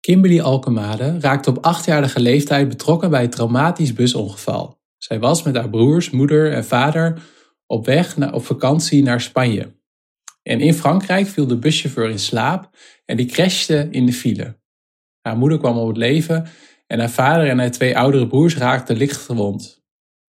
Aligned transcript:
Kimberly 0.00 0.40
Alkemade 0.40 1.20
raakte 1.20 1.50
op 1.50 1.58
achtjarige 1.64 2.20
leeftijd 2.20 2.68
betrokken 2.68 3.10
bij 3.10 3.22
een 3.22 3.30
traumatisch 3.30 3.92
busongeval. 3.92 4.80
Zij 4.98 5.18
was 5.18 5.42
met 5.42 5.56
haar 5.56 5.70
broers, 5.70 6.10
moeder 6.10 6.52
en 6.52 6.64
vader 6.64 7.22
op 7.66 7.86
weg 7.86 8.16
naar, 8.16 8.34
op 8.34 8.44
vakantie 8.44 9.02
naar 9.02 9.20
Spanje. 9.20 9.78
En 10.42 10.60
in 10.60 10.74
Frankrijk 10.74 11.26
viel 11.26 11.46
de 11.46 11.58
buschauffeur 11.58 12.10
in 12.10 12.18
slaap 12.18 12.76
en 13.04 13.16
die 13.16 13.26
crashte 13.26 13.88
in 13.90 14.06
de 14.06 14.12
file. 14.12 14.58
Haar 15.20 15.36
moeder 15.36 15.58
kwam 15.58 15.78
op 15.78 15.88
het 15.88 15.96
leven 15.96 16.46
en 16.86 16.98
haar 16.98 17.10
vader 17.10 17.48
en 17.48 17.58
haar 17.58 17.70
twee 17.70 17.98
oudere 17.98 18.26
broers 18.26 18.56
raakten 18.56 18.96
licht 18.96 19.16
gewond. 19.16 19.82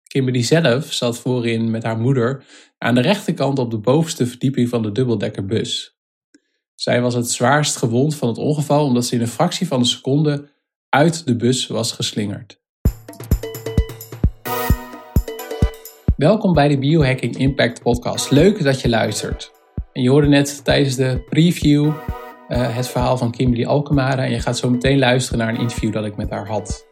Kimberly 0.06 0.42
zelf 0.42 0.92
zat 0.92 1.18
voorin 1.18 1.70
met 1.70 1.82
haar 1.82 1.98
moeder 1.98 2.44
aan 2.78 2.94
de 2.94 3.00
rechterkant 3.00 3.58
op 3.58 3.70
de 3.70 3.78
bovenste 3.78 4.26
verdieping 4.26 4.68
van 4.68 4.82
de 4.82 4.92
dubbeldekkerbus. 4.92 5.99
Zij 6.80 7.00
was 7.00 7.14
het 7.14 7.30
zwaarst 7.30 7.76
gewond 7.76 8.16
van 8.16 8.28
het 8.28 8.38
ongeval 8.38 8.84
omdat 8.84 9.04
ze 9.04 9.14
in 9.14 9.20
een 9.20 9.28
fractie 9.28 9.66
van 9.66 9.78
een 9.78 9.84
seconde 9.84 10.48
uit 10.88 11.26
de 11.26 11.36
bus 11.36 11.66
was 11.66 11.92
geslingerd. 11.92 12.60
Welkom 16.16 16.52
bij 16.52 16.68
de 16.68 16.78
Biohacking 16.78 17.36
Impact 17.36 17.82
Podcast. 17.82 18.30
Leuk 18.30 18.62
dat 18.62 18.80
je 18.80 18.88
luistert. 18.88 19.52
En 19.92 20.02
je 20.02 20.10
hoorde 20.10 20.28
net 20.28 20.64
tijdens 20.64 20.96
de 20.96 21.24
preview 21.28 21.84
uh, 21.86 21.94
het 22.76 22.88
verhaal 22.88 23.16
van 23.16 23.30
Kimberly 23.30 23.64
Alkemade 23.64 24.22
en 24.22 24.30
je 24.30 24.40
gaat 24.40 24.58
zo 24.58 24.70
meteen 24.70 24.98
luisteren 24.98 25.38
naar 25.38 25.48
een 25.48 25.60
interview 25.60 25.92
dat 25.92 26.04
ik 26.04 26.16
met 26.16 26.30
haar 26.30 26.46
had. 26.46 26.86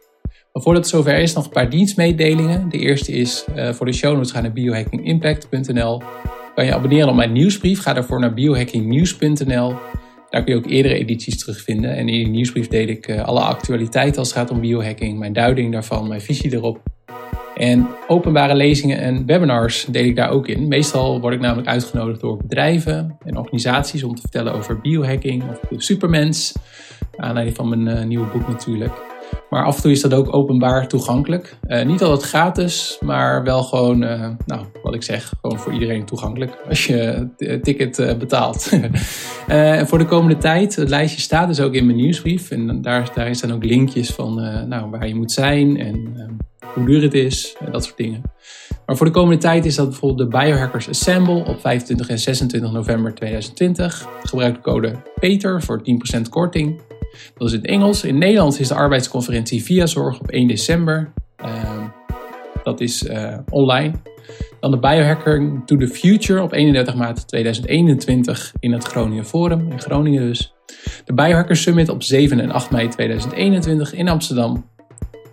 Maar 0.53 0.63
voordat 0.63 0.83
het 0.83 0.91
zover 0.91 1.17
is, 1.17 1.33
nog 1.33 1.45
een 1.45 1.51
paar 1.51 1.69
dienstmededelingen. 1.69 2.69
De 2.69 2.77
eerste 2.77 3.11
is 3.11 3.45
uh, 3.55 3.73
voor 3.73 3.85
de 3.85 3.93
show 3.93 4.13
notes 4.13 4.31
ga 4.31 4.41
naar 4.41 4.53
biohackingimpact.nl 4.53 6.01
kan 6.59 6.67
je 6.67 6.75
abonneren 6.75 7.09
op 7.09 7.15
mijn 7.15 7.31
nieuwsbrief. 7.31 7.81
Ga 7.81 7.93
daarvoor 7.93 8.19
naar 8.19 8.33
biohackingnieuws.nl. 8.33 9.73
Daar 10.29 10.43
kun 10.43 10.53
je 10.53 10.55
ook 10.55 10.69
eerdere 10.69 10.93
edities 10.93 11.37
terugvinden. 11.37 11.91
En 11.91 11.97
in 11.97 12.05
die 12.05 12.27
nieuwsbrief 12.27 12.67
deel 12.67 12.87
ik 12.87 13.07
uh, 13.07 13.23
alle 13.23 13.39
actualiteiten 13.39 14.19
als 14.19 14.27
het 14.27 14.37
gaat 14.37 14.51
om 14.51 14.59
biohacking, 14.59 15.19
mijn 15.19 15.33
duiding 15.33 15.71
daarvan, 15.71 16.07
mijn 16.07 16.21
visie 16.21 16.53
erop. 16.53 16.81
En 17.55 17.87
openbare 18.07 18.55
lezingen 18.55 18.99
en 18.99 19.25
webinars 19.25 19.85
deel 19.85 20.05
ik 20.05 20.15
daar 20.15 20.29
ook 20.29 20.47
in. 20.47 20.67
Meestal 20.67 21.21
word 21.21 21.33
ik 21.33 21.39
namelijk 21.39 21.67
uitgenodigd 21.67 22.19
door 22.19 22.37
bedrijven 22.37 23.17
en 23.25 23.37
organisaties 23.37 24.03
om 24.03 24.15
te 24.15 24.21
vertellen 24.21 24.53
over 24.53 24.79
biohacking 24.81 25.43
of 25.49 25.59
de 25.69 25.81
supermens. 25.81 26.55
Aanleiding 27.15 27.55
van 27.55 27.69
mijn 27.69 27.97
uh, 27.97 28.03
nieuwe 28.03 28.27
boek 28.27 28.47
natuurlijk. 28.47 29.08
Maar 29.49 29.65
af 29.65 29.75
en 29.75 29.81
toe 29.81 29.91
is 29.91 30.01
dat 30.01 30.13
ook 30.13 30.35
openbaar 30.35 30.87
toegankelijk. 30.87 31.57
Uh, 31.67 31.85
niet 31.85 32.01
altijd 32.01 32.29
gratis, 32.29 32.97
maar 33.01 33.43
wel 33.43 33.63
gewoon, 33.63 34.03
uh, 34.03 34.27
nou, 34.45 34.65
wat 34.83 34.95
ik 34.95 35.03
zeg, 35.03 35.33
gewoon 35.41 35.59
voor 35.59 35.73
iedereen 35.73 36.05
toegankelijk 36.05 36.57
als 36.69 36.85
je 36.85 37.29
het 37.37 37.63
ticket 37.63 37.99
uh, 37.99 38.17
betaalt. 38.17 38.63
voor 39.89 39.97
de 39.97 40.05
komende 40.05 40.37
tijd, 40.37 40.75
het 40.75 40.89
lijstje 40.89 41.21
staat 41.21 41.47
dus 41.47 41.59
ook 41.59 41.73
in 41.73 41.85
mijn 41.85 41.97
nieuwsbrief. 41.97 42.51
En 42.51 42.81
daar, 42.81 43.11
daar 43.15 43.35
staan 43.35 43.53
ook 43.53 43.63
linkjes 43.63 44.09
van 44.09 44.35
nou, 44.67 44.89
waar 44.89 45.07
je 45.07 45.15
moet 45.15 45.31
zijn 45.31 45.77
en 45.77 46.13
hoe 46.73 46.85
duur 46.85 47.01
het 47.01 47.13
is 47.13 47.55
en 47.65 47.71
dat 47.71 47.83
soort 47.83 47.97
dingen. 47.97 48.21
Maar 48.85 48.97
voor 48.97 49.05
de 49.05 49.11
komende 49.11 49.37
tijd 49.37 49.65
is 49.65 49.75
dat 49.75 49.89
bijvoorbeeld 49.89 50.31
de 50.31 50.37
Biohackers 50.37 50.89
Assemble 50.89 51.45
op 51.45 51.59
25 51.59 52.09
en 52.09 52.19
26 52.19 52.71
november 52.71 53.13
2020. 53.13 54.07
Gebruik 54.23 54.55
de 54.55 54.61
code 54.61 54.95
PETER 55.19 55.63
voor 55.63 55.81
10% 56.17 56.21
korting. 56.29 56.81
Dat 57.37 57.47
is 57.47 57.53
in 57.53 57.59
het 57.59 57.69
Engels. 57.69 58.03
In 58.03 58.17
Nederland 58.17 58.59
is 58.59 58.67
de 58.67 58.73
arbeidsconferentie 58.73 59.63
Via 59.63 59.85
Zorg 59.85 60.19
op 60.19 60.29
1 60.29 60.47
december. 60.47 61.13
Uh, 61.45 61.83
dat 62.63 62.81
is 62.81 63.03
uh, 63.03 63.37
online. 63.49 63.91
Dan 64.59 64.71
de 64.71 64.79
Biohacking 64.79 65.61
to 65.65 65.75
the 65.75 65.87
Future 65.87 66.41
op 66.41 66.53
31 66.53 66.95
maart 66.95 67.27
2021 67.27 68.53
in 68.59 68.71
het 68.71 68.83
Groningen 68.83 69.25
Forum, 69.25 69.71
in 69.71 69.79
Groningen 69.79 70.21
dus. 70.21 70.53
De 71.05 71.13
Biohacker 71.13 71.55
Summit 71.55 71.89
op 71.89 72.03
7 72.03 72.39
en 72.39 72.51
8 72.51 72.71
mei 72.71 72.87
2021 72.87 73.93
in 73.93 74.07
Amsterdam. 74.07 74.65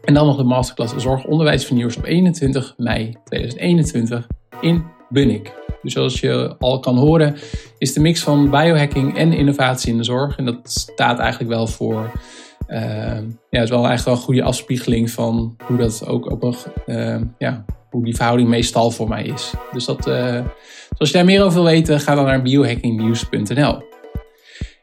En 0.05 0.15
dan 0.15 0.27
nog 0.27 0.37
de 0.37 0.45
masterclass 0.45 0.97
Zorg 0.97 1.25
Onderwijsvernieuwers 1.25 1.97
op 1.97 2.05
21 2.05 2.75
mei 2.77 3.17
2021 3.25 4.27
in 4.61 4.85
Bunnik. 5.09 5.66
Dus 5.83 5.93
zoals 5.93 6.21
je 6.21 6.55
al 6.59 6.81
kan 6.81 6.97
horen, 6.97 7.37
is 7.79 7.93
de 7.93 8.01
mix 8.01 8.21
van 8.21 8.51
biohacking 8.51 9.17
en 9.17 9.33
innovatie 9.33 9.93
in 9.93 9.97
de 9.97 10.05
zorg. 10.05 10.37
En 10.37 10.45
dat 10.45 10.59
staat 10.63 11.19
eigenlijk 11.19 11.51
wel 11.51 11.67
voor. 11.67 12.11
Uh, 12.69 12.79
ja, 13.51 13.61
het 13.61 13.63
is 13.63 13.71
wel 13.71 13.87
eigenlijk 13.87 14.05
wel 14.05 14.15
een 14.15 14.21
goede 14.21 14.43
afspiegeling 14.43 15.11
van 15.11 15.57
hoe 15.67 15.77
dat 15.77 16.07
ook 16.07 16.31
op 16.31 16.43
een. 16.43 16.57
Uh, 16.87 17.21
ja, 17.39 17.65
hoe 17.91 18.05
die 18.05 18.15
verhouding 18.15 18.49
meestal 18.49 18.91
voor 18.91 19.09
mij 19.09 19.25
is. 19.25 19.53
Dus 19.73 19.85
dat, 19.85 20.07
uh, 20.07 20.41
als 20.99 21.09
je 21.09 21.15
daar 21.15 21.25
meer 21.25 21.43
over 21.43 21.55
wil 21.55 21.71
weten, 21.71 22.01
ga 22.01 22.15
dan 22.15 22.25
naar 22.25 22.43
biohackingnews.nl. 22.43 23.83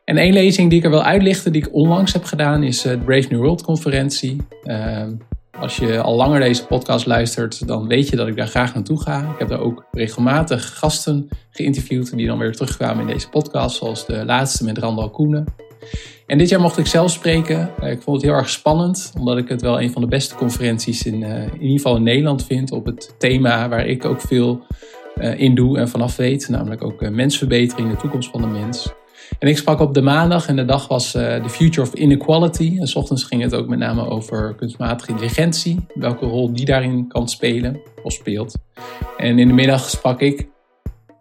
En 0.05 0.17
één 0.17 0.33
lezing 0.33 0.69
die 0.69 0.79
ik 0.79 0.85
er 0.85 0.91
wil 0.91 1.03
uitlichten, 1.03 1.51
die 1.51 1.65
ik 1.65 1.73
onlangs 1.73 2.13
heb 2.13 2.23
gedaan, 2.23 2.63
is 2.63 2.81
de 2.81 2.97
Brave 2.97 3.27
New 3.29 3.39
World 3.39 3.63
conferentie. 3.63 4.35
Als 5.59 5.78
je 5.78 6.02
al 6.02 6.16
langer 6.16 6.40
deze 6.40 6.66
podcast 6.66 7.06
luistert, 7.06 7.68
dan 7.68 7.88
weet 7.88 8.09
je 8.09 8.16
dat 8.16 8.28
ik 8.28 8.36
daar 8.36 8.47
graag 8.47 8.74
naartoe 8.74 9.02
ga. 9.02 9.19
Ik 9.19 9.40
heb 9.40 9.47
daar 9.47 9.59
ook 9.59 9.86
regelmatig 9.91 10.78
gasten 10.78 11.30
geïnterviewd 11.50 12.18
die 12.18 12.28
dan 12.28 12.38
weer 12.38 12.52
terugkwamen 12.52 13.08
in 13.08 13.14
deze 13.14 13.30
podcast, 13.30 13.75
zoals 13.75 14.06
de 14.06 14.25
laatste 14.25 14.64
met 14.64 14.78
Randal 14.78 15.09
Koenen. 15.09 15.46
En 16.28 16.38
dit 16.38 16.50
jaar 16.50 16.59
mocht 16.59 16.78
ik 16.78 16.86
zelf 16.86 17.12
spreken. 17.12 17.69
Eh, 17.80 17.91
ik 17.91 18.02
vond 18.02 18.18
het 18.18 18.25
heel 18.25 18.36
erg 18.36 18.50
spannend, 18.50 19.14
omdat 19.19 19.38
ik 19.38 19.50
het 19.50 19.62
wel 19.62 19.81
een 19.81 19.91
van 19.91 20.02
de 20.02 20.08
beste 20.08 20.36
conferenties 20.36 21.06
in, 21.06 21.22
uh, 21.22 21.44
in 21.44 21.62
ieder 21.62 21.78
geval 21.78 21.96
in 21.96 22.03
Nederland 22.03 22.46
vind 22.46 22.72
op 22.72 22.85
het 22.85 23.16
thema 23.18 23.70
waar 23.70 23.88
ik 23.88 24.06
ook 24.06 24.22
veel 24.22 24.66
uh, 25.16 25.40
in 25.40 25.56
doe 25.56 25.78
en 25.78 25.90
vanaf 25.90 26.16
weet, 26.16 26.50
namelijk 26.50 26.84
ook 26.84 27.09
mensverbetering, 27.09 27.90
de 27.90 27.97
toekomst 27.97 28.30
van 28.30 28.41
de 28.41 28.47
mens. 28.47 28.94
En 29.39 29.47
ik 29.47 29.57
sprak 29.57 29.79
op 29.79 29.94
de 29.94 30.01
maandag 30.01 30.47
en 30.47 30.55
de 30.55 30.66
dag 30.66 30.88
was 30.88 31.16
uh, 31.16 31.44
The 31.44 31.49
Future 31.49 31.88
of 31.88 31.94
Inequality. 31.94 32.77
En 32.79 32.88
s 32.88 32.95
ochtends 32.95 33.23
ging 33.23 33.41
het 33.41 33.55
ook 33.55 33.67
met 33.67 33.79
name 33.79 34.07
over 34.07 34.55
kunstmatige 34.55 35.11
intelligentie. 35.11 35.85
Welke 35.94 36.25
rol 36.25 36.53
die 36.53 36.66
daarin 36.66 37.07
kan 37.07 37.27
spelen 37.27 37.81
of 38.03 38.13
speelt. 38.13 38.55
En 39.17 39.39
in 39.39 39.47
de 39.47 39.53
middag 39.53 39.89
sprak 39.89 40.19
ik. 40.19 40.47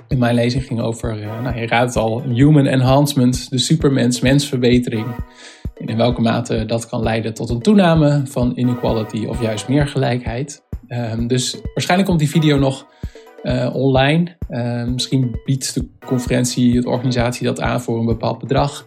In 0.09 0.19
mijn 0.19 0.35
lezing 0.35 0.65
ging 0.65 0.81
over, 0.81 1.19
uh, 1.19 1.43
nou 1.43 1.59
je 1.59 1.67
raadt 1.67 1.95
het 1.95 2.03
al, 2.03 2.23
human 2.23 2.67
enhancement, 2.67 3.51
de 3.51 3.59
supermens, 3.59 4.21
mensverbetering. 4.21 5.07
En 5.77 5.87
in 5.87 5.97
welke 5.97 6.21
mate 6.21 6.65
dat 6.67 6.89
kan 6.89 7.03
leiden 7.03 7.35
tot 7.35 7.51
een 7.51 7.61
toename 7.61 8.23
van 8.25 8.53
inequality 8.55 9.25
of 9.25 9.41
juist 9.41 9.69
meer 9.69 9.87
gelijkheid. 9.87 10.63
Um, 10.89 11.27
dus 11.27 11.57
waarschijnlijk 11.75 12.09
komt 12.09 12.21
die 12.21 12.31
video 12.31 12.59
nog 12.59 12.87
uh, 13.43 13.75
online. 13.75 14.37
Uh, 14.51 14.85
misschien 14.85 15.41
biedt 15.45 15.75
de 15.75 15.89
conferentie, 16.07 16.81
de 16.81 16.89
organisatie 16.89 17.47
dat 17.47 17.61
aan 17.61 17.81
voor 17.81 17.99
een 17.99 18.07
bepaald 18.07 18.39
bedrag. 18.39 18.87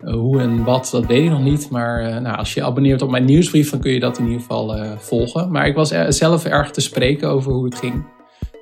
Uh, 0.00 0.14
hoe 0.14 0.40
en 0.40 0.64
wat, 0.64 0.88
dat 0.92 1.06
weet 1.06 1.24
ik 1.24 1.30
nog 1.30 1.42
niet. 1.42 1.70
Maar 1.70 2.22
nou, 2.22 2.36
als 2.36 2.54
je 2.54 2.62
abonneert 2.62 3.02
op 3.02 3.10
mijn 3.10 3.24
nieuwsbrief, 3.24 3.70
dan 3.70 3.80
kun 3.80 3.92
je 3.92 4.00
dat 4.00 4.18
in 4.18 4.24
ieder 4.24 4.40
geval 4.40 4.96
volgen. 4.98 5.50
Maar 5.50 5.66
ik 5.66 5.74
was 5.74 5.88
zelf 6.08 6.44
erg 6.44 6.70
te 6.70 6.80
spreken 6.80 7.28
over 7.28 7.52
hoe 7.52 7.64
het 7.64 7.74
ging. 7.74 8.04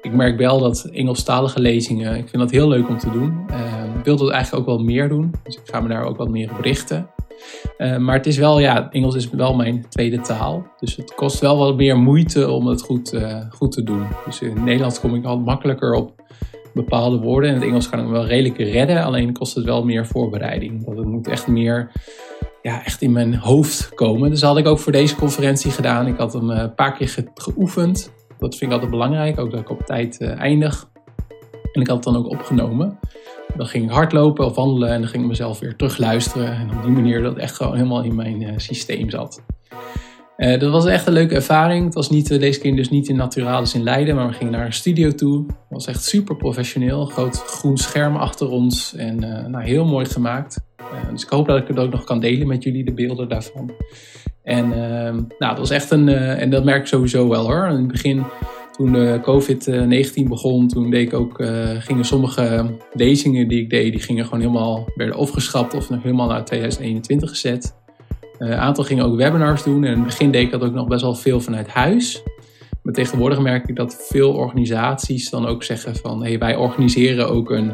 Ik 0.03 0.13
merk 0.13 0.39
wel 0.39 0.59
dat 0.59 0.85
Engelstalige 0.85 1.61
lezingen, 1.61 2.17
ik 2.17 2.29
vind 2.29 2.43
dat 2.43 2.51
heel 2.51 2.69
leuk 2.69 2.89
om 2.89 2.99
te 2.99 3.11
doen. 3.11 3.45
Ik 3.99 4.05
wil 4.05 4.17
dat 4.17 4.31
eigenlijk 4.31 4.69
ook 4.69 4.77
wel 4.77 4.85
meer 4.85 5.09
doen. 5.09 5.35
Dus 5.45 5.55
ik 5.55 5.63
ga 5.65 5.81
me 5.81 5.89
daar 5.89 6.05
ook 6.05 6.17
wat 6.17 6.29
meer 6.29 6.51
op 6.51 6.61
richten. 6.61 7.07
Uh, 7.79 7.97
maar 7.97 8.17
het 8.17 8.27
is 8.27 8.37
wel, 8.37 8.59
ja, 8.59 8.91
Engels 8.91 9.15
is 9.15 9.31
wel 9.31 9.55
mijn 9.55 9.87
tweede 9.89 10.21
taal. 10.21 10.67
Dus 10.79 10.97
het 10.97 11.15
kost 11.15 11.41
wel 11.41 11.59
wat 11.59 11.77
meer 11.77 11.99
moeite 11.99 12.51
om 12.51 12.67
het 12.67 12.83
goed, 12.83 13.13
uh, 13.13 13.41
goed 13.51 13.73
te 13.73 13.83
doen. 13.83 14.07
Dus 14.25 14.41
in 14.41 14.49
het 14.49 14.65
Nederlands 14.65 15.01
kom 15.01 15.15
ik 15.15 15.25
al 15.25 15.39
makkelijker 15.39 15.93
op 15.95 16.23
bepaalde 16.75 17.19
woorden. 17.19 17.51
In 17.51 17.57
het 17.57 17.65
Engels 17.65 17.89
kan 17.89 17.99
ik 17.99 18.05
me 18.05 18.13
wel 18.13 18.27
redelijk 18.27 18.59
redden. 18.59 19.05
Alleen 19.05 19.33
kost 19.33 19.55
het 19.55 19.65
wel 19.65 19.85
meer 19.85 20.07
voorbereiding. 20.07 20.85
Want 20.85 20.99
het 20.99 21.07
moet 21.07 21.29
echt 21.29 21.47
meer 21.47 21.93
ja, 22.63 22.85
echt 22.85 23.03
in 23.03 23.13
mijn 23.13 23.35
hoofd 23.35 23.95
komen. 23.95 24.31
Dus 24.31 24.41
dat 24.41 24.49
had 24.49 24.59
ik 24.59 24.67
ook 24.67 24.79
voor 24.79 24.93
deze 24.93 25.17
conferentie 25.17 25.71
gedaan. 25.71 26.07
Ik 26.07 26.17
had 26.17 26.33
hem 26.33 26.51
eh, 26.51 26.63
een 26.63 26.75
paar 26.75 26.93
keer 26.93 27.09
ge 27.09 27.27
geoefend. 27.35 28.13
Dat 28.39 28.57
vind 28.57 28.71
ik 28.71 28.73
altijd 28.73 28.91
belangrijk. 28.91 29.39
Ook 29.39 29.51
dat 29.51 29.61
ik 29.61 29.71
op 29.71 29.87
tijd 29.87 30.21
eindig. 30.21 30.91
En 31.73 31.81
ik 31.81 31.87
had 31.87 32.05
het 32.05 32.15
dan 32.15 32.17
ook 32.17 32.31
opgenomen. 32.31 32.99
Dan 33.57 33.67
ging 33.67 33.85
ik 33.85 33.91
hardlopen 33.91 34.45
of 34.45 34.55
wandelen 34.55 34.89
en 34.89 35.01
dan 35.01 35.11
ging 35.11 35.23
ik 35.23 35.29
mezelf 35.29 35.59
weer 35.59 35.77
terugluisteren. 35.77 36.53
En 36.53 36.77
op 36.77 36.83
die 36.83 36.93
manier 36.93 37.23
dat 37.23 37.37
echt 37.37 37.57
gewoon 37.57 37.75
helemaal 37.75 38.03
in 38.03 38.15
mijn 38.15 38.43
uh, 38.43 38.51
systeem 38.57 39.11
zat. 39.11 39.43
Uh, 40.37 40.59
dat 40.59 40.71
was 40.71 40.87
echt 40.87 41.07
een 41.07 41.13
leuke 41.13 41.35
ervaring. 41.35 41.85
Het 41.85 41.95
was 41.95 42.11
niet, 42.11 42.31
uh, 42.31 42.41
deze 42.41 42.61
keer 42.61 42.77
dus 42.77 42.91
niet 42.91 43.09
in 43.09 43.17
Naturalis 43.17 43.75
in 43.75 43.83
Leiden, 43.83 44.15
maar 44.15 44.27
we 44.27 44.33
gingen 44.33 44.53
naar 44.53 44.67
een 44.67 44.73
studio 44.73 45.11
toe. 45.11 45.45
Het 45.47 45.57
was 45.69 45.87
echt 45.87 46.05
super 46.05 46.37
professioneel. 46.37 47.05
Groot 47.05 47.43
groen 47.43 47.77
scherm 47.77 48.17
achter 48.17 48.49
ons 48.49 48.95
en 48.95 49.19
nou, 49.51 49.63
heel 49.65 49.85
mooi 49.85 50.07
gemaakt. 50.07 50.61
dus 51.13 51.23
ik 51.23 51.29
hoop 51.29 51.47
dat 51.47 51.59
ik 51.59 51.69
het 51.69 51.79
ook 51.79 51.91
nog 51.91 52.05
kan 52.05 52.21
delen 52.21 52.47
met 52.47 52.63
jullie, 52.63 52.85
de 52.85 52.95
beelden 52.95 53.29
daarvan. 53.29 53.71
En 54.43 54.65
ehm, 54.73 55.15
nou, 55.15 55.27
dat 55.39 55.59
was 55.59 55.71
echt 55.71 55.91
een, 55.91 56.09
en 56.09 56.51
dat 56.51 56.65
merk 56.65 56.81
ik 56.81 56.87
sowieso 56.87 57.29
wel 57.29 57.45
hoor. 57.45 57.67
In 57.67 57.77
het 57.77 57.87
begin 57.87 58.25
toen 58.73 58.93
de 58.93 59.21
COVID-19 59.23 60.29
begon, 60.29 60.69
toen 60.69 60.91
deed 60.91 61.07
ik 61.07 61.15
ook, 61.15 61.41
uh, 61.41 61.71
gingen 61.79 62.05
sommige 62.05 62.77
lezingen 62.93 63.49
die 63.49 63.61
ik 63.61 63.71
deed, 63.71 63.93
die 63.93 64.01
gingen 64.01 64.25
gewoon 64.25 64.41
helemaal, 64.41 64.85
werden 64.95 65.17
afgeschaft 65.17 65.75
of 65.75 65.91
nog 65.91 66.03
helemaal 66.03 66.29
naar 66.29 66.45
2021 66.45 67.31
gezet. 67.31 67.77
Eh, 68.39 68.49
een 68.49 68.55
aantal 68.55 68.85
gingen 68.85 69.05
ook 69.05 69.17
webinars 69.17 69.63
doen 69.63 69.85
en 69.85 69.91
in 69.91 69.97
het 69.97 70.07
begin 70.07 70.31
deed 70.31 70.43
ik 70.43 70.51
dat 70.51 70.63
ook 70.63 70.73
nog 70.73 70.89
best 70.89 71.03
wel 71.03 71.15
veel 71.15 71.41
vanuit 71.41 71.69
huis. 71.69 72.23
Maar 72.83 72.95
tegenwoordig 72.95 73.41
merk 73.41 73.69
ik 73.69 73.77
dat 73.77 74.07
veel 74.09 74.33
organisaties 74.33 75.31
dan 75.31 75.47
ook 75.47 75.63
zeggen 75.63 75.97
van, 75.97 76.23
hey, 76.23 76.39
wij 76.39 76.57
organiseren 76.57 77.29
ook 77.31 77.51
een 77.51 77.73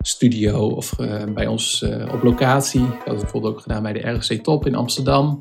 studio 0.00 0.66
of 0.66 0.96
bij 1.34 1.46
ons 1.46 1.84
op 2.12 2.22
locatie. 2.22 2.80
Ik 2.80 3.02
had 3.04 3.06
het 3.06 3.20
bijvoorbeeld 3.20 3.54
ook 3.54 3.60
gedaan 3.60 3.82
bij 3.82 3.92
de 3.92 4.10
RC 4.10 4.42
Top 4.42 4.66
in 4.66 4.74
Amsterdam. 4.74 5.38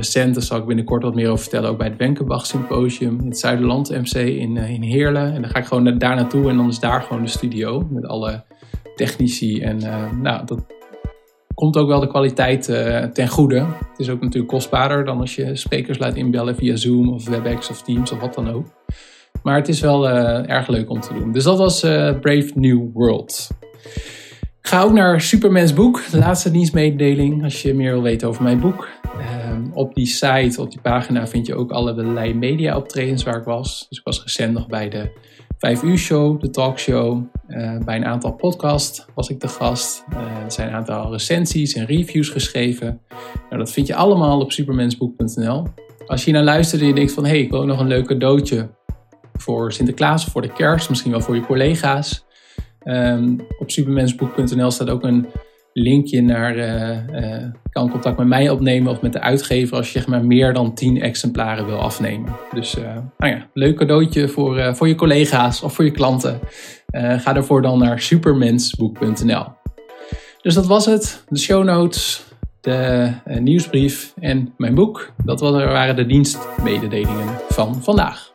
Recent, 0.00 0.34
daar 0.34 0.42
zal 0.42 0.58
ik 0.58 0.66
binnenkort 0.66 1.02
wat 1.02 1.14
meer 1.14 1.28
over 1.28 1.42
vertellen, 1.42 1.70
ook 1.70 1.78
bij 1.78 1.88
het 1.88 1.96
Wenkenbach 1.96 2.46
Symposium 2.46 3.18
in 3.20 3.26
het 3.26 3.38
Zuiderland 3.38 3.90
MC 3.90 4.14
in, 4.14 4.56
in 4.56 4.82
Heerlen. 4.82 5.34
En 5.34 5.40
dan 5.40 5.50
ga 5.50 5.58
ik 5.58 5.64
gewoon 5.64 5.98
daar 5.98 6.16
naartoe 6.16 6.50
en 6.50 6.56
dan 6.56 6.68
is 6.68 6.78
daar 6.78 7.02
gewoon 7.02 7.22
de 7.22 7.28
studio 7.28 7.86
met 7.90 8.06
alle 8.06 8.44
technici. 8.94 9.60
En 9.60 9.78
nou, 10.22 10.46
dat 10.46 10.64
komt 11.54 11.76
ook 11.76 11.88
wel 11.88 12.00
de 12.00 12.06
kwaliteit 12.06 12.68
uh, 12.68 13.04
ten 13.04 13.28
goede. 13.28 13.58
Het 13.58 13.98
is 13.98 14.10
ook 14.10 14.20
natuurlijk 14.20 14.52
kostbaarder 14.52 15.04
dan 15.04 15.20
als 15.20 15.34
je 15.34 15.56
sprekers 15.56 15.98
laat 15.98 16.16
inbellen 16.16 16.56
via 16.56 16.76
Zoom 16.76 17.12
of 17.12 17.28
WebEx 17.28 17.70
of 17.70 17.82
Teams 17.82 18.12
of 18.12 18.20
wat 18.20 18.34
dan 18.34 18.50
ook. 18.50 18.66
Maar 19.42 19.56
het 19.56 19.68
is 19.68 19.80
wel 19.80 20.08
erg 20.08 20.68
leuk 20.68 20.90
om 20.90 21.00
te 21.00 21.14
doen. 21.14 21.32
Dus 21.32 21.44
dat 21.44 21.58
was 21.58 21.80
Brave 22.20 22.50
New 22.54 22.92
World. 22.92 23.48
Ga 24.62 24.82
ook 24.82 24.92
naar 24.92 25.20
Supermans 25.20 25.72
boek, 25.72 26.02
de 26.10 26.18
laatste 26.18 26.50
dienstmededeling, 26.50 27.44
als 27.44 27.62
je 27.62 27.74
meer 27.74 27.92
wil 27.92 28.02
weten 28.02 28.28
over 28.28 28.42
mijn 28.42 28.60
boek. 28.60 28.88
Ehm, 29.02 29.62
op 29.72 29.94
die 29.94 30.06
site, 30.06 30.60
op 30.60 30.70
die 30.70 30.80
pagina, 30.80 31.26
vind 31.26 31.46
je 31.46 31.54
ook 31.54 31.70
allerlei 31.70 32.34
media 32.34 32.76
optredens 32.76 33.22
waar 33.22 33.36
ik 33.36 33.44
was. 33.44 33.86
Dus 33.88 33.98
ik 33.98 34.04
was 34.04 34.22
recent 34.22 34.52
nog 34.52 34.66
bij 34.66 34.88
de 34.88 35.10
5 35.58 35.82
uur 35.82 35.96
show, 35.96 36.40
de 36.40 36.50
talkshow. 36.50 37.22
Uh, 37.48 37.78
bij 37.84 37.96
een 37.96 38.04
aantal 38.04 38.32
podcasts 38.32 39.04
was 39.14 39.28
ik 39.28 39.40
de 39.40 39.48
gast. 39.48 40.04
Uh, 40.12 40.18
er 40.18 40.52
zijn 40.52 40.68
een 40.68 40.74
aantal 40.74 41.12
recensies 41.12 41.74
en 41.74 41.86
reviews 41.86 42.28
geschreven. 42.28 43.00
Nou, 43.48 43.62
dat 43.62 43.72
vind 43.72 43.86
je 43.86 43.94
allemaal 43.94 44.40
op 44.40 44.52
supermensboek.nl. 44.52 45.66
Als 46.06 46.24
je 46.24 46.32
naar 46.32 46.42
luistert 46.42 46.80
en 46.80 46.86
je 46.86 46.94
denkt 46.94 47.12
van... 47.12 47.24
hé, 47.24 47.30
hey, 47.30 47.40
ik 47.40 47.50
wil 47.50 47.66
nog 47.66 47.80
een 47.80 47.86
leuk 47.86 48.06
cadeautje 48.06 48.70
voor 49.32 49.72
Sinterklaas 49.72 50.26
of 50.26 50.32
voor 50.32 50.42
de 50.42 50.52
kerst. 50.52 50.88
Misschien 50.88 51.10
wel 51.10 51.20
voor 51.20 51.34
je 51.34 51.46
collega's. 51.46 52.24
Um, 52.84 53.46
op 53.58 53.70
supermensboek.nl 53.70 54.70
staat 54.70 54.90
ook 54.90 55.02
een 55.04 55.26
linkje 55.72 56.22
naar, 56.22 56.56
uh, 56.56 57.44
kan 57.70 57.90
contact 57.90 58.18
met 58.18 58.26
mij 58.26 58.50
opnemen 58.50 58.92
of 58.92 59.00
met 59.00 59.12
de 59.12 59.20
uitgever 59.20 59.76
als 59.76 59.92
je 59.92 59.98
zeg 59.98 60.08
maar 60.08 60.24
meer 60.24 60.52
dan 60.52 60.74
10 60.74 61.00
exemplaren 61.00 61.66
wil 61.66 61.78
afnemen. 61.78 62.32
Dus 62.54 62.78
uh, 62.78 62.84
nou 63.18 63.32
ja, 63.32 63.48
leuk 63.54 63.76
cadeautje 63.76 64.28
voor, 64.28 64.76
voor 64.76 64.88
je 64.88 64.94
collega's 64.94 65.62
of 65.62 65.74
voor 65.74 65.84
je 65.84 65.90
klanten. 65.90 66.40
ga 66.92 67.36
ervoor 67.36 67.62
dan 67.62 67.78
naar 67.78 68.00
supermensboek.nl. 68.00 69.44
Dus 70.42 70.54
dat 70.54 70.66
was 70.66 70.86
het, 70.86 71.24
de 71.28 71.38
show 71.38 71.64
notes, 71.64 72.24
de 72.60 73.12
nieuwsbrief 73.38 74.12
en 74.20 74.54
mijn 74.56 74.74
boek. 74.74 75.12
Dat 75.24 75.40
waren 75.40 75.96
de 75.96 76.06
dienstmededelingen 76.06 77.38
van 77.48 77.82
vandaag. 77.82 78.29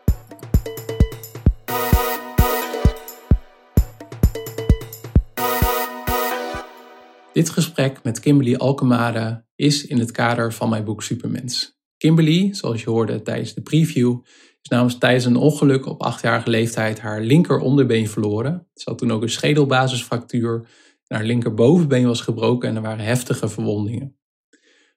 Dit 7.36 7.50
gesprek 7.50 8.04
met 8.04 8.20
Kimberly 8.20 8.56
Alkemade 8.56 9.46
is 9.56 9.86
in 9.86 10.00
het 10.00 10.12
kader 10.12 10.54
van 10.54 10.70
mijn 10.70 10.84
boek 10.84 11.04
Supermens. 11.04 11.80
Kimberly, 11.98 12.54
zoals 12.54 12.84
je 12.84 12.90
hoorde 12.90 13.22
tijdens 13.22 13.54
de 13.54 13.62
preview, 13.62 14.20
is 14.62 14.70
namens 14.70 14.98
tijdens 14.98 15.26
een 15.26 15.36
ongeluk 15.36 15.86
op 15.86 16.02
achtjarige 16.02 16.50
leeftijd 16.50 17.00
haar 17.00 17.22
linker 17.22 17.60
onderbeen 17.60 18.10
verloren. 18.10 18.68
Ze 18.74 18.90
had 18.90 18.98
toen 18.98 19.12
ook 19.12 19.22
een 19.22 19.30
schedelbasisfractuur 19.30 20.68
en 21.08 21.16
haar 21.16 21.26
linkerbovenbeen 21.26 22.08
was 22.08 22.22
gebroken 22.22 22.70
en 22.70 22.76
er 22.76 22.82
waren 22.82 23.06
heftige 23.06 23.50
verwondingen. 23.50 24.18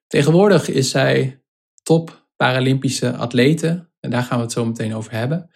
Tegenwoordig 0.06 0.68
is 0.68 0.90
zij 0.90 1.42
top 1.82 2.28
Paralympische 2.36 3.16
atlete 3.16 3.90
en 4.00 4.10
daar 4.10 4.22
gaan 4.22 4.38
we 4.38 4.44
het 4.44 4.52
zo 4.52 4.64
meteen 4.64 4.94
over 4.94 5.12
hebben. 5.12 5.50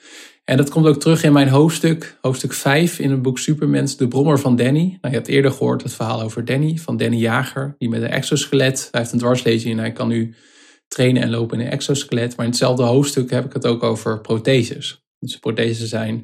En 0.45 0.57
dat 0.57 0.71
komt 0.71 0.87
ook 0.87 1.01
terug 1.01 1.23
in 1.23 1.33
mijn 1.33 1.49
hoofdstuk, 1.49 2.19
hoofdstuk 2.21 2.53
5 2.53 2.99
in 2.99 3.11
het 3.11 3.23
boek 3.23 3.39
Supermens, 3.39 3.97
de 3.97 4.09
brommer 4.09 4.39
van 4.39 4.57
Danny. 4.57 4.83
Nou, 4.83 4.99
je 5.01 5.09
hebt 5.09 5.29
eerder 5.29 5.51
gehoord 5.51 5.83
het 5.83 5.93
verhaal 5.93 6.23
over 6.23 6.45
Danny, 6.45 6.77
van 6.77 6.97
Danny 6.97 7.17
Jager, 7.17 7.75
die 7.79 7.89
met 7.89 8.03
een 8.03 8.09
exoskelet, 8.09 8.89
hij 8.91 9.01
heeft 9.01 9.13
een 9.13 9.19
dwarslezing 9.19 9.75
en 9.75 9.79
hij 9.79 9.93
kan 9.93 10.09
nu 10.09 10.35
trainen 10.89 11.23
en 11.23 11.31
lopen 11.31 11.61
in 11.61 11.67
een 11.67 11.73
exoskelet. 11.73 12.37
Maar 12.37 12.45
in 12.45 12.51
hetzelfde 12.51 12.83
hoofdstuk 12.83 13.31
heb 13.31 13.45
ik 13.45 13.53
het 13.53 13.67
ook 13.67 13.83
over 13.83 14.21
protheses. 14.21 15.05
Dus 15.19 15.39
protheses 15.39 15.89
zijn, 15.89 16.21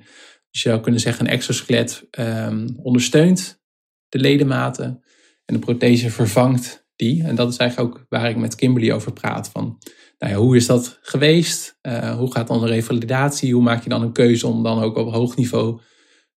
dus 0.51 0.63
je 0.63 0.69
zou 0.69 0.81
kunnen 0.81 1.01
zeggen, 1.01 1.27
een 1.27 1.33
exoskelet 1.33 2.07
um, 2.19 2.79
ondersteunt 2.83 3.61
de 4.09 4.19
ledematen 4.19 5.03
en 5.45 5.55
de 5.55 5.61
prothese 5.61 6.11
vervangt 6.11 6.87
die. 6.97 7.25
En 7.25 7.35
dat 7.35 7.53
is 7.53 7.57
eigenlijk 7.57 7.97
ook 7.97 8.07
waar 8.09 8.31
ik 8.31 8.37
met 8.37 8.55
Kimberly 8.55 8.91
over 8.91 9.13
praat. 9.13 9.49
Van, 9.49 9.79
nou 10.19 10.33
ja, 10.33 10.39
hoe 10.39 10.57
is 10.57 10.67
dat 10.67 10.99
geweest? 11.03 11.79
Uh, 11.83 12.17
hoe 12.17 12.33
gaat 12.33 12.47
dan 12.47 12.61
de 12.61 12.67
revalidatie? 12.67 13.55
Hoe 13.55 13.63
maak 13.63 13.83
je 13.83 13.89
dan 13.89 14.03
een 14.03 14.13
keuze 14.13 14.47
om 14.47 14.63
dan 14.63 14.83
ook 14.83 14.97
op 14.97 15.13
hoog 15.13 15.37
niveau 15.37 15.81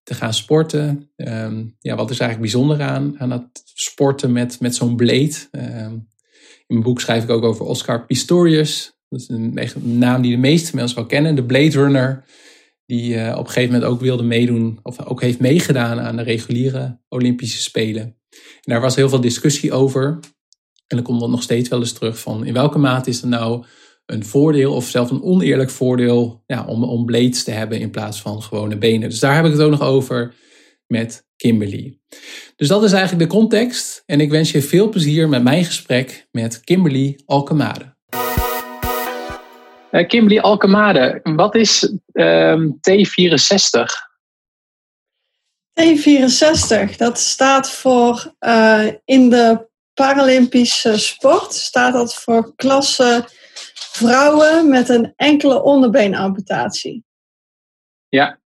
te 0.04 0.14
gaan 0.14 0.34
sporten? 0.34 1.12
Um, 1.16 1.76
ja, 1.80 1.96
wat 1.96 2.10
is 2.10 2.20
eigenlijk 2.20 2.52
bijzonder 2.52 2.82
aan, 2.82 3.20
aan 3.20 3.32
het 3.32 3.62
sporten 3.64 4.32
met, 4.32 4.60
met 4.60 4.76
zo'n 4.76 4.96
blade? 4.96 5.36
Um, 5.52 6.10
in 6.72 6.78
mijn 6.78 6.90
boek 6.90 7.02
schrijf 7.02 7.24
ik 7.24 7.30
ook 7.30 7.44
over 7.44 7.66
Oscar 7.66 8.06
Pistorius. 8.06 9.00
Dat 9.10 9.20
is 9.20 9.30
een, 9.30 9.60
naam 9.98 10.22
die 10.22 10.32
de 10.32 10.38
meeste 10.38 10.76
mensen 10.76 10.98
wel 10.98 11.06
kennen. 11.06 11.36
De 11.36 11.46
Blade 11.46 11.84
Runner. 11.84 12.24
Die 12.86 13.14
uh, 13.14 13.32
op 13.32 13.46
een 13.46 13.52
gegeven 13.52 13.74
moment 13.74 13.92
ook 13.92 14.00
wilde 14.00 14.24
meedoen. 14.24 14.80
Of 14.84 15.06
ook 15.06 15.22
heeft 15.22 15.40
meegedaan 15.40 16.00
aan 16.00 16.16
de 16.16 16.22
reguliere 16.22 17.00
Olympische 17.10 17.62
Spelen. 17.62 18.02
En 18.02 18.72
daar 18.72 18.82
was 18.82 18.96
heel 18.96 19.10
veel 19.10 19.22
discussie 19.22 19.72
over. 19.72 20.20
En 20.92 20.98
dan 20.98 21.06
komt 21.06 21.20
dat 21.20 21.30
nog 21.30 21.42
steeds 21.42 21.70
wel 21.70 21.80
eens 21.80 21.94
terug 21.94 22.20
van 22.20 22.46
in 22.46 22.54
welke 22.54 22.78
mate 22.78 23.10
is 23.10 23.22
het 23.22 23.30
nou 23.30 23.64
een 24.06 24.26
voordeel 24.26 24.74
of 24.74 24.88
zelfs 24.88 25.12
een 25.12 25.24
oneerlijk 25.24 25.70
voordeel 25.70 26.44
ja, 26.48 26.66
om, 26.66 26.84
om 26.84 27.06
blades 27.06 27.44
te 27.44 27.52
hebben 27.52 27.80
in 27.80 27.90
plaats 27.90 28.22
van 28.22 28.42
gewone 28.42 28.78
benen. 28.78 29.10
Dus 29.10 29.20
daar 29.20 29.36
heb 29.36 29.46
ik 29.46 29.52
het 29.52 29.62
ook 29.62 29.72
nog 29.72 29.82
over 29.82 30.34
met 30.88 31.26
Kimberly. 31.36 32.00
Dus 32.56 32.68
dat 32.68 32.84
is 32.84 32.92
eigenlijk 32.92 33.30
de 33.30 33.38
context 33.38 34.04
en 34.06 34.20
ik 34.20 34.30
wens 34.30 34.52
je 34.52 34.62
veel 34.62 34.90
plezier 34.90 35.30
met 35.30 35.44
mijn 35.44 35.66
gesprek 35.66 36.28
met 36.32 36.64
Kimberly 36.64 37.20
Alkemade. 37.26 37.96
Uh, 39.92 40.08
Kimberly 40.08 40.40
Alkemade, 40.40 41.20
wat 41.24 41.56
is 41.56 41.94
uh, 42.14 42.60
T64? 42.60 44.10
T64, 45.82 46.96
dat 46.98 47.20
staat 47.20 47.72
voor 47.72 48.34
uh, 48.40 48.88
in 49.06 49.30
de 49.30 49.70
Paralympische 49.94 50.98
sport 50.98 51.54
staat 51.54 51.94
dat 51.94 52.16
voor 52.16 52.56
klasse 52.56 53.26
vrouwen 53.74 54.70
met 54.70 54.90
een 54.90 55.14
enkele 55.16 55.62
onderbeenamputatie. 55.62 57.04
Ja, 58.10 58.40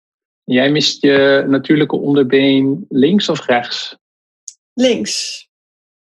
jij 0.44 0.72
mist 0.72 1.02
je 1.02 1.46
natuurlijke 1.48 1.96
onderbeen 1.96 2.86
links 2.90 3.30
of 3.30 3.46
rechts? 3.46 3.98
Links. 4.74 5.48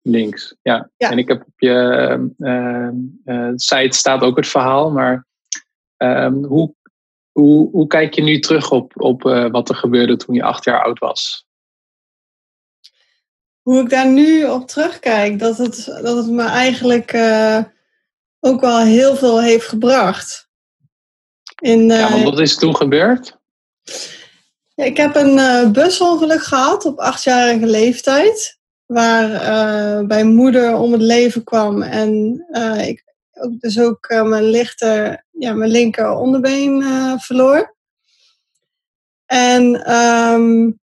Links, 0.03 0.57
ja. 0.63 0.91
En 0.97 1.19
ik 1.19 1.29
heb 1.29 1.41
op 1.47 1.61
je 1.61 2.29
uh, 2.39 2.89
uh, 3.25 3.53
site 3.55 3.97
staat 3.97 4.23
ook 4.23 4.37
het 4.37 4.49
verhaal, 4.49 4.91
maar 4.91 5.27
uh, 5.99 6.33
hoe, 6.43 6.75
hoe, 7.33 7.71
hoe 7.71 7.87
kijk 7.87 8.15
je 8.15 8.23
nu 8.23 8.39
terug 8.39 8.71
op, 8.71 8.93
op 9.01 9.23
wat 9.51 9.69
er 9.69 9.75
gebeurde 9.75 10.17
toen 10.17 10.35
je 10.35 10.43
acht 10.43 10.65
jaar 10.65 10.85
oud 10.85 10.99
was? 10.99 11.46
Hoe 13.67 13.81
ik 13.81 13.91
daar 13.91 14.09
nu 14.09 14.45
op 14.45 14.69
terugkijk, 14.69 15.39
dat 15.39 15.59
het, 15.59 15.85
dat 15.85 16.17
het 16.17 16.31
me 16.31 16.43
eigenlijk 16.43 17.13
uh, 17.13 17.63
ook 18.41 18.61
wel 18.61 18.79
heel 18.79 19.17
veel 19.17 19.43
heeft 19.43 19.69
gebracht. 19.69 20.49
In, 21.61 21.91
uh, 21.91 21.99
ja, 21.99 22.11
want 22.11 22.23
wat 22.23 22.41
is 22.41 22.57
toen 22.57 22.77
gebeurd? 22.77 23.39
Ja, 24.75 24.85
ik 24.85 24.97
heb 24.97 25.17
een 25.17 25.37
uh, 25.39 25.71
busongeluk 25.71 26.43
gehad 26.43 26.85
op 26.85 26.99
achtjarige 26.99 27.67
leeftijd. 27.67 28.59
Waar 28.87 29.29
mijn 30.07 30.35
moeder 30.35 30.77
om 30.77 30.93
het 30.93 31.03
leven 31.03 31.45
kwam. 31.45 31.83
En 31.83 32.45
ik 32.87 33.05
ook, 33.33 33.61
dus 33.61 33.81
ook 33.81 34.09
mijn, 34.09 34.45
lichter, 34.45 35.25
ja, 35.31 35.53
mijn 35.53 35.71
linker 35.71 36.11
onderbeen 36.11 36.85
verloor. 37.19 37.77
En 39.27 39.93
um, 39.95 40.81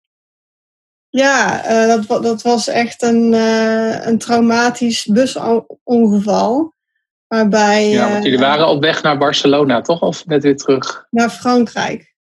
ja, 1.19 1.71
uh, 1.71 2.07
dat, 2.07 2.23
dat 2.23 2.43
was 2.43 2.69
echt 2.69 3.03
een, 3.03 3.33
uh, 3.33 4.07
een 4.07 4.19
traumatisch 4.19 5.05
busongeval. 5.05 6.77
Waarbij, 7.27 7.89
ja, 7.89 8.11
want 8.11 8.25
jullie 8.25 8.39
waren 8.39 8.69
op 8.69 8.81
weg 8.81 9.03
naar 9.03 9.19
Barcelona, 9.19 9.81
toch? 9.81 10.01
Of 10.01 10.27
net 10.27 10.43
weer 10.43 10.57
terug? 10.57 11.07
Naar 11.11 11.31
Frankrijk. 11.31 12.15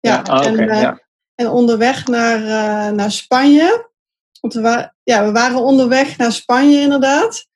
Ja, 0.00 0.22
ja. 0.24 0.38
Oh, 0.38 0.46
en, 0.46 0.80
ja. 0.80 1.00
en 1.34 1.48
onderweg 1.48 2.06
naar, 2.06 2.40
naar 2.94 3.10
Spanje. 3.10 3.90
Want 4.40 4.54
we, 4.54 4.60
wa 4.60 4.94
ja, 5.02 5.24
we 5.24 5.32
waren 5.32 5.62
onderweg 5.62 6.16
naar 6.16 6.32
Spanje 6.32 6.80
inderdaad. 6.80 7.46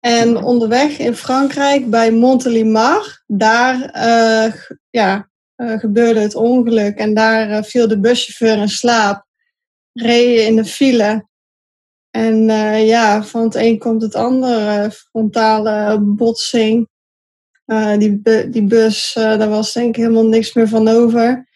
En 0.00 0.32
mhm. 0.32 0.44
onderweg 0.44 0.98
in 0.98 1.14
Frankrijk 1.14 1.90
bij 1.90 2.12
Montélimar, 2.12 3.22
daar 3.26 3.90
ja, 4.90 5.28
gebeurde 5.56 6.20
het 6.20 6.34
ongeluk. 6.34 6.96
En 6.96 7.14
daar 7.14 7.64
viel 7.64 7.88
de 7.88 8.00
buschauffeur 8.00 8.58
in 8.58 8.68
slaap 8.68 9.27
reden 10.02 10.46
in 10.46 10.56
de 10.56 10.64
file. 10.64 11.26
En 12.10 12.48
uh, 12.48 12.86
ja, 12.86 13.24
van 13.24 13.42
het 13.42 13.54
een 13.54 13.78
komt 13.78 14.02
het 14.02 14.14
ander. 14.14 14.90
frontale 14.90 15.98
botsing. 16.00 16.88
Uh, 17.66 17.96
die, 17.96 18.18
bu 18.18 18.50
die 18.50 18.64
bus, 18.64 19.14
uh, 19.18 19.38
daar 19.38 19.48
was 19.48 19.72
denk 19.72 19.88
ik 19.88 20.02
helemaal 20.02 20.26
niks 20.26 20.52
meer 20.52 20.68
van 20.68 20.88
over. 20.88 21.48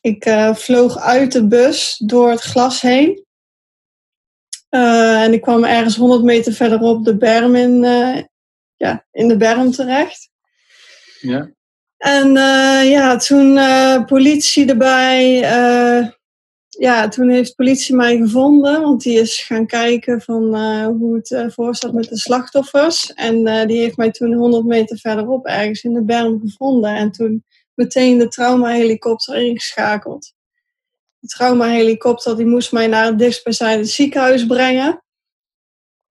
Ik 0.00 0.50
vloog 0.54 0.98
uit 0.98 1.32
de 1.32 1.46
bus 1.46 2.02
door 2.04 2.30
het 2.30 2.40
glas 2.40 2.80
heen. 2.80 3.24
en 4.68 5.32
ik 5.32 5.40
kwam 5.40 5.64
ergens 5.64 5.96
100 5.96 6.22
meter 6.22 6.52
verderop 6.52 7.04
de 7.04 7.16
berm 7.16 7.54
in, 7.54 7.80
ja, 8.76 9.06
in 9.12 9.28
de 9.28 9.36
berm 9.36 9.70
terecht. 9.70 10.30
Ja. 11.20 11.50
En 11.96 12.32
ja, 12.88 13.16
toen 13.16 13.58
politie 14.04 14.66
erbij 14.68 15.40
ja, 16.78 17.08
toen 17.08 17.28
heeft 17.28 17.54
politie 17.54 17.94
mij 17.94 18.16
gevonden, 18.16 18.80
want 18.82 19.02
die 19.02 19.18
is 19.18 19.40
gaan 19.40 19.66
kijken 19.66 20.20
van 20.20 20.56
uh, 20.56 20.86
hoe 20.86 21.16
het 21.16 21.30
uh, 21.30 21.92
met 21.92 22.08
de 22.08 22.18
slachtoffers. 22.18 23.12
En 23.12 23.48
uh, 23.48 23.66
die 23.66 23.78
heeft 23.78 23.96
mij 23.96 24.10
toen 24.10 24.34
100 24.34 24.64
meter 24.64 24.98
verderop 24.98 25.46
ergens 25.46 25.82
in 25.82 25.94
de 25.94 26.04
berm 26.04 26.40
gevonden. 26.40 26.94
En 26.94 27.10
toen 27.10 27.44
meteen 27.74 28.18
de 28.18 28.28
traumahelikopter 28.28 29.36
ingeschakeld. 29.36 30.32
De 31.18 31.26
traumahelikopter 31.28 32.36
die 32.36 32.46
moest 32.46 32.72
mij 32.72 32.86
naar 32.86 33.04
het 33.04 33.18
dichtstbijzijnde 33.18 33.84
ziekenhuis 33.84 34.46
brengen. 34.46 35.04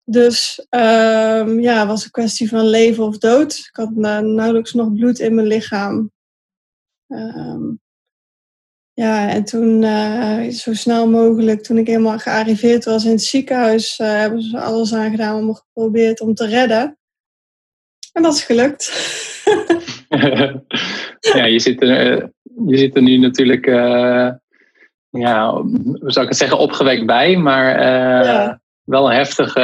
Dus 0.04 0.66
um, 0.70 1.60
ja, 1.60 1.80
het 1.80 1.88
was 1.88 2.04
een 2.04 2.12
kwestie 2.12 2.50
van 2.50 2.68
leven 2.68 3.04
of 3.04 3.18
dood. 3.18 3.58
Ik 3.58 3.76
had 3.76 3.96
nauwelijks 3.96 4.74
nog 4.74 4.94
bloed 4.94 5.20
in 5.20 5.36
mijn 5.36 5.48
lichaam. 5.48 6.12
Um, 7.08 7.84
ja, 8.96 9.30
en 9.30 9.44
toen 9.44 9.82
uh, 9.82 10.50
zo 10.50 10.74
snel 10.74 11.10
mogelijk, 11.10 11.64
toen 11.64 11.78
ik 11.78 11.88
helemaal 11.88 12.20
gearriveerd 12.20 12.86
was 12.86 13.06
in 13.06 13.12
het 13.12 13.24
ziekenhuis, 13.24 14.00
uh, 14.00 14.08
hebben 14.08 14.42
ze 14.42 14.60
alles 14.60 14.94
aan 14.94 15.12
gedaan 15.12 15.36
om 15.36 15.56
geprobeerd 15.56 16.22
om 16.22 16.34
te 16.34 16.48
redden. 16.48 16.98
En 18.14 18.24
dat 18.24 18.34
is 18.34 18.44
gelukt. 18.44 18.86
ja, 21.36 21.46
je 21.46 21.60
zit 21.60 21.82
er, 21.82 22.20
eh, 22.20 22.28
je 22.68 22.78
zit 22.78 22.96
er 22.96 23.02
nu 23.02 23.18
natuurlijk, 23.18 23.66
uh, 23.66 24.32
ja, 25.10 25.62
hoe 25.62 26.12
zou 26.12 26.26
ik 26.26 26.32
het 26.32 26.38
zeggen, 26.38 26.58
opgewekt 26.58 27.06
bij, 27.06 27.38
maar 27.38 27.82
ja. 28.26 28.62
wel 28.84 29.10
een 29.10 29.16
heftige, 29.16 29.62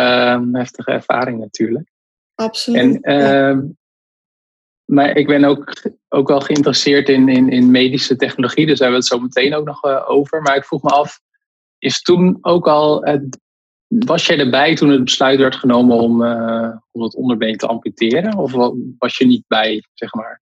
heftige 0.51 0.91
ervaring 0.91 1.39
natuurlijk. 1.39 1.89
Absoluut. 2.35 2.81
En 2.81 3.01
ehm, 3.01 3.59
maar 4.85 5.17
ik 5.17 5.27
ben 5.27 5.43
ook, 5.43 5.73
ook 6.13 6.27
wel 6.27 6.39
geïnteresseerd 6.39 7.09
in, 7.09 7.29
in, 7.29 7.49
in 7.49 7.71
medische 7.71 8.15
technologie, 8.15 8.65
daar 8.65 8.75
hebben 8.75 8.91
we 8.91 8.97
het 8.99 9.05
zo 9.05 9.19
meteen 9.19 9.55
ook 9.55 9.65
nog 9.65 9.85
uh, 9.85 10.09
over. 10.09 10.41
Maar 10.41 10.55
ik 10.55 10.65
vroeg 10.65 10.81
me 10.81 10.89
af, 10.89 11.19
is 11.77 12.01
toen 12.01 12.37
ook 12.41 12.67
al, 12.67 13.05
was 13.87 14.25
jij 14.25 14.37
erbij 14.37 14.75
toen 14.75 14.89
het 14.89 15.03
besluit 15.03 15.39
werd 15.39 15.55
genomen 15.55 15.97
om, 15.97 16.21
uh, 16.21 16.69
om 16.91 17.01
het 17.01 17.15
onderbeen 17.15 17.57
te 17.57 17.67
amputeren? 17.67 18.37
Of 18.37 18.51
was 18.97 19.17
je 19.17 19.25
niet 19.25 19.43
bij, 19.47 19.83
zeg 19.93 20.13
maar? 20.13 20.41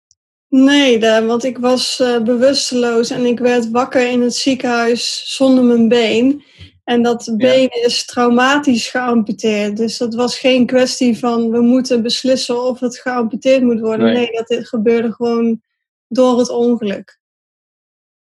Nee, 0.49 1.01
want 1.01 1.45
ik 1.45 1.59
was 1.59 2.01
uh, 2.01 2.23
bewusteloos 2.23 3.11
en 3.11 3.25
ik 3.25 3.39
werd 3.39 3.71
wakker 3.71 4.11
in 4.11 4.21
het 4.21 4.35
ziekenhuis 4.35 5.23
zonder 5.37 5.65
mijn 5.65 5.89
been. 5.89 6.43
En 6.91 7.03
dat 7.03 7.35
been 7.37 7.69
is 7.71 8.05
traumatisch 8.05 8.89
geamputeerd. 8.89 9.77
Dus 9.77 9.99
dat 9.99 10.15
was 10.15 10.39
geen 10.39 10.67
kwestie 10.67 11.19
van 11.19 11.51
we 11.51 11.61
moeten 11.61 12.03
beslissen 12.03 12.63
of 12.65 12.81
het 12.81 12.99
geamputeerd 12.99 13.63
moet 13.63 13.81
worden. 13.81 14.13
Nee, 14.13 14.33
dat 14.33 14.47
dit 14.47 14.69
gebeurde 14.69 15.13
gewoon 15.13 15.61
door 16.09 16.39
het 16.39 16.49
ongeluk. 16.49 17.19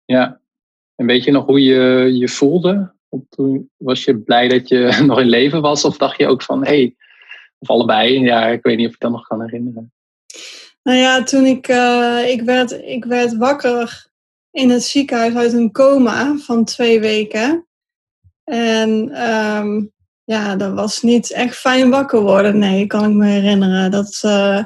Ja, 0.04 0.40
en 0.94 1.06
weet 1.06 1.24
je 1.24 1.30
nog 1.30 1.46
hoe 1.46 1.62
je 1.62 2.10
je 2.16 2.28
voelde? 2.28 2.94
Was 3.76 4.04
je 4.04 4.18
blij 4.18 4.48
dat 4.48 4.68
je 4.68 4.96
nog 5.06 5.20
in 5.20 5.28
leven 5.28 5.60
was? 5.60 5.84
Of 5.84 5.96
dacht 5.96 6.18
je 6.18 6.26
ook 6.26 6.42
van 6.42 6.64
hé, 6.64 6.76
hey, 6.76 6.96
of 7.58 7.68
allebei? 7.68 8.20
Ja, 8.20 8.46
ik 8.46 8.62
weet 8.62 8.76
niet 8.76 8.88
of 8.88 8.94
ik 8.94 9.00
dat 9.00 9.10
nog 9.10 9.26
kan 9.26 9.42
herinneren. 9.42 9.92
Nou 10.82 10.98
ja, 10.98 11.22
toen 11.22 11.44
ik, 11.44 11.68
uh, 11.68 12.30
ik, 12.30 12.42
werd, 12.42 12.72
ik 12.72 13.04
werd 13.04 13.36
wakker 13.36 14.06
in 14.50 14.70
het 14.70 14.82
ziekenhuis 14.82 15.34
uit 15.34 15.52
een 15.52 15.72
coma 15.72 16.36
van 16.36 16.64
twee 16.64 17.00
weken. 17.00 17.67
En 18.48 19.22
um, 19.30 19.92
ja, 20.24 20.56
dat 20.56 20.72
was 20.72 21.02
niet 21.02 21.32
echt 21.32 21.56
fijn 21.56 21.90
wakker 21.90 22.20
worden. 22.20 22.58
Nee, 22.58 22.86
kan 22.86 23.10
ik 23.10 23.16
me 23.16 23.26
herinneren. 23.26 23.90
Dat, 23.90 24.22
uh, 24.24 24.64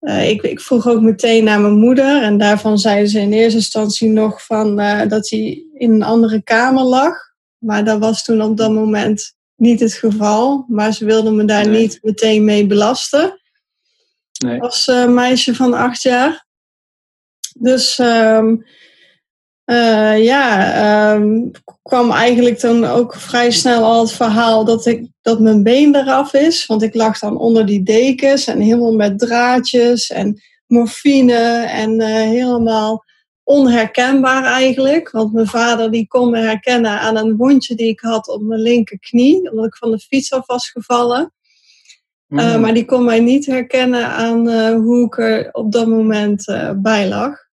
uh, 0.00 0.30
ik, 0.30 0.42
ik, 0.42 0.60
vroeg 0.60 0.88
ook 0.88 1.00
meteen 1.00 1.44
naar 1.44 1.60
mijn 1.60 1.78
moeder. 1.78 2.22
En 2.22 2.38
daarvan 2.38 2.78
zeiden 2.78 3.08
ze 3.08 3.20
in 3.20 3.32
eerste 3.32 3.58
instantie 3.58 4.08
nog 4.08 4.44
van, 4.44 4.80
uh, 4.80 5.06
dat 5.08 5.28
hij 5.28 5.66
in 5.74 5.92
een 5.92 6.02
andere 6.02 6.42
kamer 6.42 6.82
lag. 6.82 7.14
Maar 7.58 7.84
dat 7.84 7.98
was 7.98 8.24
toen 8.24 8.42
op 8.42 8.56
dat 8.56 8.70
moment 8.70 9.34
niet 9.56 9.80
het 9.80 9.94
geval. 9.94 10.64
Maar 10.68 10.92
ze 10.92 11.04
wilden 11.04 11.36
me 11.36 11.44
daar 11.44 11.68
niet 11.68 11.98
meteen 12.02 12.44
mee 12.44 12.66
belasten. 12.66 13.40
Nee. 14.44 14.60
Als 14.60 14.86
meisje 15.08 15.54
van 15.54 15.74
acht 15.74 16.02
jaar. 16.02 16.46
Dus 17.58 17.98
um, 17.98 18.64
uh, 19.70 20.24
ja, 20.24 21.12
um, 21.14 21.50
kwam 21.82 22.10
eigenlijk 22.10 22.60
dan 22.60 22.84
ook 22.84 23.14
vrij 23.14 23.50
snel 23.50 23.84
al 23.84 24.00
het 24.00 24.12
verhaal 24.12 24.64
dat, 24.64 24.86
ik, 24.86 25.06
dat 25.22 25.40
mijn 25.40 25.62
been 25.62 25.94
eraf 25.94 26.34
is. 26.34 26.66
Want 26.66 26.82
ik 26.82 26.94
lag 26.94 27.18
dan 27.18 27.38
onder 27.38 27.66
die 27.66 27.82
dekens 27.82 28.46
en 28.46 28.60
helemaal 28.60 28.94
met 28.94 29.18
draadjes 29.18 30.10
en 30.10 30.42
morfine 30.66 31.66
en 31.66 32.00
uh, 32.00 32.06
helemaal 32.06 33.04
onherkenbaar 33.42 34.44
eigenlijk. 34.44 35.10
Want 35.10 35.32
mijn 35.32 35.46
vader 35.46 35.90
die 35.90 36.06
kon 36.06 36.30
me 36.30 36.38
herkennen 36.38 37.00
aan 37.00 37.16
een 37.16 37.36
wondje 37.36 37.74
die 37.74 37.88
ik 37.88 38.00
had 38.00 38.28
op 38.28 38.42
mijn 38.42 38.60
linkerknie, 38.60 39.50
omdat 39.50 39.66
ik 39.66 39.76
van 39.76 39.90
de 39.90 39.98
fiets 39.98 40.32
af 40.32 40.46
was 40.46 40.70
gevallen. 40.70 41.32
Uh, 42.28 42.60
maar 42.60 42.74
die 42.74 42.84
kon 42.84 43.04
mij 43.04 43.20
niet 43.20 43.46
herkennen 43.46 44.06
aan 44.06 44.48
hoe 44.72 45.04
ik 45.04 45.18
er 45.18 45.48
op 45.52 45.72
dat 45.72 45.86
moment 45.86 46.44
bij 46.76 47.08
lag. 47.08 47.47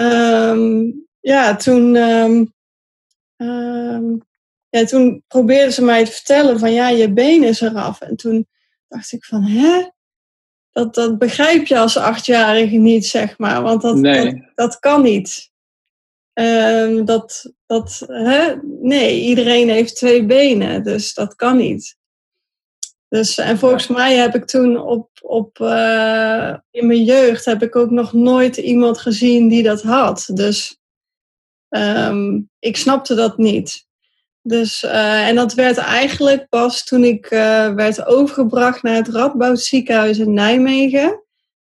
Um, 0.00 1.06
ja, 1.20 1.56
toen, 1.56 1.96
um, 1.96 2.52
um, 3.36 4.22
ja, 4.68 4.84
toen 4.84 5.24
probeerden 5.28 5.72
ze 5.72 5.82
mij 5.84 6.04
te 6.04 6.10
vertellen 6.10 6.58
van 6.58 6.72
ja, 6.72 6.88
je 6.88 7.12
been 7.12 7.42
is 7.42 7.60
eraf. 7.60 8.00
En 8.00 8.16
toen 8.16 8.48
dacht 8.88 9.12
ik 9.12 9.24
van 9.24 9.44
hè? 9.44 9.88
Dat, 10.70 10.94
dat 10.94 11.18
begrijp 11.18 11.66
je 11.66 11.78
als 11.78 11.96
achtjarige 11.96 12.76
niet, 12.76 13.06
zeg 13.06 13.38
maar. 13.38 13.62
Want 13.62 13.82
dat, 13.82 13.96
nee. 13.96 14.24
dat, 14.24 14.42
dat, 14.54 14.78
kan 14.78 15.02
niet. 15.02 15.50
dat, 17.04 17.52
dat, 17.66 18.04
hè? 18.06 18.54
Nee, 18.80 19.20
iedereen 19.20 19.68
heeft 19.68 19.96
twee 19.96 20.26
benen, 20.26 20.82
dus 20.82 21.14
dat 21.14 21.34
kan 21.34 21.56
niet. 21.56 21.98
Dus, 23.10 23.38
en 23.38 23.58
volgens 23.58 23.86
mij 23.86 24.16
heb 24.16 24.34
ik 24.34 24.44
toen 24.44 24.78
op, 24.78 25.10
op, 25.22 25.58
uh, 25.58 26.54
in 26.70 26.86
mijn 26.86 27.04
jeugd 27.04 27.44
heb 27.44 27.62
ik 27.62 27.76
ook 27.76 27.90
nog 27.90 28.12
nooit 28.12 28.56
iemand 28.56 28.98
gezien 28.98 29.48
die 29.48 29.62
dat 29.62 29.82
had. 29.82 30.30
Dus 30.34 30.78
um, 31.68 32.50
ik 32.58 32.76
snapte 32.76 33.14
dat 33.14 33.38
niet. 33.38 33.86
Dus, 34.42 34.82
uh, 34.82 35.28
en 35.28 35.34
dat 35.34 35.54
werd 35.54 35.76
eigenlijk 35.76 36.48
pas 36.48 36.84
toen 36.84 37.04
ik 37.04 37.30
uh, 37.30 37.74
werd 37.74 38.04
overgebracht 38.06 38.82
naar 38.82 38.94
het 38.94 39.08
Radboud 39.08 39.60
ziekenhuis 39.60 40.18
in 40.18 40.32
Nijmegen. 40.32 41.22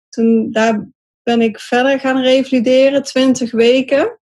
Toen, 0.09 0.53
daar 0.53 0.89
ben 1.23 1.41
ik 1.41 1.61
verder 1.61 2.01
gaan 2.01 2.23
revalideren, 2.23 3.03
20 3.03 3.51
weken. 3.51 4.19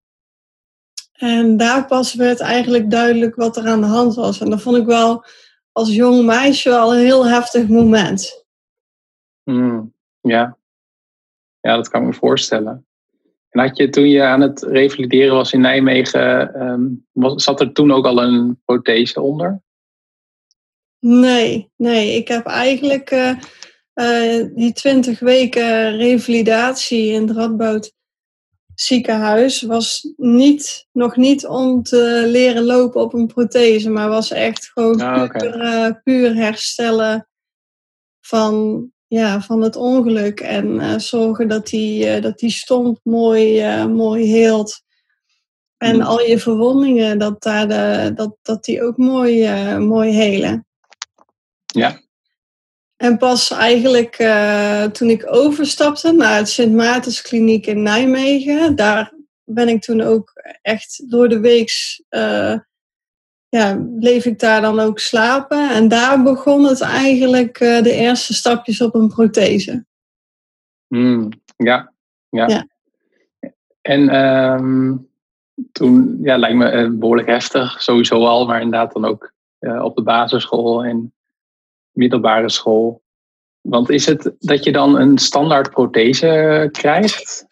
En 1.12 1.56
daar 1.56 1.86
pas 1.86 2.14
werd 2.14 2.40
eigenlijk 2.40 2.90
duidelijk 2.90 3.34
wat 3.34 3.56
er 3.56 3.66
aan 3.66 3.80
de 3.80 3.86
hand 3.86 4.14
was. 4.14 4.40
En 4.40 4.50
dat 4.50 4.62
vond 4.62 4.76
ik 4.76 4.86
wel 4.86 5.24
als 5.74 5.94
jong 5.94 6.24
meisje 6.24 6.68
wel 6.68 6.94
een 6.94 7.04
heel 7.04 7.26
heftig 7.26 7.68
moment. 7.68 8.44
Mm, 9.42 9.94
ja. 10.20 10.58
ja, 11.60 11.76
dat 11.76 11.88
kan 11.88 12.00
ik 12.00 12.06
me 12.06 12.12
voorstellen. 12.14 12.86
En 13.48 13.60
had 13.60 13.76
je 13.76 13.88
toen 13.88 14.08
je 14.08 14.22
aan 14.22 14.40
het 14.40 14.62
revalideren 14.62 15.34
was 15.34 15.52
in 15.52 15.60
Nijmegen, 15.60 16.62
um, 16.62 17.06
was, 17.12 17.44
zat 17.44 17.60
er 17.60 17.72
toen 17.72 17.92
ook 17.92 18.04
al 18.04 18.22
een 18.22 18.60
prothese 18.64 19.20
onder? 19.20 19.62
Nee, 20.98 21.70
nee. 21.76 22.16
Ik 22.16 22.28
heb 22.28 22.46
eigenlijk 22.46 23.10
uh, 23.10 23.38
uh, 23.94 24.46
die 24.54 24.72
twintig 24.72 25.18
weken 25.18 25.96
revalidatie 25.96 27.12
in 27.12 27.28
het 27.28 27.36
Radboud 27.36 27.92
ziekenhuis 28.74 29.62
was 29.62 30.12
niet, 30.16 30.86
nog 30.92 31.16
niet 31.16 31.46
om 31.46 31.82
te 31.82 32.24
leren 32.26 32.64
lopen 32.64 33.00
op 33.00 33.14
een 33.14 33.26
prothese, 33.26 33.90
maar 33.90 34.08
was 34.08 34.30
echt 34.30 34.70
gewoon 34.74 35.00
ah, 35.00 35.30
puur, 35.30 35.62
uh, 35.62 35.90
puur, 36.02 36.34
herstellen 36.34 37.28
van, 38.20 38.86
ja, 39.06 39.40
van 39.40 39.62
het 39.62 39.76
ongeluk 39.76 40.40
en 40.40 40.66
uh, 40.66 40.98
zorgen 40.98 41.48
dat 41.48 41.66
die, 41.66 42.16
uh, 42.16 42.22
dat 42.22 42.38
die 42.38 42.50
stomp 42.50 42.98
mooi, 43.02 43.86
mooi 43.86 44.24
heelt. 44.24 44.82
En 45.76 45.94
mm. 45.94 46.02
al 46.02 46.20
je 46.20 46.38
verwondingen, 46.38 47.18
dat, 47.18 47.42
daar 47.42 47.68
de, 47.68 48.12
dat, 48.14 48.36
dat 48.42 48.64
die 48.64 48.82
ook 48.82 48.96
mooi, 48.96 49.48
mooi 49.78 50.12
helen. 50.12 50.66
Ja. 51.66 52.03
En 53.04 53.18
pas 53.18 53.50
eigenlijk 53.50 54.18
uh, 54.18 54.84
toen 54.84 55.08
ik 55.08 55.26
overstapte 55.34 56.12
naar 56.12 56.36
het 56.36 56.48
Sint 56.48 56.74
Maartenskliniek 56.74 57.66
in 57.66 57.82
Nijmegen, 57.82 58.76
daar 58.76 59.12
ben 59.44 59.68
ik 59.68 59.82
toen 59.82 60.00
ook 60.00 60.32
echt 60.62 61.10
door 61.10 61.28
de 61.28 61.40
week, 61.40 61.70
uh, 62.10 62.58
ja, 63.48 63.78
bleef 63.98 64.24
ik 64.24 64.38
daar 64.38 64.60
dan 64.60 64.80
ook 64.80 64.98
slapen. 64.98 65.70
En 65.70 65.88
daar 65.88 66.22
begon 66.22 66.64
het 66.64 66.80
eigenlijk 66.80 67.60
uh, 67.60 67.82
de 67.82 67.92
eerste 67.92 68.34
stapjes 68.34 68.80
op 68.80 68.94
een 68.94 69.08
prothese. 69.08 69.84
Mm, 70.88 71.28
ja, 71.56 71.92
ja, 72.28 72.46
ja. 72.46 72.66
En 73.80 74.16
um, 74.16 75.08
toen, 75.72 76.18
ja, 76.22 76.36
lijkt 76.36 76.56
me 76.56 76.90
behoorlijk 76.90 77.28
heftig, 77.28 77.82
sowieso 77.82 78.26
al, 78.26 78.46
maar 78.46 78.60
inderdaad 78.60 78.92
dan 78.92 79.04
ook 79.04 79.32
op 79.58 79.96
de 79.96 80.02
basisschool 80.02 80.84
en 80.84 81.14
middelbare 81.94 82.50
school. 82.50 83.02
Want 83.60 83.90
is 83.90 84.06
het 84.06 84.32
dat 84.38 84.64
je 84.64 84.72
dan 84.72 84.98
een 84.98 85.18
standaard 85.18 85.70
prothese 85.70 86.68
krijgt? 86.72 87.46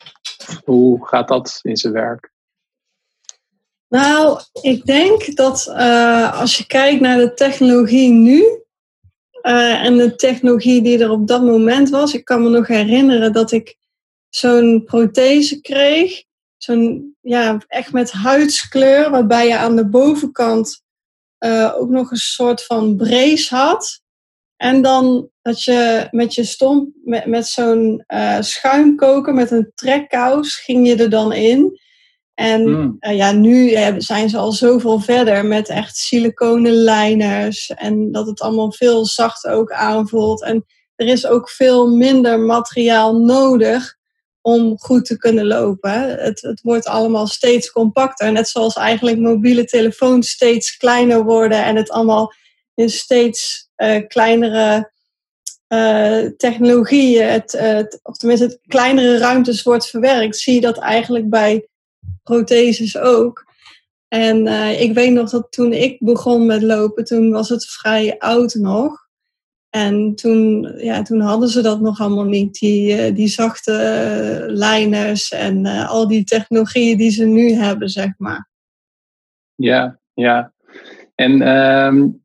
Hoe 0.64 1.06
gaat 1.06 1.28
dat 1.28 1.58
in 1.62 1.76
zijn 1.76 1.92
werk? 1.92 2.30
Nou, 3.88 4.40
ik 4.61 4.84
denk 4.84 5.37
dat 5.37 5.66
uh, 5.68 6.40
als 6.40 6.58
je 6.58 6.66
kijkt 6.66 7.00
naar 7.00 7.16
de 7.16 7.34
technologie 7.34 8.11
nu 8.11 8.44
uh, 9.42 9.84
en 9.84 9.96
de 9.96 10.14
technologie 10.14 10.82
die 10.82 10.99
er 10.99 11.11
op 11.11 11.26
dat 11.26 11.42
moment 11.42 11.90
was, 11.90 12.14
ik 12.14 12.25
kan 12.25 12.42
me 12.42 12.49
nog 12.49 12.66
herinneren 12.66 13.32
dat 13.32 13.52
ik 13.52 13.76
zo'n 14.28 14.82
prothese 14.84 15.61
kreeg, 15.61 16.22
zo'n 16.56 17.16
ja, 17.20 17.62
echt 17.66 17.92
met 17.92 18.12
huidskleur, 18.12 19.11
waarbij 19.11 19.49
je 19.49 19.56
aan 19.56 19.76
de 19.76 19.88
bovenkant 19.88 20.82
ook 21.75 21.88
nog 21.88 22.11
een 22.11 22.16
soort 22.16 22.64
van 22.64 22.96
brace 22.96 23.54
had. 23.54 24.01
En 24.62 24.83
dan 24.83 25.28
dat 25.42 25.62
je 25.62 26.09
met 26.11 26.35
je 26.35 26.45
stomp, 26.45 26.88
met, 27.04 27.26
met 27.26 27.47
zo'n 27.47 28.04
uh, 28.09 28.40
schuimkoker, 28.40 29.35
met 29.35 29.50
een 29.50 29.73
trekkous, 29.75 30.57
ging 30.57 30.87
je 30.87 30.97
er 30.97 31.11
dan 31.11 31.33
in. 31.33 31.81
En 32.35 32.69
mm. 32.69 32.97
uh, 33.00 33.16
ja, 33.16 33.33
nu 33.33 33.76
zijn 33.99 34.28
ze 34.28 34.37
al 34.37 34.52
zoveel 34.52 35.00
verder 35.00 35.47
met 35.47 35.69
echt 35.69 35.97
siliconen 35.97 36.73
lijners. 36.73 37.71
En 37.71 38.12
dat 38.12 38.26
het 38.26 38.40
allemaal 38.40 38.73
veel 38.73 39.07
zachter 39.07 39.52
ook 39.52 39.73
aanvoelt. 39.73 40.42
En 40.42 40.64
er 40.97 41.07
is 41.07 41.26
ook 41.26 41.50
veel 41.50 41.88
minder 41.88 42.40
materiaal 42.40 43.16
nodig 43.16 43.97
om 44.40 44.78
goed 44.78 45.04
te 45.04 45.19
kunnen 45.19 45.47
lopen. 45.47 46.23
Het, 46.23 46.40
het 46.40 46.61
wordt 46.61 46.87
allemaal 46.87 47.26
steeds 47.26 47.71
compacter. 47.71 48.33
Net 48.33 48.49
zoals 48.49 48.75
eigenlijk 48.75 49.19
mobiele 49.19 49.64
telefoons 49.64 50.31
steeds 50.31 50.76
kleiner 50.76 51.25
worden 51.25 51.64
en 51.64 51.76
het 51.76 51.90
allemaal 51.90 52.33
in 52.74 52.90
steeds 52.90 53.68
uh, 53.76 54.06
kleinere 54.06 54.92
uh, 55.68 56.26
technologie, 56.36 57.20
het, 57.20 57.52
het, 57.52 58.00
of 58.02 58.16
tenminste 58.16 58.46
het 58.46 58.58
kleinere 58.66 59.18
ruimtes 59.18 59.62
wordt 59.62 59.86
verwerkt, 59.86 60.36
zie 60.36 60.54
je 60.54 60.60
dat 60.60 60.78
eigenlijk 60.78 61.30
bij 61.30 61.68
protheses 62.22 62.98
ook. 62.98 63.50
En 64.08 64.46
uh, 64.46 64.80
ik 64.80 64.94
weet 64.94 65.12
nog 65.12 65.30
dat 65.30 65.46
toen 65.50 65.72
ik 65.72 65.96
begon 65.98 66.46
met 66.46 66.62
lopen, 66.62 67.04
toen 67.04 67.30
was 67.30 67.48
het 67.48 67.66
vrij 67.66 68.18
oud 68.18 68.54
nog. 68.54 69.00
En 69.70 70.14
toen, 70.14 70.72
ja, 70.76 71.02
toen 71.02 71.20
hadden 71.20 71.48
ze 71.48 71.62
dat 71.62 71.80
nog 71.80 72.00
allemaal 72.00 72.24
niet, 72.24 72.54
die, 72.58 73.12
die 73.12 73.28
zachte 73.28 74.44
lijners 74.48 75.30
en 75.30 75.66
al 75.66 76.08
die 76.08 76.24
technologieën 76.24 76.96
die 76.96 77.10
ze 77.10 77.24
nu 77.24 77.52
hebben, 77.52 77.88
zeg 77.88 78.10
maar. 78.16 78.50
Ja, 79.54 80.00
ja. 80.14 80.52
En 81.14 81.48
um, 81.48 82.21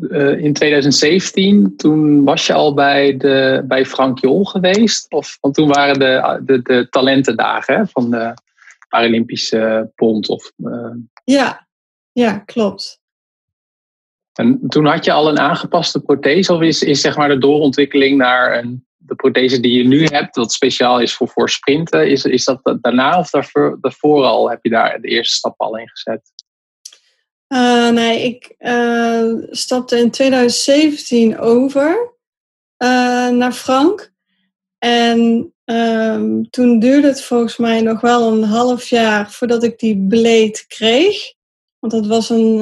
uh, 0.00 0.38
in 0.38 0.52
2017, 0.52 1.76
toen 1.76 2.24
was 2.24 2.46
je 2.46 2.52
al 2.52 2.74
bij, 2.74 3.16
de, 3.16 3.64
bij 3.66 3.86
Frank 3.86 4.18
Jol 4.18 4.44
geweest? 4.44 5.12
Of, 5.12 5.38
want 5.40 5.54
toen 5.54 5.68
waren 5.68 5.98
de, 5.98 6.40
de, 6.44 6.62
de 6.62 6.86
talentendagen 6.90 7.88
van 7.88 8.10
de 8.10 8.34
Paralympische 8.88 9.90
Bond. 9.94 10.28
Of, 10.28 10.52
uh... 10.56 10.94
ja, 11.24 11.66
ja, 12.12 12.38
klopt. 12.38 13.00
En 14.32 14.60
toen 14.68 14.86
had 14.86 15.04
je 15.04 15.12
al 15.12 15.28
een 15.28 15.38
aangepaste 15.38 16.00
prothese? 16.00 16.52
Of 16.52 16.60
is, 16.60 16.82
is 16.82 17.00
zeg 17.00 17.16
maar 17.16 17.28
de 17.28 17.38
doorontwikkeling 17.38 18.16
naar 18.16 18.58
een, 18.58 18.86
de 18.96 19.14
prothese 19.14 19.60
die 19.60 19.78
je 19.78 19.88
nu 19.88 20.04
hebt, 20.04 20.34
dat 20.34 20.52
speciaal 20.52 21.00
is 21.00 21.14
voor, 21.14 21.28
voor 21.28 21.50
sprinten, 21.50 22.10
is, 22.10 22.24
is 22.24 22.44
dat 22.44 22.78
daarna 22.80 23.18
of 23.18 23.30
daarvoor, 23.30 23.78
daarvoor 23.80 24.24
al 24.24 24.50
heb 24.50 24.58
je 24.62 24.70
daar 24.70 25.00
de 25.00 25.08
eerste 25.08 25.34
stap 25.34 25.54
al 25.56 25.78
in 25.78 25.88
gezet? 25.88 26.30
Uh, 27.52 27.88
nee, 27.88 28.22
ik 28.22 28.54
uh, 28.58 29.34
stapte 29.50 29.98
in 29.98 30.10
2017 30.10 31.38
over 31.38 32.14
uh, 32.82 33.28
naar 33.28 33.52
Frank. 33.52 34.12
En 34.78 35.52
um, 35.64 36.50
toen 36.50 36.78
duurde 36.78 37.06
het 37.06 37.22
volgens 37.22 37.56
mij 37.56 37.80
nog 37.80 38.00
wel 38.00 38.32
een 38.32 38.42
half 38.42 38.88
jaar 38.88 39.30
voordat 39.30 39.62
ik 39.62 39.78
die 39.78 40.06
bleed 40.08 40.64
kreeg. 40.66 41.32
Want 41.78 41.92
dat 41.92 42.06
was 42.06 42.30
een, 42.30 42.58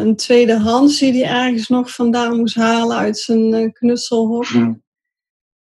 een 0.00 0.16
tweedehands 0.16 0.98
die 0.98 1.24
hij 1.24 1.44
ergens 1.44 1.68
nog 1.68 1.90
vandaan 1.90 2.36
moest 2.36 2.54
halen 2.54 2.96
uit 2.96 3.18
zijn 3.18 3.72
knutselhok. 3.72 4.46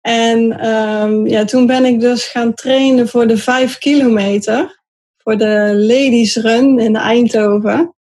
En 0.02 0.68
um, 0.70 1.28
ja, 1.28 1.46
toen 1.46 1.66
ben 1.66 1.86
ik 1.86 2.00
dus 2.00 2.26
gaan 2.26 2.54
trainen 2.54 3.08
voor 3.08 3.28
de 3.28 3.38
vijf 3.38 3.78
kilometer. 3.78 4.82
Voor 5.18 5.38
de 5.38 5.74
Ladies 5.76 6.36
Run 6.36 6.80
in 6.80 6.96
Eindhoven. 6.96 7.96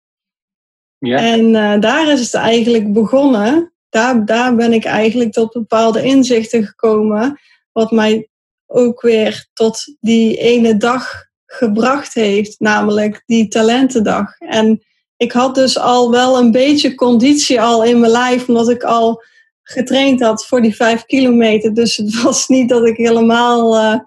Ja. 1.00 1.18
En 1.18 1.54
uh, 1.54 1.80
daar 1.80 2.12
is 2.12 2.20
het 2.20 2.34
eigenlijk 2.34 2.94
begonnen. 2.94 3.74
Daar, 3.90 4.26
daar 4.26 4.56
ben 4.56 4.74
ik 4.74 4.86
eigenlijk 4.86 5.32
tot 5.32 5.54
bepaalde 5.54 6.04
inzichten 6.04 6.66
gekomen. 6.66 7.40
Wat 7.72 7.92
mij 7.92 8.30
ook 8.68 9.02
weer 9.02 9.48
tot 9.54 9.96
die 10.00 10.38
ene 10.38 10.78
dag 10.78 11.28
gebracht 11.46 12.14
heeft, 12.14 12.60
namelijk 12.60 13.24
die 13.26 13.48
talentendag. 13.48 14.38
En 14.38 14.84
ik 15.18 15.32
had 15.32 15.56
dus 15.56 15.78
al 15.78 16.12
wel 16.12 16.38
een 16.38 16.52
beetje 16.52 16.96
conditie 16.96 17.62
al 17.62 17.84
in 17.84 18.00
mijn 18.00 18.12
lijf, 18.12 18.48
omdat 18.48 18.70
ik 18.70 18.84
al 18.84 19.24
getraind 19.64 20.22
had 20.22 20.46
voor 20.46 20.62
die 20.62 20.76
vijf 20.76 21.06
kilometer. 21.06 21.74
Dus 21.74 21.98
het 21.98 22.22
was 22.24 22.48
niet 22.48 22.70
dat 22.70 22.86
ik 22.86 22.98
helemaal, 22.98 23.76
uh, 23.76 24.00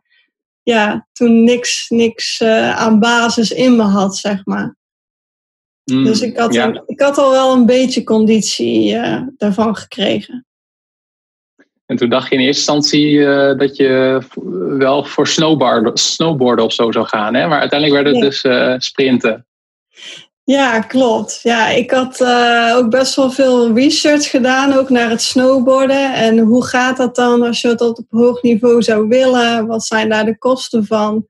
ja, 0.63 1.09
toen 1.13 1.45
niks, 1.45 1.89
niks 1.89 2.41
uh, 2.41 2.77
aan 2.77 2.99
basis 2.99 3.51
in 3.51 3.77
me 3.77 3.83
had, 3.83 4.17
zeg 4.17 4.45
maar. 4.45 4.77
Mm, 5.93 6.05
dus 6.05 6.21
ik 6.21 6.37
had, 6.37 6.55
ik 6.87 7.01
had 7.01 7.19
al 7.19 7.31
wel 7.31 7.53
een 7.53 7.67
beetje 7.67 8.05
conditie 8.05 8.95
uh, 8.95 9.23
daarvan 9.37 9.77
gekregen. 9.77 10.47
En 11.87 11.97
toen 11.97 12.09
dacht 12.09 12.29
je 12.29 12.35
in 12.35 12.41
eerste 12.41 12.73
instantie 12.73 13.11
uh, 13.11 13.59
dat 13.59 13.77
je 13.77 14.23
wel 14.79 15.05
voor 15.05 15.27
snowboarden, 15.27 15.97
snowboarden 15.97 16.65
of 16.65 16.73
zo 16.73 16.93
zou 16.93 17.07
gaan. 17.07 17.35
Hè? 17.35 17.49
Maar 17.49 17.61
uiteindelijk 17.61 18.03
werd 18.03 18.15
het 18.15 18.25
dus 18.25 18.45
uh, 18.45 18.75
sprinten. 18.79 19.47
Ja, 20.45 20.81
klopt. 20.81 21.41
Ja, 21.43 21.69
ik 21.69 21.91
had 21.91 22.25
ook 22.75 22.91
best 22.91 23.15
wel 23.15 23.31
veel 23.31 23.75
research 23.75 24.31
gedaan, 24.31 24.73
ook 24.73 24.91
naar 24.91 25.11
het 25.11 25.23
snowboarden. 25.23 26.15
En 26.15 26.39
hoe 26.39 26.65
gaat 26.65 26.97
dat 26.97 27.17
dan 27.17 27.43
als 27.43 27.61
je 27.61 27.69
het 27.69 27.81
op 27.81 27.99
hoog 28.11 28.43
niveau 28.43 28.83
zou 28.83 29.09
willen? 29.09 29.67
Wat 29.67 29.85
zijn 29.85 30.09
daar 30.09 30.25
de 30.25 30.39
kosten 30.39 30.87
van? 30.87 31.27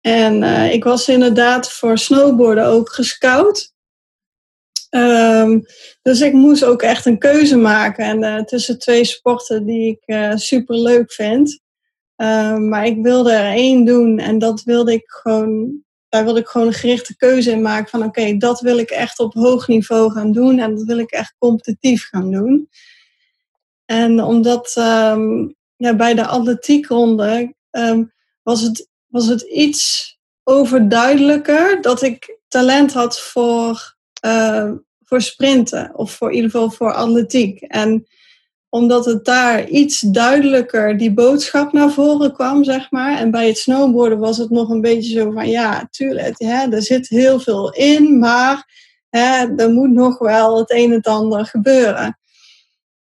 En 0.00 0.42
ik 0.72 0.84
was 0.84 1.08
inderdaad 1.08 1.72
voor 1.72 1.98
snowboarden 1.98 2.66
ook 2.66 2.92
gescout. 2.92 3.71
Um, 4.94 5.62
dus 6.02 6.20
ik 6.20 6.32
moest 6.32 6.64
ook 6.64 6.82
echt 6.82 7.06
een 7.06 7.18
keuze 7.18 7.56
maken 7.56 8.04
en, 8.04 8.22
uh, 8.22 8.44
tussen 8.44 8.78
twee 8.78 9.04
sporten 9.04 9.66
die 9.66 9.90
ik 9.90 10.02
uh, 10.06 10.36
super 10.36 10.78
leuk 10.78 11.12
vind. 11.12 11.60
Um, 12.16 12.68
maar 12.68 12.86
ik 12.86 13.02
wilde 13.02 13.32
er 13.32 13.52
één 13.52 13.84
doen 13.84 14.18
en 14.18 14.38
dat 14.38 14.62
wilde 14.62 14.92
ik 14.92 15.04
gewoon, 15.06 15.82
daar 16.08 16.24
wilde 16.24 16.40
ik 16.40 16.46
gewoon 16.46 16.66
een 16.66 16.72
gerichte 16.72 17.16
keuze 17.16 17.50
in 17.50 17.62
maken 17.62 17.88
van 17.88 18.04
oké, 18.04 18.36
dat 18.36 18.60
wil 18.60 18.78
ik 18.78 18.90
echt 18.90 19.18
op 19.18 19.34
hoog 19.34 19.68
niveau 19.68 20.12
gaan 20.12 20.32
doen 20.32 20.58
en 20.58 20.74
dat 20.74 20.84
wil 20.84 20.98
ik 20.98 21.10
echt 21.10 21.34
competitief 21.38 22.08
gaan 22.08 22.30
doen. 22.30 22.68
En 23.84 24.22
omdat 24.22 24.74
um, 24.78 25.54
ja, 25.76 25.96
bij 25.96 26.14
de 26.14 26.26
atletiekronde 26.26 27.54
was 28.42 28.60
het 28.60 28.88
was 29.06 29.26
het 29.26 29.40
iets 29.40 30.12
overduidelijker 30.44 31.82
dat 31.82 32.02
ik 32.02 32.38
talent 32.48 32.92
had 32.92 33.20
voor, 33.20 33.96
uh, 34.26 34.70
voor 35.04 35.20
sprinten. 35.20 35.90
Of 35.94 36.12
voor, 36.12 36.28
in 36.28 36.34
ieder 36.34 36.50
geval 36.50 36.70
voor 36.70 36.92
atletiek. 36.92 37.60
En 37.60 38.06
omdat 38.68 39.04
het 39.04 39.24
daar 39.24 39.68
iets 39.68 40.00
duidelijker 40.00 40.96
die 40.98 41.12
boodschap 41.12 41.72
naar 41.72 41.90
voren 41.90 42.32
kwam, 42.32 42.64
zeg 42.64 42.90
maar. 42.90 43.18
En 43.18 43.30
bij 43.30 43.46
het 43.46 43.58
snowboarden 43.58 44.18
was 44.18 44.38
het 44.38 44.50
nog 44.50 44.68
een 44.68 44.80
beetje 44.80 45.20
zo 45.20 45.30
van, 45.30 45.48
ja, 45.48 45.88
tuurlijk, 45.90 46.34
hè, 46.38 46.70
er 46.70 46.82
zit 46.82 47.08
heel 47.08 47.40
veel 47.40 47.72
in, 47.72 48.18
maar 48.18 48.68
hè, 49.10 49.54
er 49.56 49.70
moet 49.70 49.90
nog 49.90 50.18
wel 50.18 50.58
het 50.58 50.70
een 50.70 50.90
en 50.90 50.96
het 50.96 51.06
ander 51.06 51.46
gebeuren. 51.46 52.18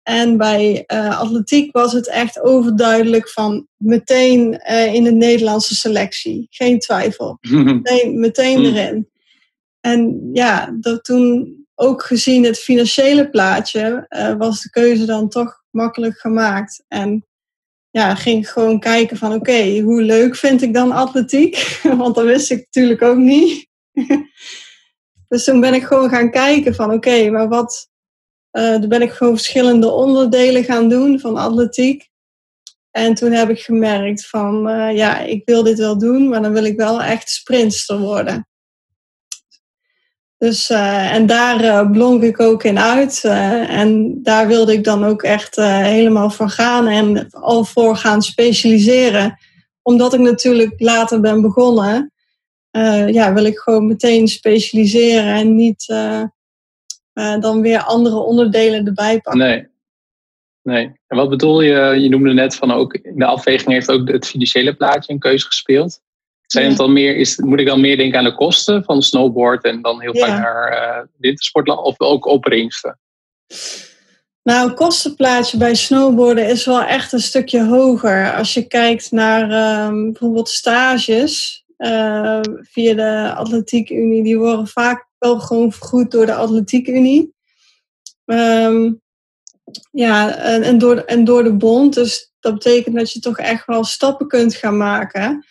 En 0.04 0.38
bij 0.38 0.84
uh, 0.94 1.20
atletiek 1.20 1.72
was 1.72 1.94
het 1.94 2.08
echt 2.08 2.42
overduidelijk 2.42 3.30
van 3.30 3.68
meteen 3.78 4.62
uh, 4.70 4.94
in 4.94 5.04
de 5.04 5.12
Nederlandse 5.12 5.76
selectie. 5.76 6.48
Geen 6.50 6.80
twijfel. 6.80 7.38
meteen, 7.50 8.20
meteen 8.20 8.58
hmm. 8.58 8.66
erin. 8.66 9.10
En 9.80 10.30
ja, 10.34 10.78
dat 10.80 11.04
toen 11.04 11.56
ook 11.76 12.04
gezien 12.04 12.44
het 12.44 12.60
financiële 12.60 13.30
plaatje 13.30 14.06
uh, 14.10 14.34
was 14.38 14.62
de 14.62 14.70
keuze 14.70 15.06
dan 15.06 15.30
toch 15.30 15.64
makkelijk 15.70 16.18
gemaakt. 16.20 16.84
En 16.88 17.26
ja, 17.90 18.16
ging 18.16 18.52
gewoon 18.52 18.80
kijken 18.80 19.18
van 19.18 19.34
oké, 19.34 19.80
hoe 19.80 20.02
leuk 20.02 20.36
vind 20.36 20.62
ik 20.62 20.74
dan 20.74 20.92
atletiek? 20.92 21.80
Want 21.98 22.16
dat 22.16 22.26
wist 22.26 22.52
ik 22.52 22.58
natuurlijk 22.58 23.02
ook 23.02 23.18
niet. 23.18 23.68
dus 25.30 25.44
toen 25.44 25.60
ben 25.60 25.74
ik 25.74 25.84
gewoon 25.84 26.10
gaan 26.10 26.32
kijken 26.32 26.76
van 26.76 26.94
oké, 26.94 27.30
maar 27.30 27.48
wat, 27.48 27.90
uh, 28.52 28.76
toen 28.76 28.90
ben 28.90 29.02
ik 29.02 29.12
gewoon 29.12 29.34
verschillende 29.34 29.90
onderdelen 29.90 30.64
gaan 30.64 30.90
doen 30.90 31.20
van 31.20 31.38
atletiek. 31.38 32.10
En 32.92 33.14
toen 33.14 33.32
heb 33.32 33.50
ik 33.50 33.60
gemerkt 33.60 34.28
van, 34.28 34.70
uh, 34.70 34.96
ja, 34.96 35.20
ik 35.20 35.42
wil 35.46 35.64
dit 35.64 35.78
wel 35.78 35.98
doen, 35.98 36.30
maar 36.30 36.42
dan 36.42 36.54
wil 36.54 36.66
ik 36.66 36.78
wel 36.78 37.02
echt 37.02 37.30
sprinter 37.30 38.00
worden. 38.00 38.48
Dus, 40.38 40.70
en 40.70 41.26
daar 41.26 41.90
blonk 41.90 42.24
ik 42.24 42.40
ook 42.40 42.64
in 42.64 42.80
uit. 42.80 43.24
en 43.24 44.20
daar 44.24 44.48
wilde 44.48 44.74
ik 44.74 44.84
dan 44.84 45.06
ook 45.06 45.24
echt 45.24 45.56
helemaal 45.56 46.30
voor 46.30 46.50
gaan 46.50 46.88
en 46.88 47.30
al 47.30 47.64
voor 47.64 47.96
gaan 47.96 48.22
specialiseren. 48.22 49.38
Omdat 49.82 50.14
ik 50.14 50.20
natuurlijk 50.20 50.74
later 50.78 51.20
ben 51.20 51.42
begonnen, 51.42 52.12
ja, 53.08 53.34
wil 53.34 53.46
ik 53.46 53.58
gewoon 53.58 53.88
meteen 53.88 54.28
specialiseren 54.28 55.34
en 55.34 55.56
niet 55.56 55.86
dan 57.40 57.62
weer 57.62 57.80
andere 57.80 58.16
onderdelen 58.16 58.86
erbij 58.86 59.20
pakken. 59.22 59.42
Nee. 59.42 59.68
Nee. 60.62 60.92
En 61.08 61.18
wat 61.18 61.30
bedoel 61.30 61.62
je? 61.62 62.00
Je 62.00 62.10
noemde 62.10 62.34
net 62.34 62.56
van 62.56 62.72
ook 62.72 62.94
in 62.94 63.20
de 63.20 63.26
afweging 63.26 63.72
heeft 63.72 63.92
ook 63.92 64.08
het 64.08 64.28
financiële 64.28 64.74
plaatje 64.74 65.14
een 65.14 65.20
keuze 65.20 65.46
gespeeld. 65.46 66.02
Zijn 66.48 66.68
het 66.68 66.78
dan 66.78 66.94
meer, 66.94 67.16
is, 67.16 67.38
moet 67.38 67.60
ik 67.60 67.66
dan 67.66 67.82
meer 67.82 67.98
denken 67.98 68.20
aan 68.20 68.24
de 68.24 68.36
kosten 68.36 68.84
van 68.84 69.02
snowboard 69.02 69.64
en 69.64 69.82
dan 69.82 70.02
heel 70.02 70.16
vaak 70.16 70.42
naar 70.42 70.72
uh, 70.72 71.04
wintersport 71.18 71.70
of 71.70 72.00
ook 72.00 72.26
opbrengsten? 72.26 73.00
Nou, 74.44 74.68
het 74.68 74.78
kostenplaatje 74.78 75.58
bij 75.58 75.76
snowboarden 75.76 76.48
is 76.50 76.66
wel 76.66 76.84
echt 76.84 77.14
een 77.14 77.20
stukje 77.20 77.66
hoger. 77.66 78.34
Als 78.34 78.54
je 78.54 78.68
kijkt 78.68 79.12
naar 79.12 79.52
ehm, 79.52 80.04
bijvoorbeeld 80.04 80.50
stages 80.50 81.64
uh, 81.78 82.40
via 82.62 82.94
de 82.94 83.34
Atletiek 83.36 83.90
Unie, 83.90 84.24
die 84.24 84.38
worden 84.38 84.68
vaak 84.68 85.08
wel 85.18 85.40
gewoon 85.40 85.72
vergoed 85.72 86.12
door 86.12 86.26
de 86.26 86.34
Atletiek 86.34 86.88
Unie. 86.88 87.34
Um, 88.26 89.02
ja, 89.92 90.36
en, 90.36 90.64
en, 90.64 90.78
door, 90.78 90.98
en 90.98 91.24
door 91.24 91.44
de 91.44 91.54
bond. 91.54 91.94
Dus 91.94 92.32
dat 92.40 92.54
betekent 92.54 92.96
dat 92.96 93.12
je 93.12 93.20
toch 93.20 93.38
echt 93.38 93.66
wel 93.66 93.84
stappen 93.84 94.28
kunt 94.28 94.56
gaan 94.56 94.78
maken. 94.78 95.46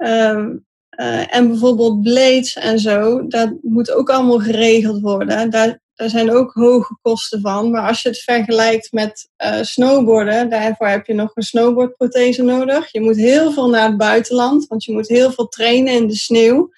Ehm, 0.00 0.56
eh, 0.88 1.34
en 1.34 1.48
bijvoorbeeld 1.48 2.02
blades 2.02 2.54
en 2.56 2.78
zo, 2.78 3.26
dat 3.26 3.52
moet 3.62 3.92
ook 3.92 4.10
allemaal 4.10 4.38
geregeld 4.38 5.00
worden. 5.00 5.50
Daar, 5.50 5.78
zijn 5.94 6.30
ook 6.30 6.52
hoge 6.52 6.98
kosten 7.02 7.40
van. 7.40 7.70
Maar 7.70 7.88
als 7.88 8.02
je 8.02 8.08
het 8.08 8.18
vergelijkt 8.18 8.92
met 8.92 9.28
uh, 9.44 9.62
snowboarden, 9.62 10.50
daarvoor 10.50 10.86
heb 10.86 11.06
je 11.06 11.14
nog 11.14 11.30
een 11.34 11.42
snowboardprothese 11.42 12.42
nodig. 12.42 12.92
Je 12.92 13.00
moet 13.00 13.16
heel 13.16 13.52
veel 13.52 13.68
naar 13.68 13.88
het 13.88 13.96
buitenland, 13.96 14.66
want 14.66 14.84
je 14.84 14.92
moet 14.92 15.08
heel 15.08 15.32
veel 15.32 15.48
trainen 15.48 15.94
in 15.94 16.06
de 16.06 16.16
sneeuw. 16.16 16.70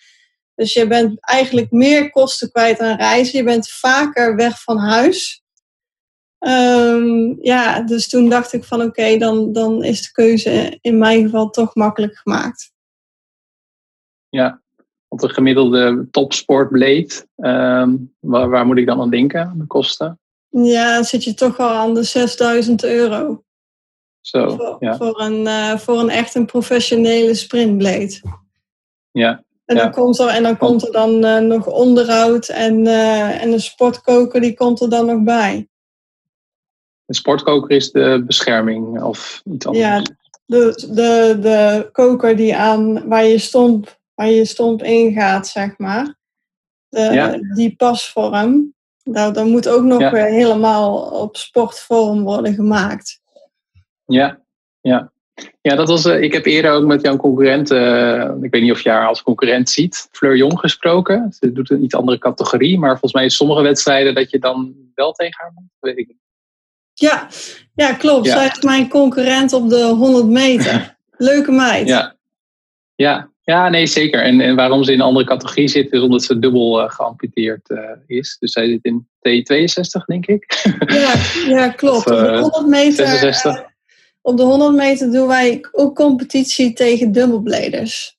Dus 0.55 0.73
je 0.73 0.87
bent 0.87 1.17
eigenlijk 1.21 1.71
meer 1.71 2.11
kosten 2.11 2.51
kwijt 2.51 2.81
aan 2.81 2.97
reizen. 2.97 3.39
Je 3.39 3.45
bent 3.45 3.71
vaker 3.71 4.37
weg 4.37 4.63
van 4.63 4.79
huis. 4.79 5.43
Um, 6.39 7.39
ja, 7.41 7.83
dus 7.83 8.09
toen 8.09 8.29
dacht 8.29 8.53
ik 8.53 8.65
van 8.65 8.83
oké, 8.83 9.17
dan, 9.17 9.53
dan 9.53 9.85
is 9.85 10.03
de 10.03 10.13
keuze 10.13 10.79
in 10.81 10.99
mijn 10.99 11.23
geval 11.23 11.51
toch 11.51 11.75
makkelijk 11.75 12.17
gemaakt. 12.17 12.72
Ja, 14.33 14.61
op 15.09 15.19
de 15.19 15.29
gemiddelde 15.29 16.07
topsportblade, 16.11 17.27
um, 17.37 18.15
waar, 18.21 18.49
waar 18.49 18.67
moet 18.67 18.79
ik 18.79 18.87
dan 18.87 19.01
aan 19.01 19.11
denken, 19.11 19.55
de 19.59 19.67
kosten? 19.67 20.19
Ja, 20.49 20.95
dan 20.95 21.05
zit 21.05 21.25
je 21.25 21.35
toch 21.35 21.59
al 21.59 21.69
aan 21.69 21.95
de 21.95 22.03
6000 22.03 22.85
euro. 22.85 23.43
Zo, 24.21 24.57
voor, 24.57 24.77
ja. 24.81 24.97
voor, 24.97 25.21
een, 25.21 25.41
uh, 25.41 25.77
voor 25.77 25.99
een 25.99 26.11
echt 26.11 26.35
een 26.35 26.47
professionele 26.47 27.35
sprintblade. 27.35 28.21
Ja. 29.11 29.45
En 29.65 29.77
dan, 29.77 29.91
Komt, 29.91 30.19
er, 30.19 30.29
en 30.29 30.43
dan 30.43 30.57
komt 30.57 30.87
er 30.87 30.93
dan 30.93 31.25
uh, 31.25 31.39
nog 31.39 31.67
onderhoud 31.67 32.49
en, 32.49 32.85
uh, 32.85 33.43
en 33.43 33.53
een 33.53 33.61
sportkoker 33.61 34.41
die 34.41 34.55
komt 34.55 34.81
er 34.81 34.91
dan 34.91 35.07
nog 35.07 35.23
bij. 35.23 35.69
Een 37.07 37.15
sportkoker 37.15 37.71
is 37.71 37.91
de 37.91 38.23
bescherming 38.27 39.03
of 39.03 39.43
iets 39.45 39.67
anders? 39.67 39.85
Ja, 39.85 40.03
de, 40.45 40.89
de, 40.91 41.39
de 41.41 41.89
koker 41.93 42.37
die 42.37 42.57
aan, 42.57 43.09
waar, 43.09 43.25
je 43.25 43.39
stomp, 43.39 44.01
waar 44.15 44.29
je 44.29 44.45
stomp 44.45 44.83
ingaat, 44.83 45.49
zeg 45.49 45.79
maar. 45.79 46.15
De, 46.89 47.53
Die 47.55 47.77
pasvorm. 47.77 48.75
Nou, 49.05 49.33
dat 49.33 49.47
moet 49.47 49.69
ook 49.69 49.83
nog 49.83 50.11
weer 50.11 50.27
helemaal 50.27 51.01
op 51.01 51.37
sportvorm 51.37 52.23
worden 52.23 52.55
gemaakt. 52.55 53.21
Ja, 54.05 54.41
ja. 54.81 55.13
Ja, 55.61 55.75
dat 55.75 55.89
was, 55.89 56.07
uh, 56.07 56.21
ik 56.21 56.33
heb 56.33 56.45
eerder 56.45 56.71
ook 56.71 56.87
met 56.87 57.01
jouw 57.01 57.17
concurrent, 57.17 57.71
uh, 57.71 58.31
ik 58.41 58.51
weet 58.51 58.63
niet 58.63 58.73
of 58.73 58.81
je 58.81 58.91
haar 58.91 59.07
als 59.07 59.23
concurrent 59.23 59.71
ziet, 59.71 60.09
Fleur 60.11 60.37
Jong 60.37 60.59
gesproken. 60.59 61.33
Ze 61.33 61.53
doet 61.53 61.71
een 61.71 61.85
iets 61.85 61.95
andere 61.95 62.19
categorie, 62.19 62.79
maar 62.79 62.91
volgens 62.91 63.13
mij 63.13 63.25
is 63.25 63.37
sommige 63.37 63.63
wedstrijden 63.63 64.15
dat 64.15 64.31
je 64.31 64.39
dan 64.39 64.75
wel 64.95 65.13
tegen 65.13 65.41
haar 65.41 65.53
moet. 65.55 65.71
weet 65.81 65.99
ik 65.99 66.09
niet. 66.09 66.21
Ja, 66.95 67.29
ja 67.75 67.95
klopt. 67.95 68.27
Zij 68.27 68.47
is 68.47 68.63
mijn 68.63 68.89
concurrent 68.89 69.53
op 69.53 69.69
de 69.69 69.85
100 69.85 70.27
meter. 70.27 70.97
Leuke 71.17 71.53
meid. 71.53 71.89
Ja, 71.89 72.17
ja. 72.95 73.32
Ja 73.45 73.69
nee, 73.69 73.87
zeker. 73.87 74.23
En, 74.23 74.41
en 74.41 74.57
waarom 74.57 74.85
ze 74.85 74.93
in 74.93 75.01
een 75.01 75.07
andere 75.07 75.27
categorie 75.27 75.69
zit, 75.69 75.93
is 75.93 76.01
omdat 76.01 76.23
ze 76.23 76.39
dubbel 76.39 76.83
uh, 76.83 76.91
geamputeerd 76.91 77.71
uh, 77.71 77.91
is. 78.07 78.37
Dus 78.41 78.53
zij 78.53 78.67
zit 78.67 78.85
in 78.85 79.07
T62, 79.29 80.05
denk 80.07 80.27
ik. 80.27 80.73
Ja, 80.87 81.15
ja 81.49 81.69
klopt. 81.81 82.07
Of, 82.07 82.13
uh, 82.13 82.19
op 82.19 82.25
de 82.25 82.39
100 82.39 82.67
meter. 82.67 83.07
66. 83.07 83.65
op 84.21 84.37
de 84.37 84.43
100 84.43 84.75
meter 84.75 85.13
doen 85.13 85.27
wij 85.27 85.61
ook 85.73 85.95
competitie 85.95 86.73
tegen 86.73 87.13
dubbelbladers. 87.13 88.17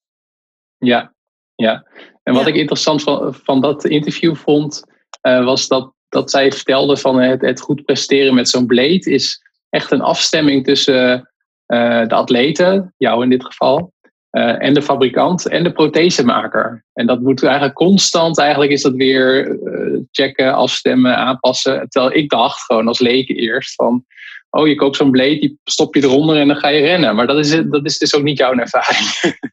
Ja, 0.78 1.14
ja. 1.56 1.88
En 2.24 2.34
wat 2.34 2.44
ja. 2.44 2.50
ik 2.50 2.56
interessant 2.56 3.04
van, 3.04 3.34
van 3.44 3.62
dat 3.62 3.86
interview 3.86 4.36
vond, 4.36 4.84
was 5.22 5.68
dat 5.68 5.94
dat 6.10 6.32
zij 6.32 6.52
vertelde 6.52 6.98
van 6.98 7.20
het, 7.20 7.42
het 7.42 7.62
goed 7.62 7.86
presteren 7.86 8.34
met 8.34 8.50
zo'n 8.50 8.66
blade 8.66 9.12
is 9.12 9.42
echt 9.70 9.92
een 9.92 10.02
afstemming 10.02 10.64
tussen 10.64 11.32
de 11.66 12.14
atleten, 12.14 12.94
jou 12.98 13.24
in 13.24 13.30
dit 13.30 13.46
geval, 13.46 13.94
uh, 14.38 14.64
en 14.64 14.74
de 14.74 14.82
fabrikant 14.82 15.48
en 15.48 15.64
de 15.64 15.72
prothesemaker. 15.72 16.86
En 16.94 17.08
dat 17.08 17.22
moet 17.22 17.44
eigenlijk 17.44 17.76
constant, 17.76 18.38
eigenlijk 18.38 18.72
is 18.72 18.82
dat 18.82 18.94
weer 18.94 19.48
uh, 19.48 20.00
checken, 20.12 20.54
afstemmen, 20.54 21.18
aanpassen. 21.18 21.90
Terwijl 21.90 22.14
ik 22.14 22.30
dacht 22.30 22.62
gewoon 22.62 22.88
als 22.88 23.00
leken 23.00 23.36
eerst 23.36 23.76
van, 23.76 24.06
oh 24.50 24.68
je 24.68 24.76
koopt 24.76 24.96
zo'n 24.96 25.12
blade, 25.12 25.40
die 25.40 25.60
stop 25.64 25.96
je 25.96 26.04
eronder 26.04 26.38
en 26.38 26.48
dan 26.48 26.58
ga 26.58 26.68
je 26.68 26.82
rennen. 26.82 27.16
Maar 27.16 27.28
dat 27.28 27.38
is, 27.38 27.62
dat 27.66 27.86
is 27.86 27.98
dus 27.98 28.16
ook 28.16 28.24
niet 28.24 28.38
jouw 28.38 28.54
ervaring. 28.54 29.08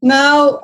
Nou, 0.00 0.58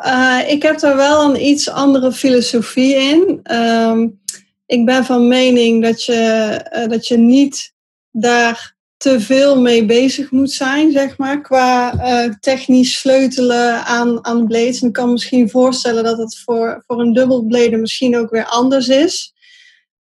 ik 0.47 0.63
heb 0.63 0.83
er 0.83 0.97
wel 0.97 1.31
een 1.31 1.45
iets 1.45 1.71
andere 1.71 2.13
filosofie 2.13 2.95
in. 2.95 3.41
Um, 3.53 4.21
ik 4.67 4.85
ben 4.85 5.05
van 5.05 5.29
mening 5.29 5.83
dat 5.83 6.05
je, 6.05 6.87
dat 6.89 7.07
je 7.07 7.17
niet 7.17 7.73
daar 8.11 8.77
te 9.01 9.21
veel 9.21 9.61
mee 9.61 9.85
bezig 9.85 10.31
moet 10.31 10.53
zijn, 10.53 10.93
zeg 10.93 11.19
maar, 11.19 11.41
qua 11.41 11.95
uh, 11.95 12.35
technisch 12.41 12.99
sleutelen 12.99 13.85
aan, 13.85 14.25
aan 14.25 14.47
blades. 14.47 14.81
En 14.81 14.87
ik 14.87 14.93
kan 14.93 15.13
misschien 15.13 15.51
voorstellen 15.51 16.05
dat 16.05 16.19
het 16.19 16.39
voor, 16.45 16.83
voor 16.87 17.01
een 17.01 17.13
dubbelblade 17.13 17.77
misschien 17.77 18.17
ook 18.17 18.31
weer 18.31 18.45
anders 18.45 18.89
is. 18.89 19.35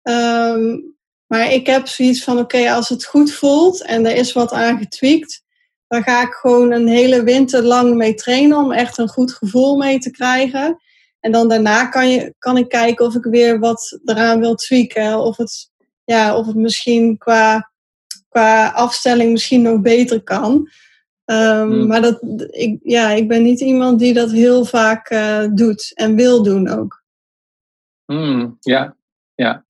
Um, 0.02 0.94
maar 1.26 1.52
ik 1.52 1.66
heb 1.66 1.86
zoiets 1.86 2.24
van, 2.24 2.38
oké, 2.38 2.72
als 2.72 2.88
het 2.88 3.04
goed 3.04 3.32
voelt 3.32 3.84
en 3.84 4.06
er 4.06 4.16
is 4.16 4.32
wat 4.32 4.52
aan 4.52 4.78
getweakt, 4.78 5.42
dan 5.88 6.02
ga 6.02 6.22
ik 6.22 6.32
gewoon 6.32 6.72
een 6.72 6.88
hele 6.88 7.22
winter 7.22 7.62
lang 7.62 7.94
mee 7.94 8.14
trainen 8.14 8.58
om 8.58 8.72
echt 8.72 8.98
een 8.98 9.08
goed 9.08 9.32
gevoel 9.32 9.76
mee 9.76 9.98
te 9.98 10.10
krijgen. 10.10 10.80
En 11.20 11.32
dan 11.32 11.48
daarna 11.48 11.86
kan, 11.86 12.10
je, 12.10 12.34
kan 12.38 12.56
ik 12.56 12.68
kijken 12.68 13.06
of 13.06 13.14
ik 13.14 13.24
weer 13.24 13.58
wat 13.58 14.00
eraan 14.04 14.40
wil 14.40 14.54
tweaken. 14.54 15.18
Of 15.18 15.36
het, 15.36 15.70
ja, 16.04 16.36
of 16.36 16.46
het 16.46 16.56
misschien 16.56 17.18
qua, 17.18 17.70
qua 18.36 18.68
afstelling 18.68 19.32
misschien 19.32 19.62
nog 19.62 19.80
beter 19.80 20.22
kan. 20.22 20.52
Um, 21.24 21.70
hmm. 21.70 21.86
Maar 21.86 22.00
dat, 22.00 22.22
ik, 22.50 22.78
ja, 22.82 23.10
ik 23.10 23.28
ben 23.28 23.42
niet 23.42 23.60
iemand 23.60 23.98
die 23.98 24.14
dat 24.14 24.30
heel 24.30 24.64
vaak 24.64 25.10
uh, 25.10 25.46
doet 25.54 25.92
en 25.94 26.16
wil 26.16 26.42
doen 26.42 26.68
ook. 26.68 27.02
Hmm, 28.04 28.56
ja, 28.60 28.96
ja. 29.34 29.64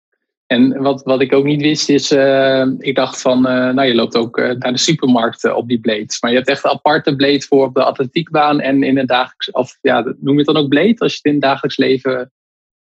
En 0.47 0.83
wat, 0.83 1.03
wat 1.03 1.21
ik 1.21 1.33
ook 1.33 1.45
niet 1.45 1.61
wist 1.61 1.89
is, 1.89 2.13
uh, 2.13 2.67
ik 2.79 2.95
dacht 2.95 3.21
van, 3.21 3.39
uh, 3.39 3.73
nou 3.75 3.83
je 3.83 3.95
loopt 3.95 4.17
ook 4.17 4.37
naar 4.37 4.73
de 4.73 4.79
supermarkt 4.79 5.55
op 5.55 5.69
die 5.69 5.81
blades. 5.81 6.21
Maar 6.21 6.31
je 6.31 6.37
hebt 6.37 6.49
echt 6.49 6.65
een 6.65 6.71
aparte 6.71 7.17
blade 7.17 7.43
voor 7.43 7.67
op 7.67 7.75
de 7.75 7.85
atletiekbaan 7.85 8.61
en 8.61 8.83
in 8.83 8.99
het 8.99 9.09
dagelijks, 9.09 9.51
of 9.51 9.79
ja, 9.81 10.03
noem 10.03 10.33
je 10.33 10.45
het 10.45 10.47
dan 10.47 10.57
ook 10.57 10.69
blade 10.69 10.99
als 10.99 11.13
je 11.13 11.19
het 11.23 11.27
in 11.27 11.33
het 11.33 11.43
dagelijks 11.43 11.77
leven 11.77 12.33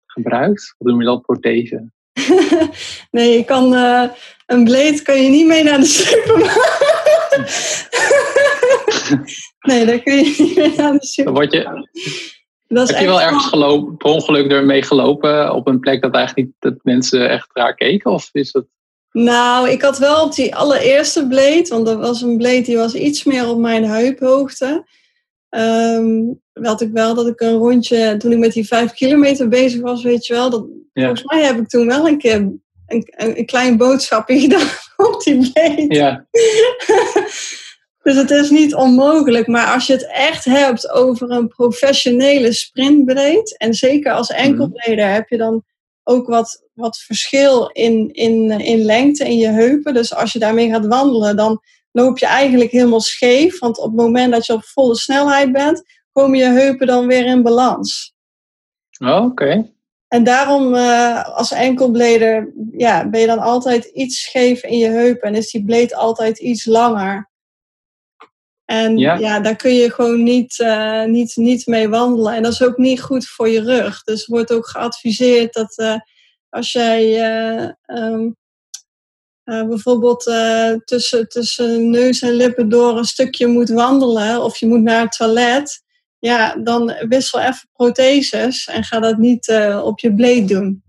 gebruikt? 0.05 0.75
Of 0.77 0.87
noem 0.87 0.99
je 0.99 1.05
dat 1.05 1.21
prothese? 1.21 1.91
nee, 3.11 3.37
je 3.37 3.43
kan, 3.45 3.73
een 4.45 4.63
blade 4.63 5.01
kan 5.01 5.23
je 5.23 5.29
niet 5.29 5.47
mee 5.47 5.63
naar 5.63 5.79
de 5.79 5.85
supermarkt. 5.85 7.89
nee, 9.67 9.85
daar 9.85 9.99
kun 9.99 10.15
je 10.15 10.35
niet 10.37 10.55
mee 10.55 10.75
naar 10.75 10.93
de 10.93 11.05
supermarkt. 11.05 11.51
Dan 11.51 11.65
word 11.65 11.83
je, 11.83 11.87
dat 12.73 12.89
Heb 12.89 12.99
je 12.99 13.05
wel 13.05 13.21
ergens 13.21 13.45
gelopen, 13.45 13.97
per 13.97 14.09
ongeluk 14.09 14.51
ermee 14.51 14.83
gelopen 14.83 15.53
op 15.53 15.67
een 15.67 15.79
plek 15.79 16.01
dat 16.01 16.13
eigenlijk 16.13 16.47
niet 16.47 16.55
dat 16.59 16.83
mensen 16.83 17.29
echt 17.29 17.49
raar 17.53 17.75
keken? 17.75 18.11
Of 18.11 18.29
is 18.31 18.53
het... 18.53 18.65
Nou, 19.11 19.69
ik 19.69 19.81
had 19.81 19.97
wel 19.97 20.23
op 20.23 20.35
die 20.35 20.55
allereerste 20.55 21.27
blade, 21.27 21.65
want 21.69 21.85
dat 21.85 21.97
was 21.97 22.21
een 22.21 22.37
blade 22.37 22.61
die 22.61 22.77
was 22.77 22.93
iets 22.93 23.23
meer 23.23 23.47
op 23.47 23.57
mijn 23.57 23.83
heuphoogte. 23.83 24.85
Um, 25.49 26.41
had 26.53 26.81
ik 26.81 26.91
wel 26.91 27.15
dat 27.15 27.27
ik 27.27 27.41
een 27.41 27.57
rondje, 27.57 28.17
toen 28.17 28.31
ik 28.31 28.37
met 28.37 28.53
die 28.53 28.67
vijf 28.67 28.93
kilometer 28.93 29.47
bezig 29.47 29.81
was, 29.81 30.03
weet 30.03 30.25
je 30.25 30.33
wel, 30.33 30.49
dat, 30.49 30.65
ja. 30.93 31.05
volgens 31.05 31.23
mij 31.23 31.43
heb 31.43 31.57
ik 31.57 31.67
toen 31.67 31.87
wel 31.87 32.07
een 32.07 32.17
keer 32.17 32.35
een, 32.35 32.63
een, 32.87 33.37
een 33.37 33.45
klein 33.45 33.77
boodschapje 33.77 34.39
gedaan 34.45 34.67
op 34.97 35.23
die 35.23 35.51
blade. 35.51 35.85
Ja. 35.87 36.25
Dus 38.03 38.15
het 38.15 38.31
is 38.31 38.49
niet 38.49 38.75
onmogelijk, 38.75 39.47
maar 39.47 39.73
als 39.73 39.87
je 39.87 39.93
het 39.93 40.07
echt 40.11 40.45
hebt 40.45 40.89
over 40.91 41.31
een 41.31 41.47
professionele 41.47 42.53
sprintbreed, 42.53 43.57
en 43.57 43.73
zeker 43.73 44.13
als 44.13 44.29
mhm. 44.29 44.39
enkelbreder 44.39 45.11
heb 45.11 45.29
je 45.29 45.37
dan 45.37 45.63
ook 46.03 46.27
wat, 46.27 46.63
wat 46.73 46.97
verschil 46.97 47.67
in, 47.67 48.09
in, 48.13 48.51
in 48.51 48.81
lengte 48.81 49.25
in 49.25 49.37
je 49.37 49.47
heupen. 49.47 49.93
Dus 49.93 50.15
als 50.15 50.33
je 50.33 50.39
daarmee 50.39 50.69
gaat 50.69 50.85
wandelen, 50.85 51.35
dan 51.35 51.61
loop 51.91 52.17
je 52.17 52.25
eigenlijk 52.25 52.71
helemaal 52.71 53.01
scheef. 53.01 53.59
Want 53.59 53.77
op 53.77 53.85
het 53.85 53.95
moment 53.95 54.31
dat 54.31 54.45
je 54.45 54.53
op 54.53 54.63
volle 54.63 54.95
snelheid 54.95 55.51
bent, 55.51 55.83
komen 56.11 56.37
je 56.37 56.45
heupen 56.45 56.87
dan 56.87 57.07
weer 57.07 57.25
in 57.25 57.43
balans. 57.43 58.13
Oh, 58.99 59.25
oké. 59.25 59.71
En 60.13 60.23
daarom 60.23 60.75
uh, 60.75 61.23
als 61.23 61.51
enkelbleder 61.51 62.53
ja, 62.71 63.09
ben 63.09 63.19
je 63.19 63.27
dan 63.27 63.39
altijd 63.39 63.85
iets 63.85 64.21
scheef 64.21 64.63
in 64.63 64.77
je 64.77 64.87
heupen 64.87 65.27
en 65.27 65.35
is 65.35 65.51
die 65.51 65.65
bleed 65.65 65.93
altijd 65.93 66.39
iets 66.39 66.65
langer. 66.65 67.31
En 68.65 68.97
ja, 68.97 69.39
daar 69.39 69.55
kun 69.55 69.73
je 69.73 69.91
gewoon 69.91 70.23
niet, 70.23 70.59
uh, 70.59 71.03
niet, 71.03 71.35
niet 71.35 71.67
mee 71.67 71.89
wandelen. 71.89 72.33
En 72.33 72.43
dat 72.43 72.51
is 72.51 72.63
ook 72.63 72.77
niet 72.77 73.01
goed 73.01 73.27
voor 73.27 73.49
je 73.49 73.61
rug. 73.61 74.03
Dus 74.03 74.25
wordt 74.25 74.51
ook 74.51 74.67
geadviseerd 74.67 75.53
dat 75.53 75.77
uh, 75.77 75.95
als 76.49 76.71
jij 76.71 77.25
um, 77.85 78.35
bijvoorbeeld 79.43 80.23
tussen, 80.85 81.29
tussen 81.29 81.89
neus 81.89 82.21
en 82.21 82.33
lippen 82.33 82.69
door 82.69 82.97
een 82.97 83.05
stukje 83.05 83.47
moet 83.47 83.69
wandelen 83.69 84.43
of 84.43 84.57
je 84.57 84.67
moet 84.67 84.81
naar 84.81 85.01
het 85.01 85.17
toilet, 85.17 85.82
ja, 86.25 86.55
dan 86.55 86.93
wissel 87.07 87.39
even 87.39 87.67
protheses 87.73 88.67
en 88.67 88.83
ga 88.83 88.99
dat 88.99 89.17
niet 89.17 89.47
uh, 89.47 89.81
op 89.85 89.99
je 89.99 90.13
bleed 90.13 90.47
doen. 90.47 90.83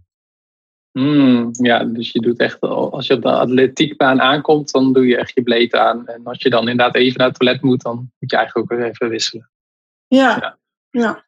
Mm, 0.93 1.49
ja, 1.53 1.85
dus 1.85 2.13
je 2.13 2.21
doet 2.21 2.39
echt, 2.39 2.61
als 2.61 3.07
je 3.07 3.15
op 3.15 3.23
de 3.23 3.31
atletiekbaan 3.31 4.21
aankomt, 4.21 4.71
dan 4.71 4.93
doe 4.93 5.07
je 5.07 5.17
echt 5.17 5.35
je 5.35 5.43
bleed 5.43 5.75
aan. 5.75 6.07
En 6.07 6.25
als 6.25 6.43
je 6.43 6.51
dan 6.51 6.69
inderdaad 6.69 6.95
even 6.95 7.19
naar 7.19 7.29
het 7.29 7.39
toilet 7.39 7.63
moet, 7.63 7.83
dan 7.83 7.97
moet 7.97 8.31
je 8.31 8.37
eigenlijk 8.37 8.73
ook 8.73 8.79
weer 8.79 8.89
even 8.89 9.09
wisselen. 9.09 9.51
Ja, 10.07 10.37
ja. 10.41 10.59
ja. 10.91 11.25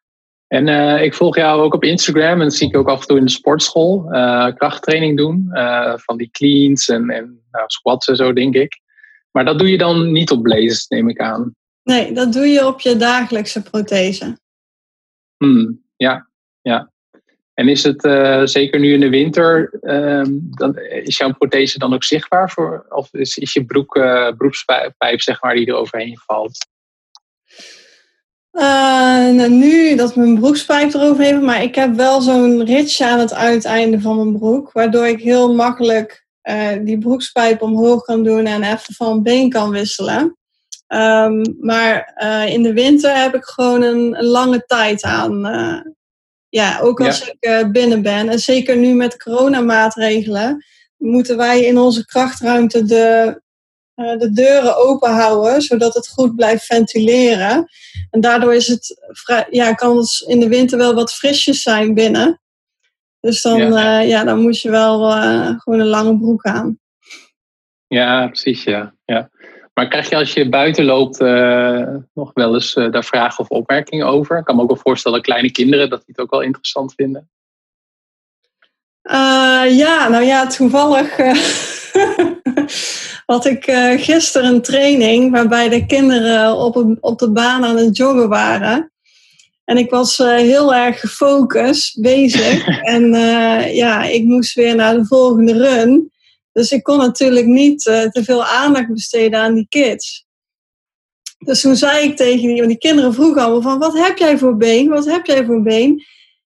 En 0.46 0.66
uh, 0.66 1.02
ik 1.02 1.14
volg 1.14 1.36
jou 1.36 1.62
ook 1.62 1.74
op 1.74 1.84
Instagram 1.84 2.32
en 2.32 2.38
dat 2.38 2.54
zie 2.54 2.68
ik 2.68 2.76
ook 2.76 2.88
af 2.88 3.00
en 3.00 3.06
toe 3.06 3.18
in 3.18 3.24
de 3.24 3.30
sportschool. 3.30 4.06
Uh, 4.14 4.48
krachttraining 4.54 5.16
doen, 5.16 5.48
van 5.96 6.16
die 6.16 6.30
cleans 6.30 6.88
en, 6.88 7.10
en 7.10 7.42
nou, 7.50 7.64
squats 7.66 8.08
en 8.08 8.16
zo, 8.16 8.32
denk 8.32 8.54
ik. 8.54 8.80
Maar 9.30 9.44
dat 9.44 9.58
doe 9.58 9.70
je 9.70 9.78
dan 9.78 10.12
niet 10.12 10.30
op 10.30 10.42
blazes, 10.42 10.86
neem 10.86 11.08
ik 11.08 11.20
aan. 11.20 11.54
Nee, 11.86 12.12
dat 12.12 12.32
doe 12.32 12.46
je 12.46 12.66
op 12.66 12.80
je 12.80 12.96
dagelijkse 12.96 13.62
prothese. 13.62 14.38
Hmm, 15.36 15.82
ja, 15.96 16.28
ja. 16.62 16.92
En 17.54 17.68
is 17.68 17.82
het 17.82 18.04
uh, 18.04 18.40
zeker 18.44 18.80
nu 18.80 18.92
in 18.92 19.00
de 19.00 19.08
winter, 19.08 19.78
uh, 19.82 20.24
dan, 20.50 20.78
is 20.78 21.16
jouw 21.16 21.32
prothese 21.32 21.78
dan 21.78 21.94
ook 21.94 22.04
zichtbaar 22.04 22.50
voor, 22.50 22.86
of 22.88 23.14
is, 23.14 23.36
is 23.36 23.52
je 23.52 23.64
broek, 23.64 23.96
uh, 23.96 24.28
broekspijp 24.36 25.20
zeg 25.20 25.42
maar 25.42 25.54
die 25.54 25.66
er 25.66 25.74
overheen 25.74 26.18
valt? 26.18 26.66
Eh, 28.50 28.64
nou, 29.34 29.50
nu 29.50 29.96
dat 29.96 30.16
mijn 30.16 30.38
broekspijp 30.38 30.94
eroverheen, 30.94 31.44
maar 31.44 31.62
ik 31.62 31.74
heb 31.74 31.94
wel 31.94 32.20
zo'n 32.20 32.64
ritsje 32.64 33.06
aan 33.06 33.18
het 33.18 33.34
uiteinde 33.34 34.00
van 34.00 34.16
mijn 34.16 34.38
broek, 34.38 34.72
waardoor 34.72 35.06
ik 35.06 35.20
heel 35.20 35.54
makkelijk 35.54 36.26
die 36.80 36.98
broekspijp 36.98 37.62
omhoog 37.62 38.02
kan 38.02 38.22
doen 38.22 38.46
en 38.46 38.62
even 38.62 38.94
van 38.94 39.22
been 39.22 39.50
kan 39.50 39.70
wisselen. 39.70 40.35
Um, 40.88 41.56
maar 41.60 42.14
uh, 42.22 42.52
in 42.52 42.62
de 42.62 42.72
winter 42.72 43.16
heb 43.16 43.34
ik 43.34 43.44
gewoon 43.44 43.82
een, 43.82 44.18
een 44.18 44.24
lange 44.24 44.64
tijd 44.66 45.02
aan. 45.02 45.46
Uh, 45.46 45.80
ja, 46.48 46.80
ook 46.80 47.00
als 47.00 47.28
ik 47.28 47.36
uh, 47.40 47.70
binnen 47.70 48.02
ben. 48.02 48.28
En 48.28 48.38
zeker 48.38 48.76
nu 48.76 48.94
met 48.94 49.22
coronamaatregelen 49.22 50.64
moeten 50.96 51.36
wij 51.36 51.64
in 51.64 51.78
onze 51.78 52.04
krachtruimte 52.04 52.84
de, 52.84 53.40
de 53.94 54.30
deuren 54.32 54.76
open 54.76 55.10
houden, 55.10 55.62
zodat 55.62 55.94
het 55.94 56.08
goed 56.08 56.36
blijft 56.36 56.64
ventileren. 56.64 57.68
En 58.10 58.20
daardoor 58.20 58.54
is 58.54 58.66
het 58.66 59.00
vrij, 59.06 59.46
ja, 59.50 59.72
kan 59.72 59.96
het 59.96 60.24
in 60.26 60.40
de 60.40 60.48
winter 60.48 60.78
wel 60.78 60.94
wat 60.94 61.14
frisjes 61.14 61.62
zijn 61.62 61.94
binnen. 61.94 62.40
Dus 63.20 63.42
dan, 63.42 63.72
ja. 63.72 63.98
ja 63.98 64.24
dan 64.24 64.40
moet 64.40 64.60
je 64.60 64.70
wel 64.70 65.10
gewoon 65.56 65.80
een 65.80 65.86
lange 65.86 66.18
broek 66.18 66.44
aan. 66.44 66.78
Ja, 67.86 68.26
precies, 68.26 68.64
ja. 68.64 68.94
ja. 69.04 69.30
Maar 69.76 69.88
krijg 69.88 70.08
je 70.08 70.16
als 70.16 70.32
je 70.32 70.48
buiten 70.48 70.84
loopt 70.84 71.20
uh, 71.20 71.86
nog 72.14 72.30
wel 72.34 72.54
eens 72.54 72.74
uh, 72.74 72.90
daar 72.90 73.04
vragen 73.04 73.38
of 73.38 73.48
opmerkingen 73.48 74.06
over? 74.06 74.38
Ik 74.38 74.44
kan 74.44 74.56
me 74.56 74.62
ook 74.62 74.68
wel 74.68 74.76
voorstellen, 74.76 75.22
kleine 75.22 75.50
kinderen, 75.50 75.90
dat 75.90 75.98
die 75.98 76.08
het 76.08 76.20
ook 76.20 76.30
wel 76.30 76.42
interessant 76.42 76.94
vinden. 76.94 77.28
Uh, 79.02 79.76
ja, 79.76 80.08
nou 80.08 80.24
ja, 80.24 80.46
toevallig 80.46 81.16
had 83.32 83.46
ik 83.46 83.64
gisteren 83.96 84.54
een 84.54 84.62
training 84.62 85.30
waarbij 85.30 85.68
de 85.68 85.86
kinderen 85.86 86.56
op, 86.56 86.76
een, 86.76 86.98
op 87.00 87.18
de 87.18 87.30
baan 87.30 87.64
aan 87.64 87.76
het 87.76 87.96
joggen 87.96 88.28
waren. 88.28 88.92
En 89.64 89.76
ik 89.76 89.90
was 89.90 90.16
heel 90.16 90.74
erg 90.74 91.00
gefocust 91.00 92.00
bezig. 92.00 92.66
en 92.94 93.10
ja, 93.74 94.04
ik 94.04 94.24
moest 94.24 94.54
weer 94.54 94.74
naar 94.74 94.94
de 94.94 95.06
volgende 95.06 95.52
run. 95.52 96.10
Dus 96.56 96.70
ik 96.70 96.82
kon 96.82 96.98
natuurlijk 96.98 97.46
niet 97.46 97.86
uh, 97.86 98.02
te 98.02 98.24
veel 98.24 98.44
aandacht 98.44 98.92
besteden 98.92 99.40
aan 99.40 99.54
die 99.54 99.66
kids. 99.68 100.26
Dus 101.38 101.60
toen 101.60 101.76
zei 101.76 102.08
ik 102.08 102.16
tegen 102.16 102.48
die, 102.48 102.56
want 102.56 102.68
die 102.68 102.78
kinderen 102.78 103.14
vroegen 103.14 103.42
allemaal 103.42 103.62
van, 103.62 103.78
wat 103.78 103.98
heb 103.98 104.18
jij 104.18 104.38
voor 104.38 104.56
been? 104.56 104.88
Wat 104.88 105.04
heb 105.04 105.26
jij 105.26 105.44
voor 105.44 105.62
been? 105.62 106.02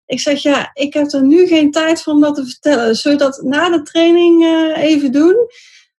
Ik 0.07 0.21
zeg, 0.21 0.43
ja, 0.43 0.71
ik 0.73 0.95
heb 0.95 1.13
er 1.13 1.23
nu 1.23 1.47
geen 1.47 1.71
tijd 1.71 2.03
voor 2.03 2.13
om 2.13 2.21
dat 2.21 2.35
te 2.35 2.45
vertellen. 2.45 2.97
Zullen 2.97 3.19
we 3.19 3.25
dat 3.25 3.43
na 3.43 3.71
de 3.71 3.83
training 3.83 4.43
uh, 4.43 4.83
even 4.83 5.13
doen? 5.13 5.37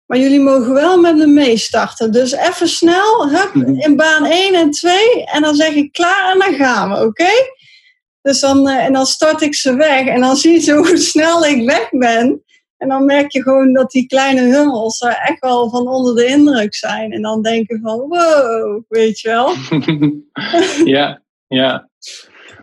Maar 0.06 0.18
jullie 0.18 0.40
mogen 0.40 0.74
wel 0.74 1.00
met 1.00 1.16
me 1.16 1.28
meestarten. 1.28 2.12
Dus 2.12 2.32
even 2.32 2.68
snel, 2.68 3.30
hup, 3.30 3.54
mhm. 3.54 3.80
in 3.80 3.96
baan 3.96 4.26
1 4.26 4.54
en 4.54 4.72
2. 4.72 5.26
En 5.26 5.42
dan 5.42 5.56
zeg 5.56 5.74
ik 5.74 5.92
klaar 5.92 6.32
en 6.32 6.40
dan 6.40 6.54
gaan 6.54 6.90
we, 6.90 7.06
oké? 7.06 7.32
Dus 8.22 8.40
dan, 8.40 8.68
uh, 8.68 8.86
en 8.86 8.94
dan 8.94 9.06
start 9.06 9.42
ik 9.42 9.56
ze 9.56 9.76
weg. 9.76 10.06
En 10.08 10.22
dan 10.22 10.36
zie 10.36 10.66
je 10.66 10.74
hoe 10.88 10.98
snel 10.98 11.46
ik 11.46 11.66
weg 11.66 11.90
ben. 11.90 12.44
En 12.82 12.88
dan 12.88 13.06
merk 13.06 13.32
je 13.32 13.42
gewoon 13.42 13.74
dat 13.74 13.92
die 13.92 14.08
kleine 14.08 14.42
hummels 14.42 15.00
echt 15.00 15.40
wel 15.40 15.70
van 15.70 15.88
onder 15.88 16.16
de 16.16 16.26
indruk 16.26 16.76
zijn. 16.76 17.12
En 17.12 17.22
dan 17.22 17.42
denken 17.42 17.80
van, 17.82 18.00
wow, 18.00 18.84
weet 18.88 19.20
je 19.20 19.28
wel. 19.28 19.54
ja, 20.96 21.22
ja. 21.48 21.90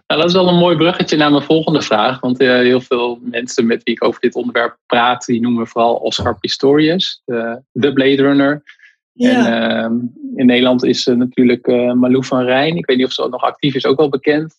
Nou, 0.07 0.21
dat 0.21 0.25
is 0.25 0.33
wel 0.33 0.49
een 0.49 0.59
mooi 0.59 0.77
bruggetje 0.77 1.17
naar 1.17 1.31
mijn 1.31 1.43
volgende 1.43 1.83
vraag. 1.83 2.21
Want 2.21 2.41
uh, 2.41 2.49
heel 2.49 2.81
veel 2.81 3.19
mensen 3.23 3.67
met 3.67 3.83
wie 3.83 3.95
ik 3.95 4.05
over 4.05 4.21
dit 4.21 4.35
onderwerp 4.35 4.79
praat, 4.87 5.25
die 5.25 5.41
noemen 5.41 5.67
vooral 5.67 5.95
Oscar 5.95 6.39
Pistorius, 6.39 7.23
de, 7.25 7.63
de 7.73 7.93
Blade 7.93 8.23
Runner. 8.23 8.63
Ja. 9.13 9.47
En 9.47 9.93
uh, 9.93 10.37
in 10.37 10.47
Nederland 10.47 10.85
is 10.85 11.07
uh, 11.07 11.17
natuurlijk 11.17 11.67
uh, 11.67 11.93
Malou 11.93 12.25
van 12.25 12.45
Rijn. 12.45 12.77
Ik 12.77 12.87
weet 12.87 12.97
niet 12.97 13.07
of 13.07 13.13
ze 13.13 13.29
nog 13.29 13.43
actief 13.43 13.75
is, 13.75 13.87
ook 13.87 13.99
wel 13.99 14.09
bekend. 14.09 14.55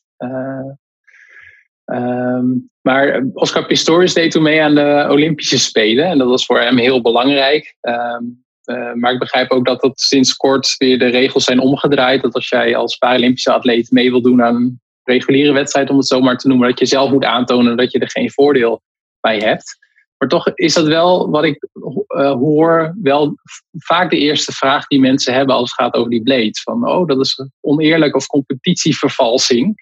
Um, 1.91 2.69
maar 2.81 3.23
Oscar 3.33 3.65
Pistorius 3.65 4.13
deed 4.13 4.31
toen 4.31 4.43
mee 4.43 4.61
aan 4.61 4.75
de 4.75 5.07
Olympische 5.09 5.59
Spelen. 5.59 6.05
En 6.05 6.17
dat 6.17 6.27
was 6.27 6.45
voor 6.45 6.59
hem 6.59 6.77
heel 6.77 7.01
belangrijk. 7.01 7.75
Um, 7.81 8.43
uh, 8.65 8.93
maar 8.93 9.13
ik 9.13 9.19
begrijp 9.19 9.51
ook 9.51 9.65
dat 9.65 9.81
dat 9.81 9.99
sinds 9.99 10.35
kort 10.35 10.75
weer 10.77 10.99
de 10.99 11.07
regels 11.07 11.43
zijn 11.43 11.59
omgedraaid. 11.59 12.21
Dat 12.21 12.33
als 12.33 12.49
jij 12.49 12.75
als 12.75 12.97
Paralympische 12.97 13.51
atleet 13.51 13.91
mee 13.91 14.11
wil 14.11 14.21
doen 14.21 14.43
aan 14.43 14.55
een 14.55 14.81
reguliere 15.03 15.51
wedstrijd, 15.51 15.89
om 15.89 15.97
het 15.97 16.07
zo 16.07 16.21
maar 16.21 16.37
te 16.37 16.47
noemen, 16.47 16.69
dat 16.69 16.79
je 16.79 16.85
zelf 16.85 17.11
moet 17.11 17.25
aantonen 17.25 17.77
dat 17.77 17.91
je 17.91 17.99
er 17.99 18.09
geen 18.09 18.31
voordeel 18.31 18.81
bij 19.19 19.39
hebt. 19.39 19.77
Maar 20.17 20.29
toch 20.29 20.51
is 20.53 20.73
dat 20.73 20.87
wel, 20.87 21.29
wat 21.29 21.43
ik 21.43 21.67
uh, 21.73 22.31
hoor, 22.31 22.95
wel 23.01 23.35
vaak 23.77 24.09
de 24.09 24.17
eerste 24.17 24.51
vraag 24.51 24.87
die 24.87 24.99
mensen 24.99 25.33
hebben 25.33 25.55
als 25.55 25.71
het 25.71 25.79
gaat 25.79 25.93
over 25.93 26.09
die 26.09 26.23
blade. 26.23 26.59
Van, 26.63 26.89
oh, 26.89 27.07
dat 27.07 27.19
is 27.19 27.49
oneerlijk 27.61 28.15
of 28.15 28.27
competitievervalsing. 28.27 29.75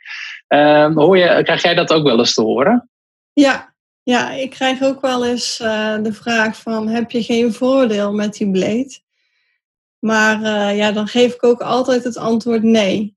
Uh, 0.49 0.95
hoor 0.95 1.17
je, 1.17 1.43
krijg 1.43 1.61
jij 1.61 1.75
dat 1.75 1.93
ook 1.93 2.03
wel 2.03 2.19
eens 2.19 2.33
te 2.33 2.41
horen? 2.41 2.89
Ja, 3.33 3.73
ja 4.03 4.31
ik 4.31 4.49
krijg 4.49 4.83
ook 4.83 5.01
wel 5.01 5.25
eens 5.25 5.59
uh, 5.59 5.97
de 6.03 6.13
vraag 6.13 6.57
van, 6.57 6.87
heb 6.87 7.11
je 7.11 7.23
geen 7.23 7.53
voordeel 7.53 8.13
met 8.13 8.33
die 8.33 8.51
blade? 8.51 8.99
Maar 9.99 10.41
uh, 10.41 10.77
ja, 10.77 10.91
dan 10.91 11.07
geef 11.07 11.33
ik 11.33 11.43
ook 11.43 11.61
altijd 11.61 12.03
het 12.03 12.17
antwoord 12.17 12.63
nee. 12.63 13.15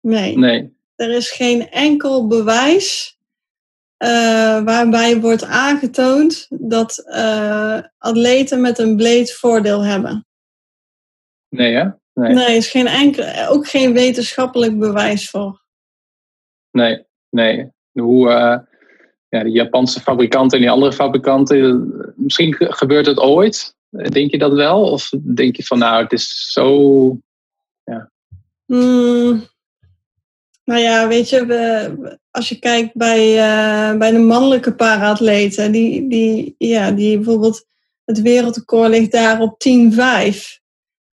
Nee. 0.00 0.38
nee. 0.38 0.78
Er 0.94 1.10
is 1.10 1.30
geen 1.30 1.70
enkel 1.70 2.26
bewijs 2.26 3.18
uh, 3.98 4.08
waarbij 4.62 5.20
wordt 5.20 5.44
aangetoond 5.44 6.46
dat 6.50 7.04
atleten 7.98 8.60
met 8.60 8.78
een 8.78 8.96
blade 8.96 9.26
voordeel 9.26 9.84
hebben. 9.84 10.26
Nee, 11.48 11.74
hè? 11.74 11.88
Nee, 12.14 12.34
nee 12.34 12.56
is 12.56 12.70
geen 12.70 12.86
enkel, 12.86 13.48
ook 13.48 13.68
geen 13.68 13.92
wetenschappelijk 13.92 14.78
bewijs 14.78 15.30
voor. 15.30 15.60
Nee, 16.70 17.04
nee. 17.30 17.70
Hoe 17.92 18.28
uh, 18.28 18.58
ja, 19.28 19.42
de 19.42 19.50
Japanse 19.50 20.00
fabrikanten 20.00 20.58
en 20.58 20.64
die 20.64 20.72
andere 20.72 20.92
fabrikanten, 20.92 21.92
misschien 22.16 22.54
gebeurt 22.58 23.06
het 23.06 23.18
ooit. 23.18 23.74
Denk 23.90 24.30
je 24.30 24.38
dat 24.38 24.52
wel? 24.52 24.90
Of 24.90 25.10
denk 25.20 25.56
je 25.56 25.64
van 25.64 25.78
nou, 25.78 26.02
het 26.02 26.12
is 26.12 26.52
zo. 26.52 27.18
Ja. 27.84 28.10
Mm, 28.66 29.44
nou 30.64 30.80
ja, 30.80 31.08
weet 31.08 31.28
je, 31.28 31.46
we, 31.46 32.18
als 32.30 32.48
je 32.48 32.58
kijkt 32.58 32.94
bij, 32.94 33.28
uh, 33.28 33.98
bij 33.98 34.10
de 34.10 34.18
mannelijke 34.18 34.74
paraatleten, 34.74 35.72
die, 35.72 36.08
die, 36.08 36.54
ja, 36.58 36.90
die 36.90 37.16
bijvoorbeeld 37.16 37.64
het 38.04 38.20
wereldrecord 38.20 38.90
ligt 38.90 39.12
daar 39.12 39.40
op 39.40 39.52
10-5. 39.52 39.58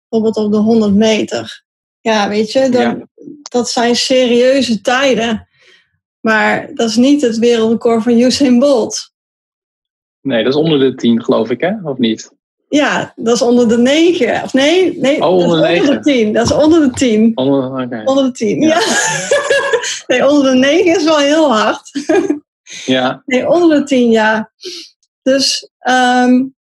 bijvoorbeeld 0.09 0.37
op 0.37 0.51
de 0.51 0.57
100 0.57 0.93
meter. 0.93 1.63
Ja, 2.01 2.29
weet 2.29 2.51
je, 2.51 2.69
dan, 2.69 3.09
dat 3.51 3.69
zijn 3.69 3.95
serieuze 3.95 4.81
tijden. 4.81 5.47
Maar 6.19 6.69
dat 6.73 6.89
is 6.89 6.95
niet 6.95 7.21
het 7.21 7.37
wereldrecord 7.37 8.03
van 8.03 8.19
Usain 8.19 8.59
Bolt. 8.59 9.11
Nee, 10.21 10.43
dat 10.43 10.53
is 10.53 10.59
onder 10.59 10.79
de 10.79 10.95
10, 10.95 11.23
geloof 11.23 11.49
ik, 11.49 11.61
hè? 11.61 11.71
Of 11.83 11.97
niet? 11.97 12.31
Ja, 12.69 13.13
dat 13.15 13.35
is 13.35 13.41
onder 13.41 13.67
de 13.67 13.77
9. 13.77 14.43
Of 14.43 14.53
nee, 14.53 14.97
nee 14.99 15.21
oh, 15.21 15.29
onder, 15.29 15.61
dat 15.61 15.69
is 15.69 15.79
onder 15.79 15.95
de 15.95 15.99
10. 15.99 16.33
Dat 16.33 16.45
is 16.45 16.51
onder 16.51 16.79
de 16.79 16.91
10. 16.91 17.31
Onder, 17.35 17.83
okay. 17.83 18.03
onder 18.03 18.23
de 18.23 18.31
10, 18.31 18.61
ja. 18.61 18.67
ja. 18.79 18.83
nee, 20.07 20.29
onder 20.29 20.51
de 20.51 20.57
9 20.57 20.95
is 20.95 21.03
wel 21.03 21.17
heel 21.17 21.53
hard. 21.53 21.91
ja. 22.85 23.21
Nee, 23.25 23.49
onder 23.49 23.79
de 23.79 23.83
10, 23.83 24.11
ja. 24.11 24.51
Dus, 25.21 25.69
um, 25.87 26.55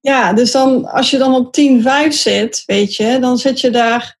ja, 0.00 0.32
dus 0.32 0.52
dan, 0.52 0.84
als 0.84 1.10
je 1.10 1.18
dan 1.18 1.34
op 1.34 1.56
10,5 1.60 2.08
zit, 2.08 2.62
weet 2.66 2.94
je, 2.94 3.18
dan 3.20 3.38
zit 3.38 3.60
je 3.60 3.70
daar 3.70 4.18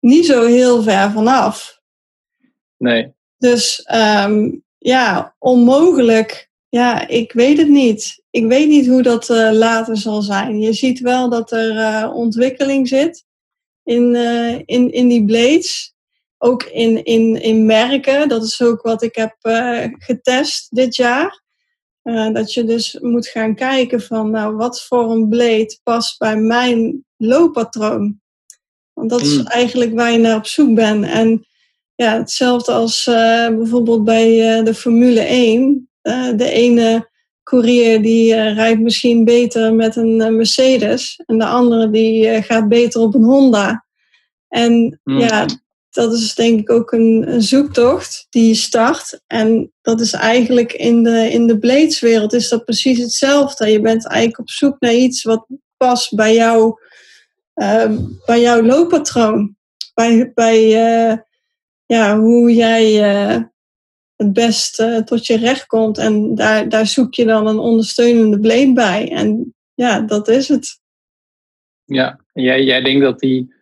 niet 0.00 0.26
zo 0.26 0.44
heel 0.44 0.82
ver 0.82 1.10
vanaf. 1.10 1.80
Nee. 2.76 3.14
Dus 3.38 3.88
um, 3.94 4.64
ja, 4.78 5.34
onmogelijk. 5.38 6.50
Ja, 6.68 7.08
ik 7.08 7.32
weet 7.32 7.58
het 7.58 7.68
niet. 7.68 8.22
Ik 8.30 8.46
weet 8.46 8.68
niet 8.68 8.86
hoe 8.86 9.02
dat 9.02 9.28
uh, 9.28 9.50
later 9.52 9.96
zal 9.96 10.22
zijn. 10.22 10.60
Je 10.60 10.72
ziet 10.72 11.00
wel 11.00 11.28
dat 11.28 11.52
er 11.52 11.70
uh, 11.70 12.14
ontwikkeling 12.14 12.88
zit 12.88 13.24
in, 13.82 14.14
uh, 14.14 14.52
in, 14.64 14.92
in 14.92 15.08
die 15.08 15.24
blades. 15.24 15.94
Ook 16.38 16.62
in, 16.62 17.04
in, 17.04 17.42
in 17.42 17.66
merken. 17.66 18.28
Dat 18.28 18.42
is 18.42 18.62
ook 18.62 18.82
wat 18.82 19.02
ik 19.02 19.14
heb 19.16 19.36
getest 19.98 20.76
dit 20.76 20.96
jaar. 20.96 21.42
dat 22.32 22.52
je 22.52 22.64
dus 22.64 22.98
moet 23.00 23.26
gaan 23.26 23.54
kijken 23.54 24.00
van 24.00 24.30
nou, 24.30 24.56
wat 24.56 24.84
voor 24.84 25.10
een 25.10 25.28
blade 25.28 25.78
past 25.82 26.18
bij 26.18 26.36
mijn 26.36 27.04
looppatroon. 27.16 28.20
Want 28.96 29.10
dat 29.10 29.20
is 29.20 29.38
mm. 29.38 29.46
eigenlijk 29.46 29.94
waar 29.94 30.12
je 30.12 30.18
naar 30.18 30.36
op 30.36 30.46
zoek 30.46 30.74
bent. 30.74 31.04
En 31.04 31.46
ja, 31.94 32.18
hetzelfde 32.18 32.72
als 32.72 33.06
uh, 33.06 33.48
bijvoorbeeld 33.48 34.04
bij 34.04 34.58
uh, 34.58 34.64
de 34.64 34.74
Formule 34.74 35.20
1. 35.20 35.88
Uh, 36.02 36.28
de 36.36 36.50
ene 36.50 37.08
courier 37.42 38.02
die 38.02 38.34
rijdt 38.34 38.80
misschien 38.80 39.24
beter 39.24 39.74
met 39.74 39.96
een 39.96 40.36
Mercedes. 40.36 41.22
En 41.26 41.38
de 41.38 41.46
andere 41.46 41.90
die 41.90 42.42
gaat 42.42 42.68
beter 42.68 43.00
op 43.00 43.14
een 43.14 43.24
Honda. 43.24 43.84
En 44.48 45.00
mm. 45.04 45.18
ja, 45.18 45.46
dat 45.90 46.12
is 46.12 46.34
denk 46.34 46.60
ik 46.60 46.70
ook 46.70 46.92
een, 46.92 47.24
een, 47.28 47.42
zoektocht 47.42 48.26
die 48.30 48.46
je 48.46 48.54
start. 48.54 49.20
En 49.26 49.72
dat 49.82 50.00
is 50.00 50.12
eigenlijk 50.12 50.72
in 50.72 51.02
de, 51.02 51.30
in 51.30 51.46
de 51.46 51.58
bladeswereld 51.58 52.32
is 52.32 52.48
dat 52.48 52.64
precies 52.64 52.98
hetzelfde. 52.98 53.70
Je 53.70 53.80
bent 53.80 54.06
eigenlijk 54.06 54.38
op 54.38 54.50
zoek 54.50 54.76
naar 54.78 54.94
iets 54.94 55.22
wat 55.22 55.46
past 55.76 56.14
bij 56.14 56.34
jou 56.34 56.78
bij 58.26 58.40
jouw 58.40 58.62
looppatroon. 58.62 59.56
Bij, 59.94 60.32
bij 60.34 60.64
uh, 60.64 61.16
ja, 61.86 62.18
hoe 62.18 62.54
jij 62.54 63.14
uh, 63.34 63.42
het 64.16 64.32
best 64.32 64.80
uh, 64.80 64.98
tot 64.98 65.26
je 65.26 65.36
recht 65.36 65.66
komt. 65.66 65.98
En 65.98 66.34
daar, 66.34 66.68
daar 66.68 66.86
zoek 66.86 67.14
je 67.14 67.24
dan 67.24 67.46
een 67.46 67.58
ondersteunende 67.58 68.40
blade 68.40 68.72
bij. 68.72 69.10
En 69.12 69.54
ja, 69.74 70.00
dat 70.00 70.28
is 70.28 70.48
het. 70.48 70.80
Ja, 71.84 72.20
jij, 72.32 72.62
jij 72.64 72.82
denkt 72.82 73.02
dat 73.02 73.18
die 73.18 73.54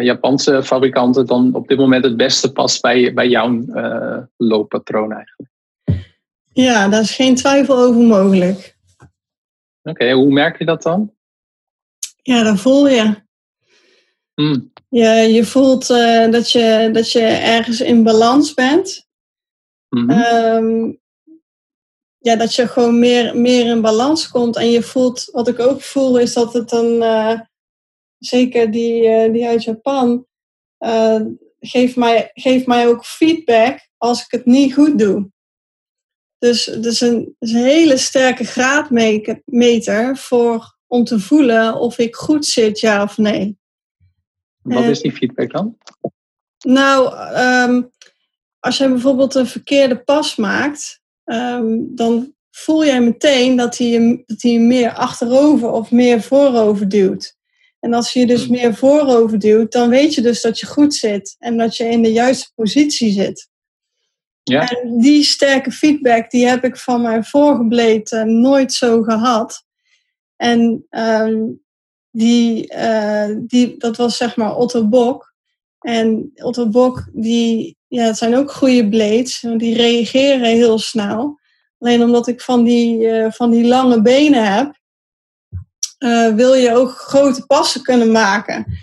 Japanse 0.00 0.62
fabrikanten 0.62 1.26
dan 1.26 1.54
op 1.54 1.68
dit 1.68 1.78
moment 1.78 2.04
het 2.04 2.16
beste 2.16 2.52
past 2.52 2.82
bij, 2.82 3.14
bij 3.14 3.28
jouw 3.28 3.64
looppatroon 4.36 5.12
eigenlijk? 5.12 5.50
Ja, 6.52 6.88
daar 6.88 7.00
is 7.00 7.14
geen 7.14 7.34
twijfel 7.34 7.78
over 7.78 8.00
mogelijk. 8.00 8.76
Oké, 9.82 10.12
hoe 10.12 10.32
merk 10.32 10.58
je 10.58 10.64
dat 10.64 10.82
dan? 10.82 11.14
Ja, 12.22 12.42
dat 12.42 12.60
voel 12.60 12.88
je. 12.88 13.25
Mm. 14.40 14.72
Je, 14.88 15.08
je 15.08 15.44
voelt 15.44 15.90
uh, 15.90 16.30
dat, 16.30 16.50
je, 16.50 16.88
dat 16.92 17.12
je 17.12 17.20
ergens 17.20 17.80
in 17.80 18.02
balans 18.02 18.54
bent. 18.54 19.06
Mm 19.88 20.10
-hmm. 20.10 20.20
um, 20.20 21.00
ja, 22.18 22.36
dat 22.36 22.54
je 22.54 22.68
gewoon 22.68 22.98
meer, 22.98 23.36
meer 23.36 23.66
in 23.66 23.80
balans 23.80 24.28
komt. 24.28 24.56
En 24.56 24.70
je 24.70 24.82
voelt, 24.82 25.28
wat 25.32 25.48
ik 25.48 25.58
ook 25.58 25.82
voel, 25.82 26.18
is 26.18 26.32
dat 26.32 26.52
het 26.52 26.68
dan, 26.68 26.86
uh, 26.86 27.40
zeker 28.18 28.70
die, 28.70 29.02
uh, 29.02 29.32
die 29.32 29.46
uit 29.46 29.64
Japan, 29.64 30.26
geeft, 31.60 31.96
mij, 31.96 32.30
geeft 32.34 32.66
mij 32.66 32.88
ook 32.88 33.04
feedback 33.04 33.88
als 33.96 34.24
ik 34.24 34.30
het 34.30 34.46
niet 34.46 34.74
goed 34.74 34.98
doe. 34.98 35.30
Dus 36.38 36.66
het 36.66 36.84
is 36.84 37.00
een, 37.00 37.36
is 37.38 37.52
een 37.52 37.64
hele 37.64 37.96
sterke 37.96 38.44
graadmeter 38.44 40.16
voor, 40.16 40.76
om 40.86 41.04
te 41.04 41.20
voelen 41.20 41.74
of 41.74 41.98
ik 41.98 42.14
goed 42.14 42.46
zit, 42.46 42.80
ja 42.80 43.02
of 43.02 43.16
nee. 43.16 43.58
Wat 44.74 44.84
is 44.84 45.00
die 45.00 45.12
feedback 45.12 45.52
dan? 45.52 45.76
Nou, 46.64 47.14
ehm, 47.14 47.82
als 48.58 48.76
jij 48.76 48.88
bijvoorbeeld 48.88 49.34
een 49.34 49.46
verkeerde 49.46 49.98
pas 49.98 50.36
maakt, 50.36 51.00
ehm, 51.24 51.76
dan 51.80 52.34
voel 52.50 52.84
jij 52.84 53.00
meteen 53.00 53.56
dat 53.56 53.78
hij, 53.78 53.86
je, 53.86 54.22
dat 54.26 54.42
hij 54.42 54.50
je 54.50 54.60
meer 54.60 54.92
achterover 54.92 55.70
of 55.70 55.90
meer 55.90 56.22
voorover 56.22 56.88
duwt. 56.88 57.36
En 57.80 57.94
als 57.94 58.12
je 58.12 58.26
dus 58.26 58.42
hmm. 58.44 58.52
meer 58.52 58.74
voorover 58.74 59.38
duwt, 59.38 59.72
dan 59.72 59.88
weet 59.88 60.14
je 60.14 60.20
dus 60.20 60.40
dat 60.40 60.58
je 60.58 60.66
goed 60.66 60.94
zit 60.94 61.36
en 61.38 61.56
dat 61.56 61.76
je 61.76 61.84
in 61.84 62.02
de 62.02 62.12
juiste 62.12 62.50
positie 62.54 63.12
zit. 63.12 63.48
Ja. 64.42 64.68
En 64.68 64.98
die 64.98 65.22
sterke 65.22 65.70
feedback, 65.70 66.30
die 66.30 66.46
heb 66.46 66.64
ik 66.64 66.76
van 66.76 67.02
mijn 67.02 67.24
vorige 67.24 68.24
nooit 68.24 68.72
zo 68.72 69.02
gehad. 69.02 69.64
En 70.36 70.86
um, 70.90 71.64
die, 72.16 72.74
uh, 72.74 73.36
die, 73.38 73.76
dat 73.78 73.96
was 73.96 74.16
zeg 74.16 74.36
maar 74.36 74.56
Otto 74.56 74.88
Bok. 74.88 75.34
En 75.80 76.30
Otto 76.34 76.68
Bok, 76.68 77.08
die, 77.12 77.76
ja, 77.86 78.04
het 78.04 78.16
zijn 78.16 78.36
ook 78.36 78.52
goede 78.52 78.88
blades, 78.88 79.40
want 79.40 79.60
die 79.60 79.76
reageren 79.76 80.48
heel 80.48 80.78
snel. 80.78 81.38
Alleen 81.78 82.02
omdat 82.02 82.26
ik 82.26 82.40
van 82.40 82.64
die, 82.64 83.00
uh, 83.00 83.30
van 83.30 83.50
die 83.50 83.66
lange 83.66 84.02
benen 84.02 84.54
heb, 84.54 84.78
uh, 85.98 86.34
wil 86.34 86.54
je 86.54 86.74
ook 86.74 86.90
grote 86.90 87.46
passen 87.46 87.82
kunnen 87.82 88.12
maken. 88.12 88.78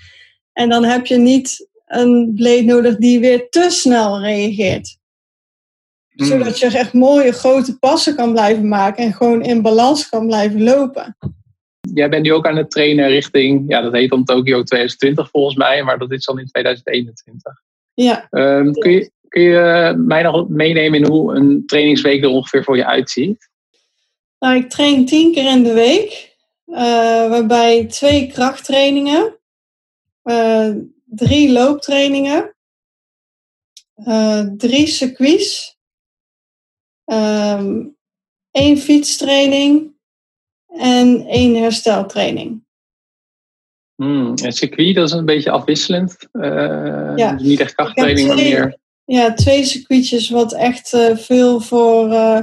En 0.54 0.70
dan 0.70 0.84
heb 0.84 1.06
je 1.06 1.18
niet 1.18 1.70
een 1.86 2.32
blade 2.36 2.64
nodig 2.64 2.98
die 2.98 3.20
weer 3.20 3.50
te 3.50 3.70
snel 3.70 4.20
reageert. 4.20 4.98
Hmm. 6.10 6.26
Zodat 6.26 6.60
je 6.60 6.66
echt 6.66 6.94
mooie 6.94 7.32
grote 7.32 7.78
passen 7.78 8.16
kan 8.16 8.32
blijven 8.32 8.68
maken 8.68 9.04
en 9.04 9.14
gewoon 9.14 9.42
in 9.42 9.62
balans 9.62 10.10
kan 10.10 10.28
blijven 10.28 10.64
lopen 10.64 11.18
jij 11.94 12.10
bent 12.10 12.24
nu 12.24 12.34
ook 12.34 12.48
aan 12.48 12.58
het 12.58 12.72
trainen 12.72 13.08
richting, 13.08 13.64
ja, 13.68 13.82
dat 13.82 13.94
heet 13.94 14.10
dan 14.10 14.24
Tokio 14.24 14.64
2020 14.64 15.30
volgens 15.30 15.56
mij, 15.56 15.84
maar 15.84 15.98
dat 15.98 16.12
is 16.12 16.26
dan 16.26 16.40
in 16.40 16.46
2021. 16.46 17.62
Ja. 17.94 18.28
Um, 18.30 18.74
kun, 18.74 18.92
je, 18.92 19.12
kun 19.28 19.42
je 19.42 19.94
mij 19.98 20.22
nog 20.22 20.50
meenemen 20.50 21.00
in 21.00 21.06
hoe 21.06 21.36
een 21.36 21.64
trainingsweek 21.66 22.24
er 22.24 22.30
ongeveer 22.30 22.64
voor 22.64 22.78
je 22.78 22.86
uitziet? 22.86 23.50
Nou, 24.40 24.56
ik 24.56 24.70
train 24.70 25.06
tien 25.06 25.34
keer 25.34 25.52
in 25.52 25.64
de 25.64 25.74
week, 25.74 26.36
uh, 26.66 26.78
waarbij 27.30 27.86
twee 27.86 28.28
krachttrainingen, 28.28 29.40
uh, 30.24 30.76
drie 31.06 31.52
looptrainingen, 31.52 32.56
uh, 33.96 34.42
drie 34.58 34.88
circuits, 34.88 35.78
um, 37.06 37.98
één 38.52 38.78
fietstraining 38.78 39.93
en 40.78 41.26
één 41.26 41.56
hersteltraining. 41.56 42.64
Hmm, 43.96 44.30
het 44.42 44.58
circuit 44.58 44.96
dat 44.96 45.08
is 45.08 45.12
een 45.12 45.26
beetje 45.26 45.52
afwisselend. 45.52 46.18
Uh, 46.34 47.14
ja. 47.16 47.32
Niet 47.42 47.60
echt 47.60 47.76
krachttraining, 47.76 48.28
maar 48.28 48.36
meer. 48.36 48.78
Ja, 49.06 49.34
twee 49.34 49.64
circuitjes 49.64 50.30
wat 50.30 50.54
echt 50.54 50.94
uh, 50.94 51.18
veel 51.18 51.60
voor, 51.60 52.10
uh, 52.10 52.40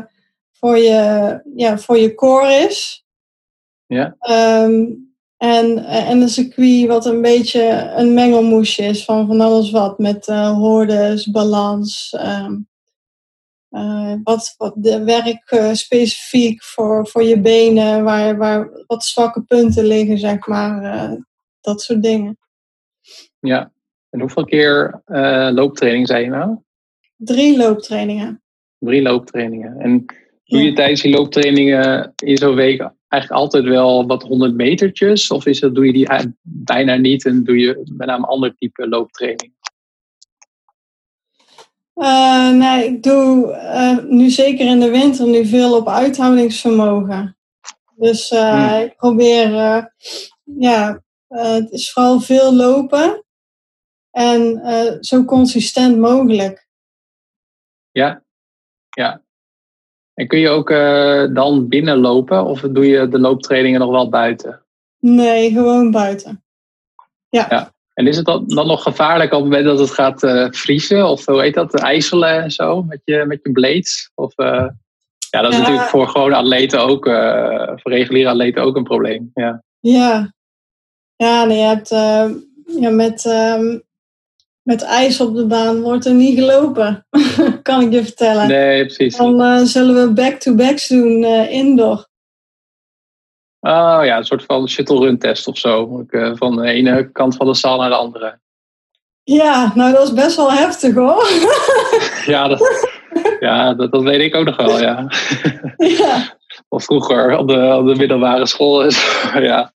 voor, 0.53 0.79
je, 0.79 1.41
ja, 1.57 1.79
voor 1.79 1.99
je 1.99 2.15
core 2.15 2.53
is. 2.53 3.05
Ja. 3.87 4.17
Um, 4.65 5.09
en, 5.37 5.85
en 5.85 6.21
een 6.21 6.29
circuit 6.29 6.87
wat 6.87 7.07
een 7.07 7.23
beetje 7.23 7.93
een 7.97 8.15
mengelmoesje 8.15 8.83
is 8.83 9.05
van 9.05 9.27
van 9.27 9.41
alles 9.41 9.71
wat. 9.71 9.99
Met 9.99 10.27
hordes, 10.27 11.31
balans, 11.31 12.17
um, 12.25 12.69
uh, 13.71 14.15
wat, 14.23 14.55
wat 14.57 14.75
de 14.77 15.05
werk 15.05 15.51
uh, 15.51 15.73
specifiek 15.73 16.63
voor, 16.63 17.07
voor 17.09 17.23
je 17.23 17.41
benen, 17.41 18.05
waar, 18.05 18.37
waar 18.37 18.85
wat 18.87 19.05
zwakke 19.05 19.43
punten 19.43 19.85
liggen, 19.85 20.19
zeg 20.19 20.47
maar. 20.47 20.83
Uh, 20.83 21.19
dat 21.61 21.83
soort 21.83 22.03
dingen. 22.03 22.39
Ja, 23.39 23.73
en 24.11 24.21
hoeveel 24.21 24.45
keer 24.45 25.03
looptraining 25.55 26.07
zei 26.07 26.25
je 26.25 26.31
nou? 26.31 26.59
Drie 27.17 27.57
looptrainingen. 27.57 28.43
Drie 28.79 29.03
looptrainingen. 29.03 29.79
En 29.79 30.05
doe 30.45 30.63
je 30.63 30.73
tijdens 30.73 31.01
die 31.01 31.17
looptrainingen 31.17 32.13
in 32.17 32.37
zo'n 32.37 32.55
week 32.55 32.91
eigenlijk 33.11 33.43
altijd 33.43 33.65
wel 33.65 34.07
wat 34.07 34.23
100 34.23 34.55
metertjes? 34.55 35.31
Of 35.31 35.47
is 35.47 35.61
dat, 35.61 35.75
doe 35.75 35.87
je 35.87 35.93
die 35.93 36.09
bijna 36.43 36.95
niet 36.95 37.27
en 37.27 37.45
doe 37.45 37.59
je 37.59 37.83
met 37.97 38.07
name 38.07 38.27
ander 38.27 38.55
type 38.55 38.89
looptraining? 38.89 39.53
Uh, 42.01 42.51
nee, 42.51 42.85
ik 42.85 43.03
doe 43.03 43.47
uh, 43.53 44.05
nu 44.05 44.31
zeker 44.31 44.67
in 44.67 44.81
de 44.81 44.91
winter 44.91 45.27
nu 45.27 45.47
veel 45.47 45.77
op 45.77 45.89
uithoudingsvermogen. 45.89 47.37
Dus 47.97 48.31
uh, 48.31 48.81
ik 48.83 48.97
probeer 48.97 49.51
ja, 50.45 51.03
het 51.29 51.71
is 51.71 51.93
vooral 51.93 52.21
veel 52.21 52.55
lopen 52.55 53.25
en 54.11 54.61
zo 55.01 55.25
consistent 55.25 55.99
mogelijk. 55.99 56.69
Ja, 57.91 58.23
ja. 58.91 59.23
En 60.15 60.27
kun 60.27 60.39
je 60.39 60.49
ook 60.49 60.69
dan 61.35 61.69
binnenlopen 61.69 62.45
of 62.45 62.61
doe 62.61 62.87
je 62.87 63.09
de 63.09 63.19
looptrainingen 63.19 63.81
nog 63.81 63.91
wel 63.91 64.09
buiten? 64.09 64.65
Nee, 64.99 65.53
gewoon 65.53 65.91
buiten. 65.91 66.45
Ja. 67.29 67.47
ja. 67.49 67.73
En 68.01 68.07
is 68.07 68.17
het 68.17 68.27
dan, 68.27 68.45
dan 68.47 68.67
nog 68.67 68.83
gevaarlijk 68.83 69.33
op 69.33 69.41
het 69.41 69.49
moment 69.49 69.65
dat 69.65 69.79
het 69.79 69.91
gaat 69.91 70.23
uh, 70.23 70.47
vriezen? 70.51 71.09
Of 71.09 71.27
hoe 71.27 71.41
heet 71.41 71.55
dat? 71.55 71.75
IJselen 71.75 72.43
en 72.43 72.51
zo? 72.51 72.83
Met 72.83 73.01
je, 73.05 73.25
met 73.27 73.41
je 73.43 73.53
blades? 73.53 74.11
Of, 74.15 74.33
uh, 74.37 74.67
ja, 75.31 75.43
dat 75.43 75.53
is 75.53 75.59
natuurlijk 75.59 75.89
voor 75.89 76.09
gewone 76.09 76.35
atleten 76.35 76.81
ook, 76.81 77.07
uh, 77.07 77.69
voor 77.75 77.93
reguliere 77.93 78.29
atleten 78.29 78.63
ook 78.63 78.77
een 78.77 78.85
probleem. 78.85 79.31
Ja, 79.35 79.63
ja. 79.81 80.35
ja 81.17 81.45
nee, 81.45 81.59
je 81.59 81.65
hebt 81.65 81.89
ja, 82.81 82.91
met, 82.91 83.25
um, 83.25 83.83
met 84.63 84.83
ijs 84.83 85.21
op 85.21 85.35
de 85.35 85.47
baan 85.47 85.81
wordt 85.81 86.07
er 86.07 86.15
niet 86.15 86.39
gelopen. 86.39 87.07
kan 87.63 87.83
ik 87.83 87.93
je 87.93 88.03
vertellen. 88.03 88.49
Nee, 88.49 88.85
precies. 88.85 89.17
Dan 89.17 89.67
zullen 89.67 89.95
we 89.95 90.13
back-to-backs 90.13 90.89
doen 90.89 91.25
indoor. 91.49 92.09
Oh 93.61 94.01
ja, 94.05 94.17
een 94.17 94.25
soort 94.25 94.45
van 94.45 94.69
shuttle 94.69 94.99
run 94.99 95.19
test 95.19 95.47
of 95.47 95.59
zo. 95.59 96.05
Eh, 96.09 96.33
van 96.35 96.57
de 96.57 96.67
ene 96.71 97.11
kant 97.13 97.37
van 97.37 97.47
de 97.47 97.55
zaal 97.55 97.79
naar 97.79 97.89
de 97.89 97.95
andere. 97.97 98.39
Ja, 99.23 99.73
nou 99.75 99.93
dat 99.93 100.03
is 100.03 100.13
best 100.13 100.37
wel 100.37 100.53
heftig 100.53 100.95
hoor. 100.95 101.29
ja, 102.35 102.49
dat, 102.49 102.89
ja 103.41 103.75
dat, 103.75 103.93
dat 103.93 104.03
weet 104.03 104.21
ik 104.21 104.35
ook 104.35 104.45
nog 104.45 104.57
wel, 104.57 104.81
ja. 104.81 105.07
ja. 105.77 106.39
Of 106.69 106.85
vroeger 106.85 107.39
op 107.39 107.49
de, 107.49 107.77
op 107.79 107.87
de 107.87 107.95
middelbare 107.97 108.47
school. 108.47 108.85
ja. 109.41 109.73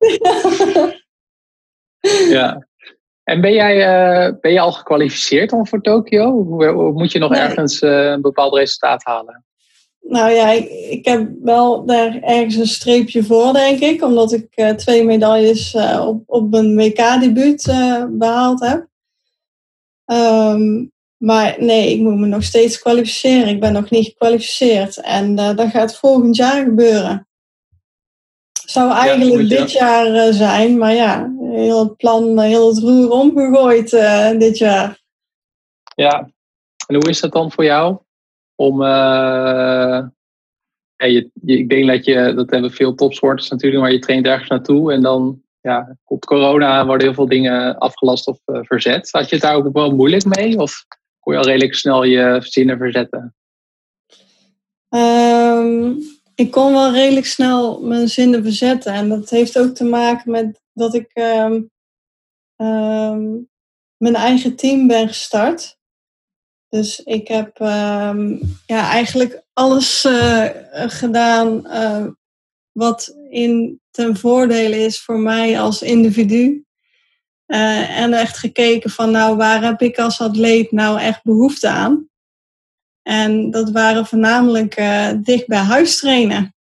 ja. 2.29 2.67
En 3.23 3.41
ben 3.41 3.53
jij, 3.53 3.75
uh, 3.77 4.33
ben 4.41 4.51
je 4.51 4.59
al 4.59 4.71
gekwalificeerd 4.71 5.49
dan 5.49 5.67
voor 5.67 5.81
Tokio? 5.81 6.43
Moet 6.91 7.11
je 7.11 7.19
nog 7.19 7.33
ergens 7.33 7.81
uh, 7.81 8.05
een 8.05 8.21
bepaald 8.21 8.53
resultaat 8.53 9.03
halen? 9.03 9.45
Nou 10.07 10.31
ja, 10.31 10.49
ik, 10.51 10.69
ik, 10.69 11.05
heb 11.05 11.29
wel 11.41 11.85
daar 11.85 12.19
ergens 12.21 12.55
een 12.55 12.67
streepje 12.67 13.23
voor, 13.23 13.53
denk 13.53 13.79
ik. 13.79 14.03
Omdat 14.03 14.31
ik 14.31 14.47
uh, 14.55 14.69
twee 14.69 15.03
medailles 15.03 15.73
uh, 15.73 16.05
op, 16.07 16.23
op 16.25 16.49
mijn 16.49 16.75
WK-debuut 16.75 17.67
uh, 17.67 17.95
eh, 17.95 18.05
behaald 18.09 18.59
heb. 18.59 18.87
Um, 20.05 20.93
maar 21.17 21.55
nee, 21.59 21.91
ik 21.91 21.99
moet 21.99 22.17
me 22.17 22.25
nog 22.25 22.43
steeds 22.43 22.79
kwalificeren. 22.79 23.47
Ik 23.47 23.59
ben 23.59 23.73
nog 23.73 23.89
niet 23.89 24.05
gekwalificeerd. 24.05 25.01
En 25.01 25.35
dat 25.35 25.69
gaat 25.69 25.97
volgend 25.97 26.35
jaar 26.35 26.63
gebeuren. 26.63 27.27
Zou 28.65 28.91
eigenlijk 28.91 29.49
dit 29.49 29.71
jaar 29.71 30.33
zijn, 30.33 30.77
maar 30.77 30.93
ja, 30.93 31.33
heel 31.39 31.79
het 31.79 31.97
plan, 31.97 32.39
heel 32.39 32.67
het 32.67 32.79
roer 32.79 33.09
omgegooid 33.09 33.89
dit 34.39 34.57
jaar. 34.57 35.01
Ja, 35.95 36.29
en 36.87 36.95
hoe 36.95 37.09
is 37.09 37.19
dat 37.19 37.31
dan 37.31 37.51
voor 37.51 37.63
jou? 37.63 37.97
Om. 38.55 38.81
Uh, 38.81 40.05
je, 40.97 41.29
ik 41.45 41.69
denk 41.69 41.87
dat 41.87 42.05
je, 42.05 42.33
dat 42.35 42.49
hebben 42.49 42.71
veel 42.71 42.95
topsporters 42.95 43.49
natuurlijk, 43.49 43.81
maar 43.81 43.91
je 43.91 43.99
traint 43.99 44.25
ergens 44.25 44.49
naartoe 44.49 44.93
en 44.93 45.01
dan 45.01 45.41
ja, 45.61 45.97
komt 46.03 46.25
corona, 46.25 46.85
worden 46.85 47.07
heel 47.07 47.15
veel 47.15 47.27
dingen 47.27 47.77
afgelast 47.77 48.27
of 48.27 48.39
uh, 48.45 48.59
verzet. 48.61 49.11
Had 49.11 49.29
je 49.29 49.35
het 49.35 49.43
daar 49.43 49.55
ook 49.55 49.73
wel 49.73 49.95
moeilijk 49.95 50.25
mee? 50.25 50.59
Of 50.59 50.85
kon 51.19 51.33
je 51.33 51.39
al 51.39 51.45
redelijk 51.45 51.75
snel 51.75 52.03
je 52.03 52.37
zinnen 52.43 52.77
verzetten? 52.77 53.35
Um, 54.89 55.97
ik 56.35 56.51
kon 56.51 56.73
wel 56.73 56.91
redelijk 56.91 57.25
snel 57.25 57.81
mijn 57.81 58.07
zinnen 58.07 58.43
verzetten. 58.43 58.93
En 58.93 59.09
dat 59.09 59.29
heeft 59.29 59.59
ook 59.59 59.75
te 59.75 59.83
maken 59.83 60.31
met 60.31 60.61
dat 60.73 60.93
ik 60.93 61.11
um, 61.13 61.71
um, 62.55 63.49
mijn 63.97 64.15
eigen 64.15 64.55
team 64.55 64.87
ben 64.87 65.07
gestart. 65.07 65.74
Dus 66.69 66.99
ik 66.99 67.27
heb 67.27 67.59
um, 67.59 68.39
ja, 68.65 68.89
eigenlijk 68.89 69.43
alles 69.53 70.05
uh, 70.05 70.45
gedaan 70.73 71.67
uh, 71.67 72.07
wat 72.71 73.15
in 73.29 73.81
ten 73.91 74.17
voordele 74.17 74.75
is 74.77 75.01
voor 75.01 75.19
mij 75.19 75.59
als 75.59 75.81
individu. 75.81 76.63
Uh, 77.47 77.99
en 77.99 78.13
echt 78.13 78.37
gekeken 78.37 78.89
van 78.89 79.11
nou, 79.11 79.37
waar 79.37 79.63
heb 79.63 79.81
ik 79.81 79.99
als 79.99 80.21
atleet 80.21 80.71
nou 80.71 80.99
echt 80.99 81.23
behoefte 81.23 81.67
aan? 81.67 82.09
En 83.01 83.51
dat 83.51 83.71
waren 83.71 84.05
voornamelijk 84.05 84.75
dicht 85.23 85.47
bij 85.47 85.57
huis 85.57 85.97
trainen. 85.97 86.55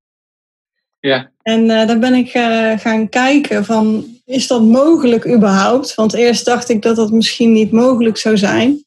Ja. 1.01 1.31
En 1.43 1.67
daar 1.67 1.99
ben 1.99 2.15
ik 2.15 2.31
gaan 2.81 3.09
kijken 3.09 3.65
van, 3.65 4.07
is 4.25 4.47
dat 4.47 4.63
mogelijk 4.63 5.27
überhaupt? 5.27 5.95
Want 5.95 6.15
eerst 6.15 6.45
dacht 6.45 6.69
ik 6.69 6.83
dat 6.83 6.97
dat 6.97 7.11
misschien 7.11 7.53
niet 7.53 7.73
mogelijk 7.73 8.17
zou 8.17 8.37
zijn 8.37 8.84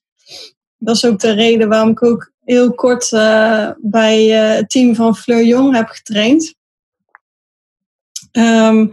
dat 0.77 0.95
is 0.95 1.05
ook 1.05 1.19
de 1.19 1.31
reden 1.31 1.69
waarom 1.69 1.89
ik 1.89 2.03
ook 2.03 2.31
heel 2.43 2.73
kort 2.73 3.11
uh, 3.11 3.71
bij 3.77 4.25
uh, 4.25 4.55
het 4.55 4.69
team 4.69 4.95
van 4.95 5.15
Fleur 5.15 5.45
Jong 5.45 5.75
heb 5.75 5.87
getraind. 5.87 6.55
Um, 8.31 8.91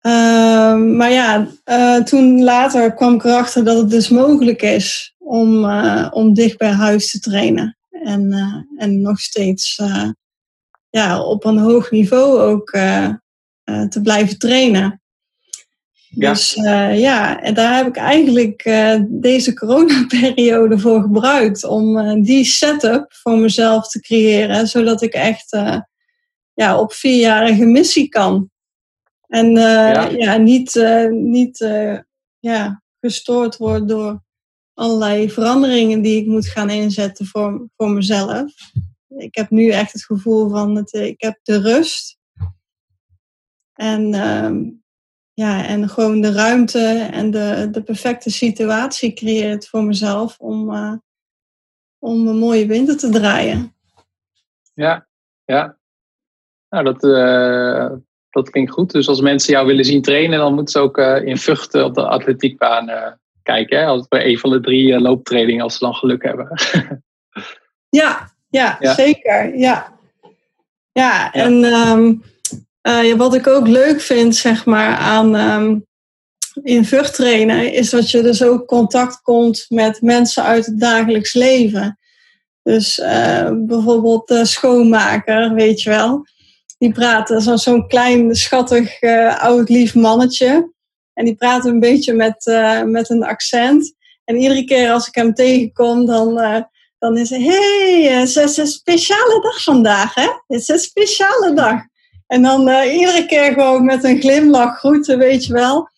um, 0.00 0.96
maar 0.96 1.10
ja, 1.10 1.48
uh, 1.64 2.02
toen 2.02 2.42
later 2.42 2.94
kwam 2.94 3.14
ik 3.14 3.24
erachter 3.24 3.64
dat 3.64 3.76
het 3.76 3.90
dus 3.90 4.08
mogelijk 4.08 4.62
is 4.62 5.14
om, 5.18 5.64
om 6.10 6.34
dicht 6.34 6.58
bij 6.58 6.72
huis 6.72 7.10
te 7.10 7.20
trainen. 7.20 7.76
En, 7.90 8.32
en 8.76 9.00
nog 9.00 9.20
steeds 9.20 9.82
ja, 10.90 11.22
op 11.22 11.44
een 11.44 11.58
hoog 11.58 11.90
niveau 11.90 12.38
ook 12.40 12.70
te 13.88 14.00
blijven 14.02 14.38
trainen. 14.38 15.02
Ja. 16.14 16.30
Dus 16.30 16.56
uh, 16.56 17.00
ja, 17.00 17.42
en 17.42 17.54
daar 17.54 17.76
heb 17.76 17.86
ik 17.86 17.96
eigenlijk 17.96 18.64
uh, 18.64 19.00
deze 19.08 19.54
coronaperiode 19.54 20.78
voor 20.78 21.00
gebruikt 21.00 21.64
om 21.64 21.98
uh, 21.98 22.22
die 22.22 22.44
setup 22.44 23.06
voor 23.08 23.38
mezelf 23.38 23.88
te 23.88 24.00
creëren, 24.00 24.66
zodat 24.66 25.02
ik 25.02 25.12
echt 25.12 25.58
ja, 26.54 26.80
op 26.80 26.92
vierjarige 26.92 27.64
missie 27.64 28.08
kan. 28.08 28.50
En 29.26 29.50
ja. 29.50 30.08
ja. 30.08 30.36
niet, 30.36 30.84
niet 31.10 31.58
ja, 32.38 32.82
gestoord 33.00 33.56
word 33.56 33.88
door 33.88 34.22
allerlei 34.74 35.30
veranderingen 35.30 36.02
die 36.02 36.20
ik 36.20 36.26
moet 36.26 36.46
gaan 36.46 36.70
inzetten 36.70 37.26
voor, 37.26 37.68
voor 37.76 37.90
mezelf. 37.90 38.52
Ik 39.16 39.34
heb 39.34 39.50
nu 39.50 39.70
echt 39.70 39.92
het 39.92 40.04
gevoel 40.04 40.48
van, 40.48 40.76
het, 40.76 40.92
ik 40.92 41.20
heb 41.20 41.38
de 41.42 41.60
rust. 41.60 42.18
En 43.74 44.14
ehm, 44.14 44.62
ja, 45.34 45.66
en 45.66 45.88
gewoon 45.88 46.20
de 46.20 46.32
ruimte 46.32 47.08
en 47.12 47.30
de, 47.30 47.68
de 47.70 47.82
perfecte 47.82 48.30
situatie 48.30 49.12
creëert 49.12 49.68
voor 49.68 49.84
mezelf 49.84 50.38
om, 50.38 50.70
uh, 50.70 50.92
om 51.98 52.26
een 52.26 52.38
mooie 52.38 52.66
winter 52.66 52.96
te 52.96 53.08
draaien. 53.08 53.74
Ja, 54.74 55.06
ja. 55.44 55.76
Nou, 56.68 56.84
dat, 56.84 57.04
uh, 57.04 57.92
dat 58.30 58.50
klinkt 58.50 58.72
goed. 58.72 58.90
Dus 58.90 59.08
als 59.08 59.20
mensen 59.20 59.52
jou 59.52 59.66
willen 59.66 59.84
zien 59.84 60.02
trainen, 60.02 60.38
dan 60.38 60.54
moeten 60.54 60.72
ze 60.72 60.78
ook 60.78 60.98
uh, 60.98 61.26
in 61.26 61.38
Vught 61.38 61.74
op 61.74 61.94
de 61.94 62.08
atletiekbaan 62.08 63.18
kijken. 63.42 63.78
Hè? 63.78 63.86
Als 63.86 64.08
bij 64.08 64.26
een 64.26 64.38
van 64.38 64.50
de 64.50 64.60
drie 64.60 65.00
looptrainingen, 65.00 65.62
als 65.62 65.72
ze 65.72 65.84
dan 65.84 65.94
geluk 65.94 66.22
hebben. 66.22 66.48
ja, 68.00 68.34
ja, 68.48 68.76
ja, 68.80 68.94
zeker. 68.94 69.56
Ja, 69.56 69.98
ja, 70.92 71.32
en 71.32 71.52
um, 71.64 72.22
uh, 72.88 73.14
wat 73.14 73.34
ik 73.34 73.46
ook 73.46 73.66
leuk 73.66 74.00
vind, 74.00 74.36
zeg 74.36 74.64
maar, 74.64 74.96
aan 74.96 75.34
um, 75.34 75.86
in 76.62 76.84
trainen, 77.12 77.72
is 77.72 77.90
dat 77.90 78.10
je 78.10 78.22
dus 78.22 78.42
ook 78.42 78.66
contact 78.66 79.20
komt 79.22 79.66
met 79.68 80.00
mensen 80.00 80.42
uit 80.42 80.66
het 80.66 80.80
dagelijks 80.80 81.34
leven. 81.34 81.98
Dus 82.62 82.98
uh, 82.98 83.50
bijvoorbeeld 83.52 84.28
de 84.28 84.44
schoonmaker, 84.44 85.54
weet 85.54 85.82
je 85.82 85.90
wel. 85.90 86.26
Die 86.78 86.92
praat, 86.92 87.34
zo'n 87.36 87.58
zo 87.58 87.82
klein, 87.82 88.34
schattig, 88.34 89.02
uh, 89.02 89.42
oud, 89.42 89.68
lief 89.68 89.94
mannetje. 89.94 90.72
En 91.14 91.24
die 91.24 91.34
praat 91.34 91.64
een 91.64 91.80
beetje 91.80 92.12
met, 92.12 92.44
met 92.86 93.10
een 93.10 93.24
accent. 93.24 93.94
En 94.24 94.36
iedere 94.36 94.64
keer 94.64 94.90
als 94.90 95.08
ik 95.08 95.14
hem 95.14 95.34
tegenkom, 95.34 96.06
dan, 96.06 96.34
dan 96.98 97.16
is 97.16 97.30
hij... 97.30 97.40
hey, 97.40 98.18
het 98.20 98.36
is 98.36 98.56
een 98.56 98.66
speciale 98.66 99.40
dag 99.42 99.62
vandaag, 99.62 100.14
hè? 100.14 100.28
Het 100.46 100.60
is 100.60 100.68
een 100.68 100.78
speciale 100.78 101.54
dag. 101.54 101.80
En 102.26 102.42
dan 102.42 102.68
uh, 102.68 102.94
iedere 102.94 103.26
keer 103.26 103.52
gewoon 103.52 103.84
met 103.84 104.04
een 104.04 104.20
glimlach 104.20 104.78
groeten, 104.78 105.18
weet 105.18 105.44
je 105.44 105.52
wel. 105.52 105.88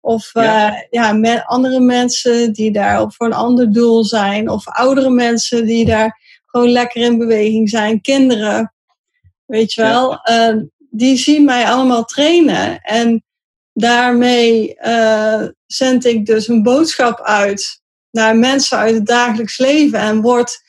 Of 0.00 0.34
uh, 0.34 0.72
ja. 0.90 1.12
met 1.12 1.42
andere 1.46 1.80
mensen 1.80 2.52
die 2.52 2.72
daar 2.72 3.12
voor 3.12 3.26
een 3.26 3.32
ander 3.32 3.72
doel 3.72 4.04
zijn. 4.04 4.48
Of 4.48 4.68
oudere 4.68 5.10
mensen 5.10 5.64
die 5.64 5.84
daar 5.84 6.20
gewoon 6.46 6.70
lekker 6.70 7.02
in 7.02 7.18
beweging 7.18 7.68
zijn. 7.68 8.00
Kinderen, 8.00 8.74
weet 9.46 9.72
je 9.72 9.82
wel. 9.82 10.10
Ja. 10.10 10.52
Uh, 10.52 10.62
die 10.90 11.16
zien 11.16 11.44
mij 11.44 11.66
allemaal 11.66 12.04
trainen. 12.04 12.80
En 12.80 13.24
daarmee 13.72 14.76
zend 15.66 16.04
ik 16.04 16.26
dus 16.26 16.48
een 16.48 16.62
boodschap 16.62 17.20
uit 17.20 17.80
naar 18.10 18.36
mensen 18.36 18.78
uit 18.78 18.94
het 18.94 19.06
dagelijks 19.06 19.58
leven. 19.58 19.98
En 19.98 20.20
wordt 20.20 20.62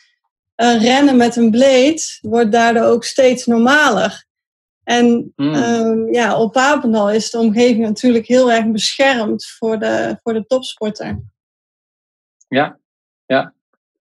rennen 0.56 1.18
met 1.18 1.36
een 1.36 1.52
bleed, 1.52 2.18
wordt 2.22 2.52
daardoor 2.52 2.84
ook 2.84 3.04
steeds 3.04 3.46
normaler. 3.46 4.25
En 4.86 5.34
hmm. 5.36 5.54
Ehm, 5.54 6.14
ja, 6.14 6.38
op 6.38 6.52
Papendal 6.52 7.12
is 7.12 7.30
de 7.30 7.38
omgeving 7.38 7.80
natuurlijk 7.80 8.26
heel 8.26 8.52
erg 8.52 8.72
beschermd 8.72 9.46
voor 9.46 9.80
de, 9.80 10.20
voor 10.24 10.34
de 10.34 10.46
topsporter. 10.46 11.24
Ja, 12.48 12.80
ja. 13.26 13.54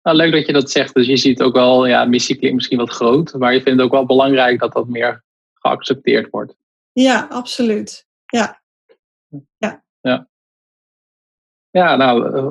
Nou, 0.03 0.17
leuk 0.17 0.31
dat 0.31 0.45
je 0.45 0.53
dat 0.53 0.71
zegt. 0.71 0.93
Dus 0.93 1.07
je 1.07 1.17
ziet 1.17 1.41
ook 1.41 1.53
wel, 1.53 1.85
ja, 1.85 2.05
missie 2.05 2.35
klinkt 2.35 2.55
misschien 2.55 2.77
wat 2.77 2.89
groot, 2.89 3.33
maar 3.33 3.53
je 3.53 3.61
vindt 3.61 3.79
het 3.79 3.87
ook 3.87 3.95
wel 3.95 4.05
belangrijk 4.05 4.59
dat 4.59 4.73
dat 4.73 4.87
meer 4.87 5.23
geaccepteerd 5.53 6.29
wordt. 6.29 6.55
Ja, 6.91 7.27
absoluut. 7.29 8.05
Ja. 8.25 8.61
Ja. 9.57 9.83
Ja, 10.01 10.27
ja 11.69 11.95
nou, 11.95 12.35
eh, 12.35 12.49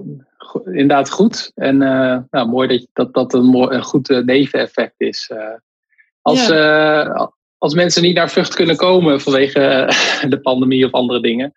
inderdaad 0.65 1.11
goed. 1.11 1.53
En 1.55 1.75
uh, 1.81 2.19
nou, 2.31 2.49
mooi 2.49 2.69
dat 2.69 2.87
dat, 2.93 3.15
dat 3.15 3.33
een, 3.33 3.45
mooi, 3.45 3.77
een 3.77 3.83
goed 3.83 4.11
uh, 4.11 4.25
neveneffect 4.25 4.95
is. 4.97 5.31
Uh, 5.33 5.55
als, 6.23 6.47
ja 6.47 7.37
als 7.59 7.75
mensen 7.75 8.03
niet 8.03 8.15
naar 8.15 8.31
Vught 8.31 8.55
kunnen 8.55 8.77
komen 8.77 9.21
vanwege 9.21 9.61
eh, 9.61 10.25
de 10.31 10.41
pandemie 10.41 10.85
of 10.85 10.93
andere 10.93 11.21
dingen. 11.21 11.53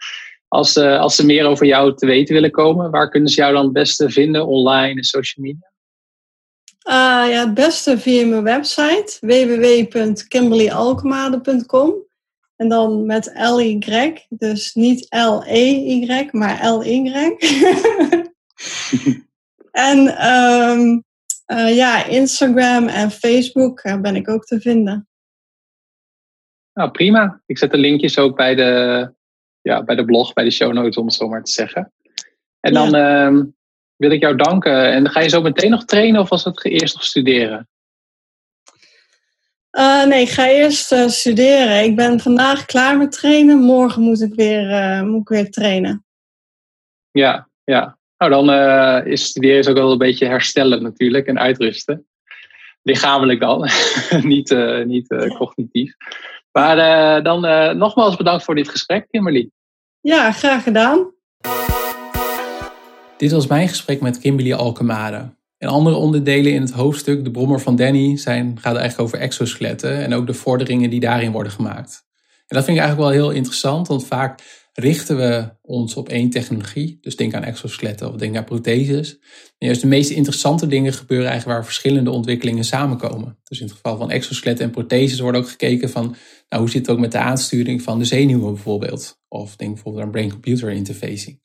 Als, 0.47 0.76
uh, 0.76 0.99
als 0.99 1.16
ze 1.16 1.26
meer 1.26 1.45
over 1.45 1.66
jou 1.66 1.95
te 1.95 2.06
weten 2.06 2.34
willen 2.34 2.52
komen, 2.52 2.91
waar 2.91 3.10
kunnen 3.10 3.30
ze 3.30 3.41
jou 3.41 3.54
dan 3.54 3.64
het 3.64 3.74
beste 3.74 4.10
vinden 4.10 4.47
online 4.47 4.95
en 4.95 5.04
social 5.04 5.45
media? 5.45 5.70
Uh, 6.88 6.93
ja, 7.32 7.45
het 7.45 7.54
beste 7.54 7.99
via 7.99 8.26
mijn 8.26 8.43
website 8.43 9.18
www.kimberlyalkemade.com 9.20 11.93
en 12.56 12.70
dan 12.70 13.06
met 13.06 13.32
L-Y, 13.36 14.14
dus 14.30 14.74
niet 14.74 15.06
L-E-Y, 15.10 16.28
maar 16.32 16.68
L-Y. 16.68 17.02
en 19.72 20.28
um, 20.28 21.04
uh, 21.47 21.76
ja, 21.76 22.06
Instagram 22.06 22.88
en 22.88 23.12
Facebook 23.12 23.82
ben 24.02 24.16
ik 24.16 24.30
ook 24.30 24.45
te 24.45 24.60
vinden. 24.60 25.11
Nou, 26.74 26.91
prima. 26.91 27.41
Ik 27.45 27.57
zet 27.57 27.72
de 27.72 27.78
linkjes 27.78 28.17
ook 28.17 28.36
bij 28.36 28.55
de, 28.55 29.13
ja, 29.61 29.84
bij 29.84 29.95
de 29.95 30.05
blog, 30.05 30.34
bij 30.34 30.43
de 30.43 30.51
show 30.51 30.74
notes, 30.74 30.97
om 30.97 31.05
het 31.05 31.13
zo 31.13 31.28
maar 31.28 31.43
te 31.43 31.51
zeggen. 31.51 31.93
En 32.59 32.74
dan 32.74 32.95
ehm, 32.95 33.43
wil 33.95 34.11
ik 34.11 34.22
jou 34.22 34.36
danken. 34.36 34.91
En 34.91 35.09
ga 35.09 35.19
je 35.19 35.30
zo 35.30 35.41
meteen 35.41 35.69
nog 35.69 35.86
trainen 35.86 36.22
of 36.22 36.30
was 36.30 36.43
het 36.43 36.65
eerst 36.65 36.93
nog 36.93 37.03
studeren? 37.03 37.69
Uh, 39.72 40.05
nee, 40.05 40.22
ik 40.22 40.30
ga 40.30 40.47
eerst 40.47 40.91
uh, 40.91 41.07
studeren. 41.07 41.84
Ik 41.84 41.95
ben 41.95 42.19
vandaag 42.19 42.65
klaar 42.65 42.97
met 42.97 43.11
trainen. 43.11 43.57
Morgen 43.57 44.01
moet 44.01 44.22
ik 44.22 44.34
weer, 44.34 44.69
uh, 44.69 45.01
moet 45.01 45.22
ik 45.22 45.30
weer 45.30 45.51
trainen. 45.51 46.05
Ja, 47.11 47.49
ja. 47.63 47.99
Nou, 48.17 48.32
dan 48.32 48.53
is 49.05 49.26
studeren 49.26 49.57
is 49.57 49.67
ook 49.67 49.76
wel 49.76 49.91
een 49.91 49.97
beetje 49.97 50.26
herstellen 50.26 50.84
natuurlijk 50.84 51.28
en 51.28 51.39
uitrusten. 51.39 52.05
Lichamelijk 52.82 53.39
dan, 53.39 53.69
niet, 54.22 54.55
niet 54.86 55.07
cognitief. 55.38 55.95
Maar 56.52 56.78
uh, 56.78 57.24
dan 57.24 57.45
uh, 57.45 57.72
nogmaals 57.72 58.16
bedankt 58.16 58.43
voor 58.43 58.56
dit 58.56 58.70
gesprek, 58.70 59.08
Kimberly. 59.10 59.49
Ja, 60.02 60.32
graag 60.32 60.64
gedaan. 60.64 61.14
Dit 63.18 63.32
was 63.32 63.47
mijn 63.47 63.68
gesprek 63.68 64.02
met 64.02 64.20
Kimberly 64.20 64.54
Alkemade. 64.54 65.34
En 65.58 65.68
andere 65.68 65.95
onderdelen 65.95 66.54
in 66.54 66.62
het 66.62 66.72
hoofdstuk, 66.72 67.24
de 67.24 67.32
brommer 67.32 67.60
van 67.60 67.76
Danny, 67.76 68.18
zijn, 68.18 68.58
gaat 68.62 68.76
eigenlijk 68.76 69.02
over 69.02 69.20
exoskeletten 69.20 70.04
en 70.04 70.14
ook 70.14 70.28
de 70.28 70.34
vorderingen 70.34 70.89
die 70.89 70.99
daarin 70.99 71.32
worden 71.32 71.52
gemaakt. 71.52 72.04
En 72.47 72.58
dat 72.58 72.66
vind 72.66 72.78
ik 72.78 72.84
eigenlijk 72.84 73.14
wel 73.14 73.24
heel 73.24 73.36
interessant, 73.36 73.88
want 73.88 74.08
vaak 74.08 74.39
richten 74.74 75.17
we 75.17 75.49
ons 75.61 75.95
op 75.95 76.09
één 76.09 76.30
technologie. 76.30 76.97
Dus 77.01 77.15
denk 77.15 77.34
aan 77.34 77.43
exoskeletten 77.43 78.09
of 78.09 78.15
denk 78.15 78.36
aan 78.36 78.43
protheses. 78.43 79.19
En 79.57 79.67
juist 79.67 79.82
de 79.82 79.88
meest 79.88 80.09
interessante 80.09 80.67
dingen 80.67 80.93
gebeuren 80.93 81.28
eigenlijk 81.30 81.57
waar 81.57 81.67
verschillende 81.67 82.11
ontwikkelingen 82.11 82.63
samenkomen. 82.63 83.38
Dus 83.43 83.59
in 83.59 83.65
het 83.65 83.76
geval 83.76 83.97
van 83.97 84.11
exoskeletten 84.11 84.65
en 84.65 84.72
protheses 84.72 85.19
wordt 85.19 85.38
ook 85.38 85.49
gekeken 85.49 85.89
van 85.89 86.15
nou, 86.49 86.61
hoe 86.61 86.72
zit 86.72 86.86
het 86.86 86.95
ook 86.95 87.01
met 87.01 87.11
de 87.11 87.17
aansturing 87.17 87.82
van 87.82 87.99
de 87.99 88.05
zenuwen 88.05 88.53
bijvoorbeeld. 88.53 89.19
Of 89.28 89.55
denk 89.55 89.74
bijvoorbeeld 89.74 90.03
aan 90.03 90.11
brain-computer 90.11 90.72
interfacing. 90.72 91.39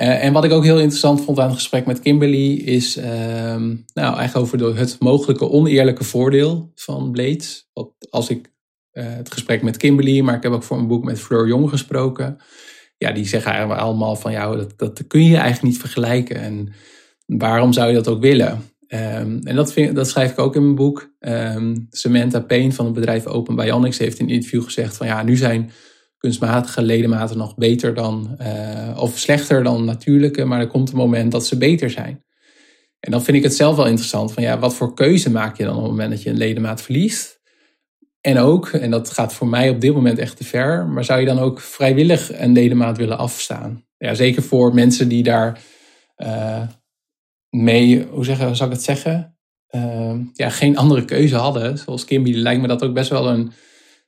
Uh, 0.00 0.24
en 0.24 0.32
wat 0.32 0.44
ik 0.44 0.52
ook 0.52 0.64
heel 0.64 0.78
interessant 0.78 1.20
vond 1.20 1.38
aan 1.38 1.48
het 1.48 1.56
gesprek 1.56 1.86
met 1.86 2.00
Kimberly 2.00 2.52
is 2.52 2.96
uh, 2.96 3.04
nou, 3.04 4.16
eigenlijk 4.16 4.36
over 4.36 4.78
het 4.78 4.96
mogelijke 4.98 5.50
oneerlijke 5.50 6.04
voordeel 6.04 6.72
van 6.74 7.10
Blades. 7.10 7.68
Wat 7.72 7.92
als 8.10 8.30
ik 8.30 8.52
het 9.02 9.32
gesprek 9.32 9.62
met 9.62 9.76
Kimberly, 9.76 10.20
maar 10.20 10.34
ik 10.34 10.42
heb 10.42 10.52
ook 10.52 10.62
voor 10.62 10.78
een 10.78 10.86
boek 10.86 11.04
met 11.04 11.20
Fleur 11.20 11.46
Jong 11.46 11.68
gesproken. 11.68 12.36
Ja, 12.96 13.12
die 13.12 13.26
zeggen 13.26 13.52
eigenlijk 13.52 13.80
allemaal 13.80 14.16
van 14.16 14.32
ja, 14.32 14.56
dat, 14.56 14.78
dat 14.78 15.06
kun 15.06 15.24
je 15.24 15.36
eigenlijk 15.36 15.62
niet 15.62 15.78
vergelijken. 15.78 16.36
En 16.36 16.72
waarom 17.26 17.72
zou 17.72 17.88
je 17.88 17.94
dat 17.94 18.08
ook 18.08 18.20
willen? 18.20 18.62
Um, 18.88 19.40
en 19.42 19.56
dat, 19.56 19.74
dat 19.92 20.08
schrijf 20.08 20.30
ik 20.30 20.38
ook 20.38 20.56
in 20.56 20.62
mijn 20.62 20.74
boek. 20.74 21.14
Um, 21.20 21.86
Samantha 21.90 22.40
Payne 22.40 22.72
van 22.72 22.84
het 22.84 22.94
bedrijf 22.94 23.26
Open 23.26 23.56
Bionics 23.56 23.98
heeft 23.98 24.18
in 24.18 24.24
een 24.24 24.34
interview 24.34 24.62
gezegd 24.62 24.96
van 24.96 25.06
ja, 25.06 25.22
nu 25.22 25.36
zijn 25.36 25.70
kunstmatige 26.18 26.82
ledematen 26.82 27.38
nog 27.38 27.54
beter 27.54 27.94
dan, 27.94 28.36
uh, 28.42 28.96
of 29.00 29.18
slechter 29.18 29.62
dan 29.62 29.84
natuurlijke, 29.84 30.44
maar 30.44 30.60
er 30.60 30.66
komt 30.66 30.90
een 30.90 30.96
moment 30.96 31.32
dat 31.32 31.46
ze 31.46 31.58
beter 31.58 31.90
zijn. 31.90 32.24
En 33.00 33.10
dan 33.10 33.24
vind 33.24 33.36
ik 33.36 33.42
het 33.42 33.54
zelf 33.54 33.76
wel 33.76 33.86
interessant 33.86 34.32
van 34.32 34.42
ja, 34.42 34.58
wat 34.58 34.74
voor 34.74 34.94
keuze 34.94 35.30
maak 35.30 35.56
je 35.56 35.64
dan 35.64 35.76
op 35.76 35.82
het 35.82 35.90
moment 35.90 36.10
dat 36.10 36.22
je 36.22 36.30
een 36.30 36.36
ledemaat 36.36 36.82
verliest? 36.82 37.37
En 38.28 38.38
ook, 38.38 38.68
en 38.68 38.90
dat 38.90 39.10
gaat 39.10 39.34
voor 39.34 39.46
mij 39.46 39.70
op 39.70 39.80
dit 39.80 39.94
moment 39.94 40.18
echt 40.18 40.36
te 40.36 40.44
ver, 40.44 40.86
maar 40.86 41.04
zou 41.04 41.20
je 41.20 41.26
dan 41.26 41.38
ook 41.38 41.60
vrijwillig 41.60 42.38
een 42.40 42.52
ledemaat 42.52 42.96
willen 42.96 43.18
afstaan? 43.18 43.84
Ja, 43.98 44.14
zeker 44.14 44.42
voor 44.42 44.74
mensen 44.74 45.08
die 45.08 45.22
daar 45.22 45.60
uh, 46.16 46.62
mee, 47.50 48.06
hoe, 48.10 48.24
zeggen, 48.24 48.56
zou 48.56 48.70
ik 48.70 48.76
het 48.76 48.84
zeggen? 48.84 49.36
Uh, 49.70 50.14
ja, 50.32 50.50
geen 50.50 50.76
andere 50.76 51.04
keuze 51.04 51.36
hadden. 51.36 51.78
Zoals 51.78 52.04
Kimby 52.04 52.32
lijkt 52.32 52.60
me 52.60 52.66
dat 52.68 52.82
ook 52.82 52.94
best 52.94 53.10
wel 53.10 53.28
een, 53.28 53.52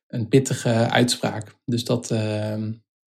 een 0.08 0.28
pittige 0.28 0.70
uitspraak. 0.70 1.54
Dus 1.64 1.84
dat, 1.84 2.10
uh, 2.10 2.54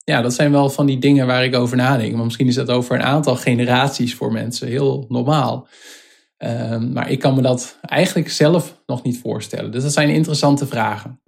ja, 0.04 0.22
dat 0.22 0.34
zijn 0.34 0.52
wel 0.52 0.70
van 0.70 0.86
die 0.86 0.98
dingen 0.98 1.26
waar 1.26 1.44
ik 1.44 1.54
over 1.54 1.76
nadenk. 1.76 2.14
Maar 2.14 2.24
misschien 2.24 2.48
is 2.48 2.54
dat 2.54 2.70
over 2.70 2.94
een 2.94 3.02
aantal 3.02 3.36
generaties 3.36 4.14
voor 4.14 4.32
mensen 4.32 4.68
heel 4.68 5.04
normaal. 5.08 5.68
Ehm, 6.36 6.92
maar 6.92 7.10
ik 7.10 7.18
kan 7.18 7.34
me 7.34 7.42
dat 7.42 7.78
eigenlijk 7.80 8.30
zelf 8.30 8.82
nog 8.86 9.02
niet 9.02 9.18
voorstellen. 9.18 9.70
Dus 9.70 9.82
dat 9.82 9.92
zijn 9.92 10.08
interessante 10.08 10.66
vragen. 10.66 11.20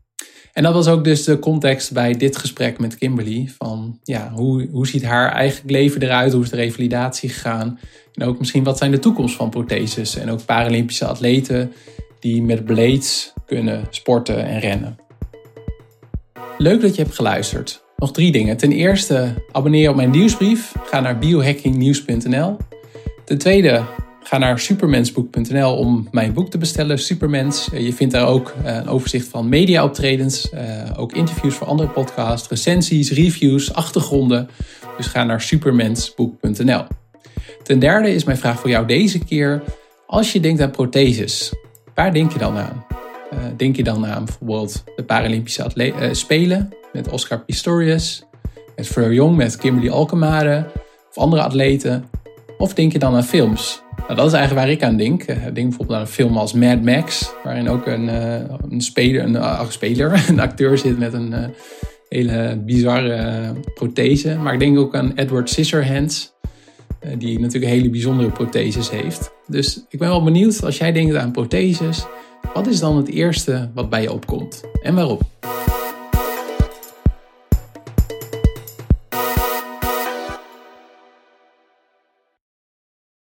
En 0.53 0.63
dat 0.63 0.75
was 0.75 0.89
ook 0.89 1.05
dus 1.05 1.25
de 1.25 1.39
context 1.39 1.93
bij 1.93 2.13
dit 2.13 2.37
gesprek 2.37 2.79
met 2.79 2.99
Kimberly. 2.99 3.53
Van 3.59 3.99
ja, 4.03 4.31
hoe, 4.35 4.69
hoe 4.71 4.87
ziet 4.87 5.05
haar 5.05 5.33
eigen 5.33 5.63
leven 5.67 6.03
eruit? 6.03 6.33
Hoe 6.33 6.43
is 6.43 6.51
de 6.51 6.57
revalidatie 6.57 7.29
gegaan? 7.29 7.79
En 8.13 8.27
ook 8.27 8.39
misschien 8.39 8.65
wat 8.65 8.79
zijn 8.79 8.91
de 8.91 8.99
toekomst 8.99 9.37
van 9.37 9.51
protheses? 9.51 10.17
En 10.17 10.31
ook 10.31 10.45
Paralympische 10.45 11.07
atleten 11.07 11.73
die 12.21 12.43
met 12.43 12.65
blades 12.65 13.33
kunnen 13.47 13.87
sporten 13.91 14.45
en 14.45 14.61
rennen. 14.61 14.97
Leuk 16.59 16.81
dat 16.81 16.97
je 16.97 17.03
hebt 17.03 17.15
geluisterd. 17.15 17.85
Nog 17.97 18.13
drie 18.13 18.33
dingen. 18.33 18.57
Ten 18.57 18.73
eerste, 18.73 19.35
abonneer 19.53 19.83
je 19.83 19.91
op 19.91 19.97
mijn 19.97 20.11
nieuwsbrief. 20.11 20.73
Ga 20.85 21.01
naar 21.01 21.19
biohackingnieuws.nl. 21.19 22.57
Ten 23.25 23.39
tweede, 23.39 23.85
Ga 24.27 24.39
naar 24.39 24.59
supermensboek.nl 24.59 25.77
om 25.77 26.09
mijn 26.11 26.33
boek 26.33 26.51
te 26.51 26.59
bestellen, 26.59 26.99
Supermens. 26.99 27.69
Eh, 27.73 27.85
je 27.85 27.93
vindt 27.93 28.13
daar 28.13 28.27
ook 28.27 28.55
eh, 28.65 28.75
een 28.75 28.89
overzicht 28.89 29.29
van 29.29 29.49
mediaoptredens, 29.49 30.51
uh, 30.55 30.61
ook 30.97 31.13
interviews 31.13 31.55
voor 31.55 31.67
andere 31.67 31.89
podcasts, 31.89 32.49
recensies, 32.49 33.11
reviews, 33.11 33.75
achtergronden. 33.75 34.49
Dus 34.97 35.07
ga 35.07 35.25
naar 35.25 35.41
supermensboek.nl. 35.41 36.85
Ten 37.63 37.79
derde 37.79 38.15
is 38.15 38.25
mijn 38.25 38.39
vraag 38.39 38.61
voor 38.61 38.71
jou 38.71 38.87
deze 38.87 39.19
keer: 39.19 39.63
als 40.07 40.33
je 40.33 40.41
denkt 40.41 40.61
aan 40.61 40.71
protheses, 40.71 41.53
waar 41.95 42.13
denk 42.13 42.33
je 42.33 42.39
dan 42.39 42.57
aan? 42.57 42.85
denk 43.57 43.77
je 43.77 43.83
dan 43.83 44.07
aan 44.07 44.25
bijvoorbeeld 44.25 44.85
de 44.97 45.05
Paralympische 45.05 46.11
Spelen 46.13 46.73
met 46.93 47.09
Oscar 47.09 47.41
Pistorius, 47.41 48.25
met 48.77 48.87
Fleur 48.87 49.13
Jong, 49.13 49.37
met 49.37 49.57
Kimberly 49.57 49.91
Alkemade 49.91 50.67
of 51.09 51.17
andere 51.17 51.43
atleten? 51.43 52.05
Of 52.59 52.75
denk 52.75 52.93
je 52.93 52.99
dan 52.99 53.15
aan 53.15 53.25
films? 53.25 53.83
Nou, 53.97 54.15
dat 54.15 54.27
is 54.27 54.33
eigenlijk 54.33 54.67
waar 54.67 54.75
ik 54.75 54.83
aan 54.83 54.97
denk. 54.97 55.23
Ik 55.23 55.55
denk 55.55 55.55
bijvoorbeeld 55.55 55.99
aan 55.99 56.01
een 56.01 56.13
film 56.13 56.37
als 56.37 56.53
Mad 56.53 56.83
Max, 56.83 57.33
waarin 57.45 57.69
ook 57.69 57.87
een, 57.87 58.09
een 58.71 58.81
speler, 58.81 59.23
een, 59.23 59.35
uh, 59.35 59.69
speler, 59.69 60.25
een 60.29 60.41
acteur 60.41 60.79
zit 60.79 60.99
met 60.99 61.13
een 61.13 61.35
hele 62.09 62.63
bizarre 62.65 63.53
prothese. 63.75 64.37
Maar 64.37 64.53
ik 64.53 64.59
denk 64.59 64.79
ook 64.79 64.95
aan 64.95 65.13
Edward 65.15 65.51
Scissorhands, 65.51 66.35
die 67.19 67.41
natuurlijk 67.41 67.73
hele 67.73 67.91
bijzondere 67.91 68.31
protheses 68.31 68.91
heeft. 68.91 69.33
Dus 69.47 69.85
ik 69.89 69.99
ben 69.99 70.09
wel 70.09 70.23
benieuwd, 70.23 70.65
als 70.65 70.79
jij 70.79 70.93
denkt 70.93 71.15
aan 71.15 71.33
protheses, 71.33 72.07
wat 72.55 72.67
is 72.67 72.81
dan 72.81 72.97
het 72.97 73.09
eerste 73.09 73.71
wat 73.75 73.91
bij 73.91 74.03
je 74.03 74.13
opkomt 74.13 74.63
en 74.83 74.95
waarom? 74.95 75.19